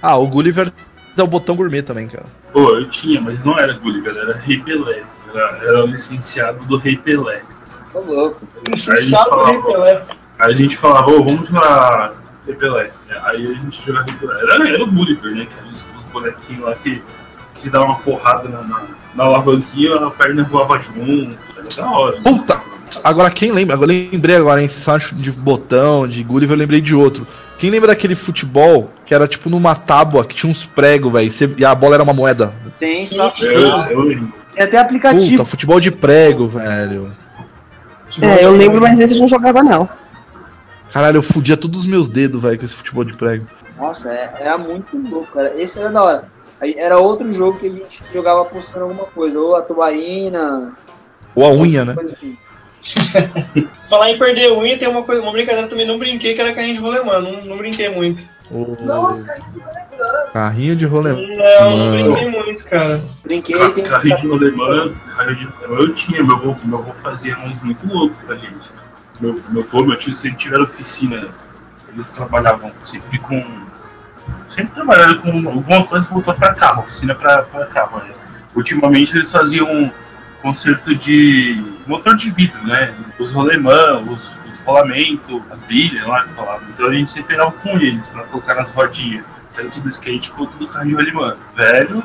Ah, 0.00 0.16
o 0.18 0.26
Gulliver 0.28 0.72
é 1.16 1.22
o 1.22 1.26
botão 1.26 1.56
gourmet 1.56 1.82
também, 1.82 2.06
cara. 2.06 2.26
Pô, 2.52 2.60
eu 2.76 2.88
tinha, 2.88 3.20
mas 3.20 3.42
não 3.44 3.58
era 3.58 3.72
Gulliver, 3.72 4.14
era 4.16 4.34
Rei 4.36 4.60
Pelé. 4.62 5.02
Era, 5.34 5.56
era 5.64 5.84
o 5.84 5.86
licenciado 5.86 6.64
do 6.66 6.76
Rei 6.76 6.96
Pelé. 6.96 7.42
Tô 7.92 8.00
louco. 8.02 8.40
Licenciado 8.68 9.30
do 9.30 9.44
Rei 9.44 9.62
Pelé. 9.62 10.02
Aí 10.40 10.54
a 10.54 10.56
gente 10.56 10.76
falava, 10.76 11.10
ô, 11.10 11.24
vamos 11.24 11.48
jogar 11.48 12.12
Pelé. 12.58 12.90
Aí 13.24 13.46
a 13.46 13.54
gente 13.54 13.86
jogava 13.86 14.06
Pelé. 14.18 14.40
Era, 14.42 14.68
era 14.68 14.82
o 14.82 14.86
Gulliver, 14.86 15.34
né? 15.34 15.46
Que 15.46 15.74
os, 15.74 15.86
os 15.98 16.04
bonequinhos 16.12 16.64
lá 16.64 16.74
que, 16.74 17.02
que 17.54 17.62
se 17.62 17.70
davam 17.70 17.88
uma 17.88 17.98
porrada 17.98 18.48
na, 18.48 18.62
na, 18.62 18.82
na 19.14 19.24
alavanquinha, 19.24 19.96
a 19.96 20.10
perna 20.10 20.42
voava 20.44 20.78
junto. 20.78 21.36
Era 21.56 21.68
da 21.76 21.90
hora. 21.90 22.16
né? 22.16 22.22
Puta! 22.24 22.60
Agora, 23.04 23.30
quem 23.30 23.52
lembra? 23.52 23.76
Eu 23.76 23.86
lembrei 23.86 24.36
agora, 24.36 24.60
hein? 24.60 24.68
Vocês 24.68 24.84
falam 24.84 25.00
de 25.12 25.30
botão, 25.30 26.08
de 26.08 26.22
Gulliver, 26.24 26.56
eu 26.56 26.58
lembrei 26.58 26.80
de 26.80 26.94
outro. 26.94 27.26
Quem 27.58 27.70
lembra 27.70 27.88
daquele 27.88 28.14
futebol 28.14 28.88
que 29.04 29.14
era 29.14 29.28
tipo 29.28 29.50
numa 29.50 29.74
tábua 29.74 30.24
que 30.24 30.34
tinha 30.34 30.50
uns 30.50 30.64
pregos, 30.64 31.12
velho, 31.12 31.30
e 31.58 31.64
a 31.64 31.74
bola 31.74 31.96
era 31.96 32.02
uma 32.02 32.14
moeda? 32.14 32.52
Tem 32.78 33.06
só. 33.06 33.30
Eu, 33.38 33.60
eu 33.90 34.00
lembro. 34.00 34.32
Tem 34.54 34.64
até 34.64 34.78
aplicativo. 34.78 35.36
Puta, 35.36 35.44
futebol 35.44 35.78
de 35.78 35.90
prego, 35.90 36.48
velho. 36.48 37.12
É, 38.20 38.44
eu 38.44 38.56
lembro, 38.56 38.80
mas 38.80 38.98
esse 38.98 39.14
eu 39.14 39.20
não 39.20 39.28
jogava, 39.28 39.62
não. 39.62 39.88
Caralho, 40.92 41.18
eu 41.18 41.22
fudia 41.22 41.56
todos 41.56 41.80
os 41.80 41.86
meus 41.86 42.08
dedos, 42.08 42.40
velho, 42.42 42.58
com 42.58 42.64
esse 42.64 42.74
futebol 42.74 43.04
de 43.04 43.16
prego. 43.16 43.46
Nossa, 43.78 44.10
é- 44.12 44.32
era 44.40 44.58
muito 44.58 44.96
louco, 44.98 45.32
cara. 45.32 45.54
Esse 45.60 45.78
era 45.78 45.88
da 45.90 46.02
hora. 46.02 46.24
Aí 46.60 46.74
era 46.76 46.98
outro 46.98 47.32
jogo 47.32 47.58
que 47.58 47.66
a 47.66 47.70
gente 47.70 48.02
jogava 48.12 48.42
apostando 48.42 48.84
alguma 48.84 49.04
coisa, 49.04 49.38
ou 49.38 49.56
a 49.56 49.62
tubaína, 49.62 50.70
Ou 51.34 51.44
a 51.46 51.50
unha, 51.52 51.84
né? 51.84 51.96
assim. 52.12 52.36
Falar 53.88 54.10
em 54.10 54.18
perder 54.18 54.52
unha, 54.52 54.78
tem 54.78 54.88
uma, 54.88 55.02
coisa, 55.02 55.22
uma 55.22 55.32
brincadeira 55.32 55.68
também, 55.68 55.86
não 55.86 55.98
brinquei, 55.98 56.34
que 56.34 56.40
era 56.40 56.52
carrinho 56.52 56.74
de 56.76 56.80
rolemã, 56.82 57.20
não, 57.20 57.42
não 57.44 57.56
brinquei 57.56 57.88
muito. 57.88 58.22
Nossa, 58.80 59.24
cara, 59.26 59.40
que 59.40 59.58
legal. 59.58 60.26
Carrinho 60.32 60.76
de 60.76 60.84
rolê. 60.86 61.12
Não, 61.12 61.76
não 61.76 61.90
brinquei 61.92 62.30
muito, 62.30 62.64
cara. 62.64 63.02
Brinquei, 63.22 63.56
Ca- 63.56 63.70
tem 63.70 63.84
Carrinho 63.84 64.16
de 64.16 64.26
rolemã, 64.26 64.92
carrinho 65.16 65.36
de 65.36 65.44
rolemã 65.46 65.80
eu 65.82 65.94
tinha, 65.94 66.22
meu 66.24 66.34
avô, 66.36 66.56
meu 66.64 66.78
avô 66.78 66.92
fazia 66.94 67.38
uns 67.38 67.62
muito 67.62 67.86
loucos 67.86 68.18
pra 68.26 68.34
gente. 68.36 68.58
Meu, 69.20 69.40
meu 69.50 69.62
avô, 69.62 69.84
meu 69.84 69.96
tio 69.98 70.14
sempre 70.14 70.38
tiveram 70.38 70.64
oficina, 70.64 71.28
eles 71.88 72.08
trabalhavam 72.08 72.72
sempre 72.82 73.18
com. 73.18 73.44
Sempre 74.48 74.74
trabalharam 74.74 75.20
com 75.20 75.30
alguma 75.48 75.84
coisa 75.84 76.06
voltada 76.06 76.38
pra 76.38 76.54
carro, 76.54 76.82
oficina 76.82 77.14
pra, 77.14 77.42
pra 77.42 77.66
carro. 77.66 77.98
Né? 77.98 78.14
Ultimamente 78.54 79.16
eles 79.16 79.30
faziam 79.30 79.92
conserto 80.40 80.94
de 80.94 81.62
motor 81.86 82.16
de 82.16 82.30
vidro, 82.30 82.64
né? 82.66 82.94
Os 83.18 83.32
rolemã, 83.32 84.00
os, 84.00 84.38
os 84.48 84.60
rolamentos, 84.60 85.42
as 85.50 85.62
bilhas 85.64 86.06
lá 86.06 86.24
que 86.24 86.34
falavam. 86.34 86.68
Então 86.70 86.88
a 86.88 86.92
gente 86.94 87.10
sempre 87.10 87.28
pegava 87.28 87.52
com 87.52 87.78
eles 87.78 88.06
pra 88.08 88.24
colocar 88.24 88.54
nas 88.54 88.70
rodinhas. 88.70 89.24
Tanto 89.54 89.80
do 89.80 89.88
skate 89.88 90.30
quanto 90.30 90.56
do 90.56 90.66
carrinho 90.66 90.96
de 90.96 91.04
rolemã. 91.04 91.36
Velho, 91.54 92.02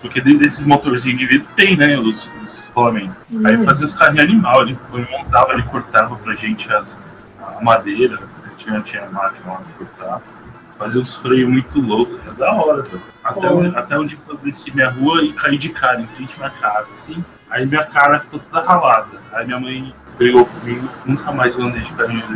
porque 0.00 0.20
dentro 0.20 0.40
desses 0.40 0.64
motorzinhos 0.64 1.18
de 1.18 1.26
vidro 1.26 1.48
tem, 1.56 1.76
né? 1.76 1.98
Os, 1.98 2.30
os 2.76 2.82
rolamentos. 2.82 3.16
Aí 3.44 3.60
fazia 3.64 3.86
os 3.86 3.94
carrinhos 3.94 4.24
animal, 4.24 4.62
ele, 4.62 4.78
ele 4.92 5.08
montava, 5.10 5.52
ele 5.52 5.62
cortava 5.62 6.14
pra 6.16 6.34
gente 6.34 6.72
as, 6.72 7.02
a 7.58 7.62
madeira, 7.64 8.18
tinha, 8.58 8.80
tinha 8.82 9.08
máquina 9.10 9.52
lá 9.54 9.60
de 9.66 9.72
cortar. 9.74 10.20
Fazia 10.78 11.00
uns 11.00 11.16
freios 11.16 11.48
muito 11.48 11.80
loucos, 11.80 12.18
era 12.22 12.34
da 12.34 12.52
hora, 12.52 12.82
velho. 12.82 13.02
Até, 13.24 13.48
onde- 13.50 13.76
até 13.76 13.98
onde 13.98 14.18
eu 14.28 14.36
desci 14.36 14.70
minha 14.74 14.90
rua 14.90 15.22
e 15.22 15.32
caí 15.32 15.56
de 15.56 15.70
cara 15.70 16.00
em 16.00 16.06
frente 16.06 16.34
à 16.34 16.38
minha 16.38 16.50
casa, 16.50 16.92
assim. 16.92 17.24
Aí 17.50 17.64
minha 17.64 17.82
cara 17.84 18.20
ficou 18.20 18.38
toda 18.38 18.62
ralada. 18.66 19.18
Aí 19.32 19.46
minha 19.46 19.58
mãe 19.58 19.94
brigou 20.18 20.44
comigo, 20.44 20.86
nunca 21.06 21.32
mais 21.32 21.58
eu 21.58 21.64
andei 21.64 21.80
de 21.80 21.92
carrinho 21.94 22.22
de 22.26 22.34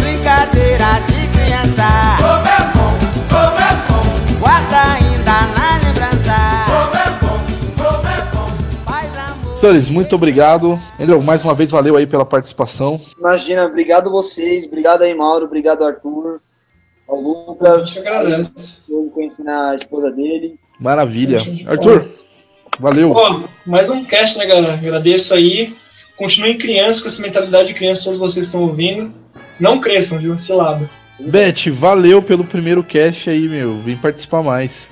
Brincadeira 0.00 1.00
de 1.06 1.28
criança. 1.28 2.51
Senhores, 9.62 9.88
muito 9.88 10.16
obrigado. 10.16 10.76
Andrew, 10.98 11.22
mais 11.22 11.44
uma 11.44 11.54
vez 11.54 11.70
valeu 11.70 11.96
aí 11.96 12.04
pela 12.04 12.26
participação. 12.26 13.00
Imagina, 13.16 13.64
obrigado 13.64 14.10
vocês, 14.10 14.64
obrigado 14.64 15.02
aí, 15.02 15.14
Mauro, 15.14 15.44
obrigado, 15.44 15.84
Arthur, 15.84 16.40
ao 17.06 17.18
Eu 17.18 17.22
Lucas, 17.22 17.92
te 17.92 18.08
agradeço. 18.08 18.82
eu 18.88 19.08
conheci 19.14 19.48
a 19.48 19.76
esposa 19.76 20.10
dele. 20.10 20.58
Maravilha. 20.80 21.46
Arthur, 21.64 22.08
valeu. 22.80 23.14
Pô, 23.14 23.44
mais 23.64 23.88
um 23.88 24.04
cast, 24.04 24.36
né, 24.36 24.46
galera? 24.46 24.74
Agradeço 24.74 25.32
aí. 25.32 25.76
Continuem 26.16 26.58
crianças 26.58 27.00
com 27.00 27.06
essa 27.06 27.22
mentalidade 27.22 27.68
de 27.68 27.74
criança, 27.74 28.02
todos 28.02 28.18
vocês 28.18 28.46
estão 28.46 28.62
ouvindo. 28.62 29.14
Não 29.60 29.80
cresçam, 29.80 30.18
viu? 30.18 30.36
Cilada. 30.36 30.90
Beth, 31.20 31.70
valeu 31.70 32.20
pelo 32.20 32.42
primeiro 32.42 32.82
cast 32.82 33.30
aí, 33.30 33.48
meu. 33.48 33.78
Vem 33.78 33.96
participar 33.96 34.42
mais. 34.42 34.90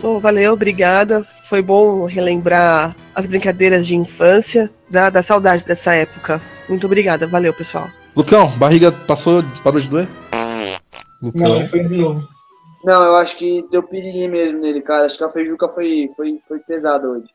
Bom, 0.00 0.18
valeu, 0.18 0.52
obrigada. 0.54 1.22
Foi 1.44 1.60
bom 1.60 2.06
relembrar 2.06 2.96
as 3.14 3.26
brincadeiras 3.26 3.86
de 3.86 3.94
infância, 3.96 4.70
da, 4.90 5.10
da 5.10 5.22
saudade 5.22 5.64
dessa 5.64 5.94
época. 5.94 6.40
Muito 6.68 6.86
obrigada, 6.86 7.26
valeu, 7.26 7.52
pessoal. 7.52 7.88
Lucão, 8.16 8.48
barriga 8.56 8.90
passou, 8.90 9.44
parou 9.62 9.80
de 9.80 9.88
doer? 9.88 10.08
Lucão. 11.22 11.60
Não, 11.60 11.68
foi 11.68 11.84
de 11.84 11.96
novo. 11.96 12.26
Não, 12.82 13.02
eu 13.04 13.16
acho 13.16 13.36
que 13.36 13.62
deu 13.70 13.82
piriri 13.82 14.26
mesmo 14.26 14.60
nele, 14.60 14.80
cara. 14.80 15.04
Acho 15.04 15.18
que 15.18 15.24
a 15.24 15.28
feijuca 15.28 15.68
foi, 15.68 16.08
foi, 16.16 16.38
foi 16.48 16.58
pesada 16.60 17.06
hoje. 17.06 17.26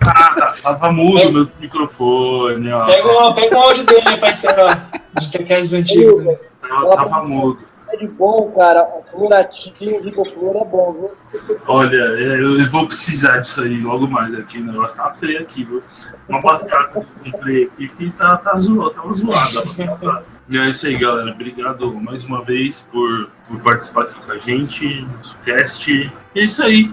Ah, 0.00 0.54
tava 0.60 0.90
mudo 0.90 1.30
meu 1.30 1.48
microfone, 1.60 2.72
ó. 2.72 2.86
Pega 2.86 3.08
o, 3.08 3.34
pega 3.34 3.56
o 3.56 3.60
áudio 3.60 3.84
dele 3.84 4.04
né, 4.04 4.16
pra 4.16 4.30
encerrar. 4.32 4.90
De 5.20 5.30
TQs 5.30 5.72
antigos. 5.74 6.24
né? 6.24 6.36
Tava, 6.60 6.96
tava 6.96 7.22
mudo. 7.24 7.60
É 7.90 7.96
de 7.96 8.06
bom, 8.06 8.52
cara. 8.56 8.86
Florativo, 9.10 10.00
Riboflor 10.02 10.56
é 10.56 10.64
bom, 10.64 10.92
viu? 10.92 11.58
Olha, 11.66 11.96
é, 11.96 12.40
eu 12.40 12.66
vou 12.68 12.86
precisar 12.86 13.38
disso 13.38 13.62
aí 13.62 13.80
logo 13.80 14.06
mais 14.06 14.34
aqui. 14.34 14.58
O 14.58 14.64
negócio 14.64 14.96
tá 14.96 15.10
feio 15.10 15.40
aqui, 15.40 15.64
viu? 15.64 15.82
Uma 16.28 16.40
batata 16.40 16.88
que 16.92 16.98
eu 16.98 17.32
comprei 17.32 17.64
aqui 17.64 17.88
que 17.88 18.10
tá, 18.10 18.36
tá 18.36 18.58
zoada, 18.58 18.94
tava 18.94 19.12
zoada. 19.12 19.60
a 19.60 19.64
batata. 19.64 20.24
E 20.50 20.58
é 20.58 20.68
isso 20.68 20.86
aí, 20.86 20.98
galera. 20.98 21.30
Obrigado 21.30 21.92
mais 21.94 22.24
uma 22.24 22.42
vez 22.42 22.80
por, 22.80 23.30
por 23.46 23.60
participar 23.60 24.02
aqui 24.02 24.20
com 24.20 24.32
a 24.32 24.38
gente, 24.38 25.02
nosso 25.16 25.38
cast. 25.38 25.90
E 25.90 26.40
é 26.40 26.44
isso 26.44 26.62
aí. 26.62 26.90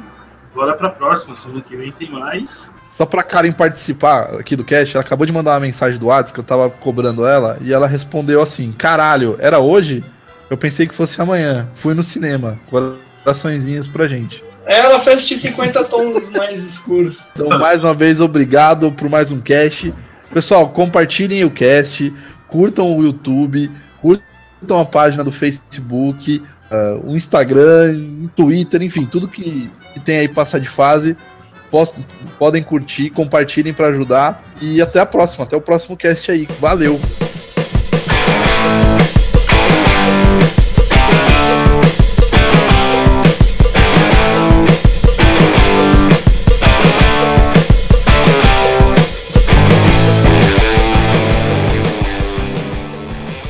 Bora 0.53 0.73
pra 0.73 0.89
próxima. 0.89 1.35
Semana 1.35 1.61
que 1.61 1.75
vem 1.75 1.91
tem 1.91 2.09
mais. 2.09 2.75
Só 2.97 3.05
pra 3.05 3.23
Karen 3.23 3.51
participar 3.51 4.35
aqui 4.39 4.55
do 4.55 4.63
cast, 4.63 4.95
ela 4.95 5.05
acabou 5.05 5.25
de 5.25 5.33
mandar 5.33 5.51
uma 5.51 5.59
mensagem 5.59 5.99
do 5.99 6.05
WhatsApp 6.05 6.33
que 6.33 6.39
eu 6.39 6.43
tava 6.45 6.69
cobrando 6.69 7.25
ela 7.25 7.57
e 7.59 7.73
ela 7.73 7.87
respondeu 7.87 8.41
assim: 8.41 8.71
Caralho, 8.71 9.35
era 9.39 9.59
hoje? 9.59 10.01
Eu 10.49 10.57
pensei 10.57 10.87
que 10.87 10.93
fosse 10.93 11.19
amanhã. 11.21 11.67
Fui 11.75 11.93
no 11.93 12.03
cinema. 12.03 12.57
Coraçõezinhos 12.69 13.87
pra 13.87 14.07
gente. 14.07 14.43
É, 14.65 14.79
Ela 14.79 14.99
foi 14.99 15.13
assistir 15.13 15.37
50 15.37 15.83
tons 15.85 16.29
mais 16.31 16.63
escuros. 16.63 17.23
Então, 17.33 17.59
mais 17.59 17.83
uma 17.83 17.93
vez, 17.93 18.19
obrigado 18.19 18.91
por 18.91 19.09
mais 19.09 19.31
um 19.31 19.39
cast. 19.39 19.93
Pessoal, 20.33 20.69
compartilhem 20.69 21.45
o 21.45 21.51
cast, 21.51 22.13
curtam 22.47 22.97
o 22.97 23.03
YouTube, 23.03 23.71
curtam 24.01 24.79
a 24.79 24.85
página 24.85 25.23
do 25.23 25.31
Facebook, 25.31 26.41
ah, 26.69 26.99
o 27.03 27.15
Instagram, 27.15 27.97
o 28.23 28.27
Twitter, 28.29 28.81
enfim, 28.81 29.05
tudo 29.05 29.27
que, 29.27 29.69
que 29.93 29.99
tem 29.99 30.17
aí 30.17 30.27
passar 30.27 30.59
de 30.59 30.67
fase. 30.67 31.15
Podem 32.39 32.63
curtir, 32.63 33.09
compartilhem 33.09 33.73
para 33.73 33.87
ajudar. 33.87 34.43
E 34.61 34.81
até 34.81 34.99
a 34.99 35.05
próxima, 35.05 35.43
até 35.43 35.57
o 35.57 35.61
próximo 35.61 35.97
cast 35.97 36.31
aí. 36.31 36.47
Valeu! 36.59 36.99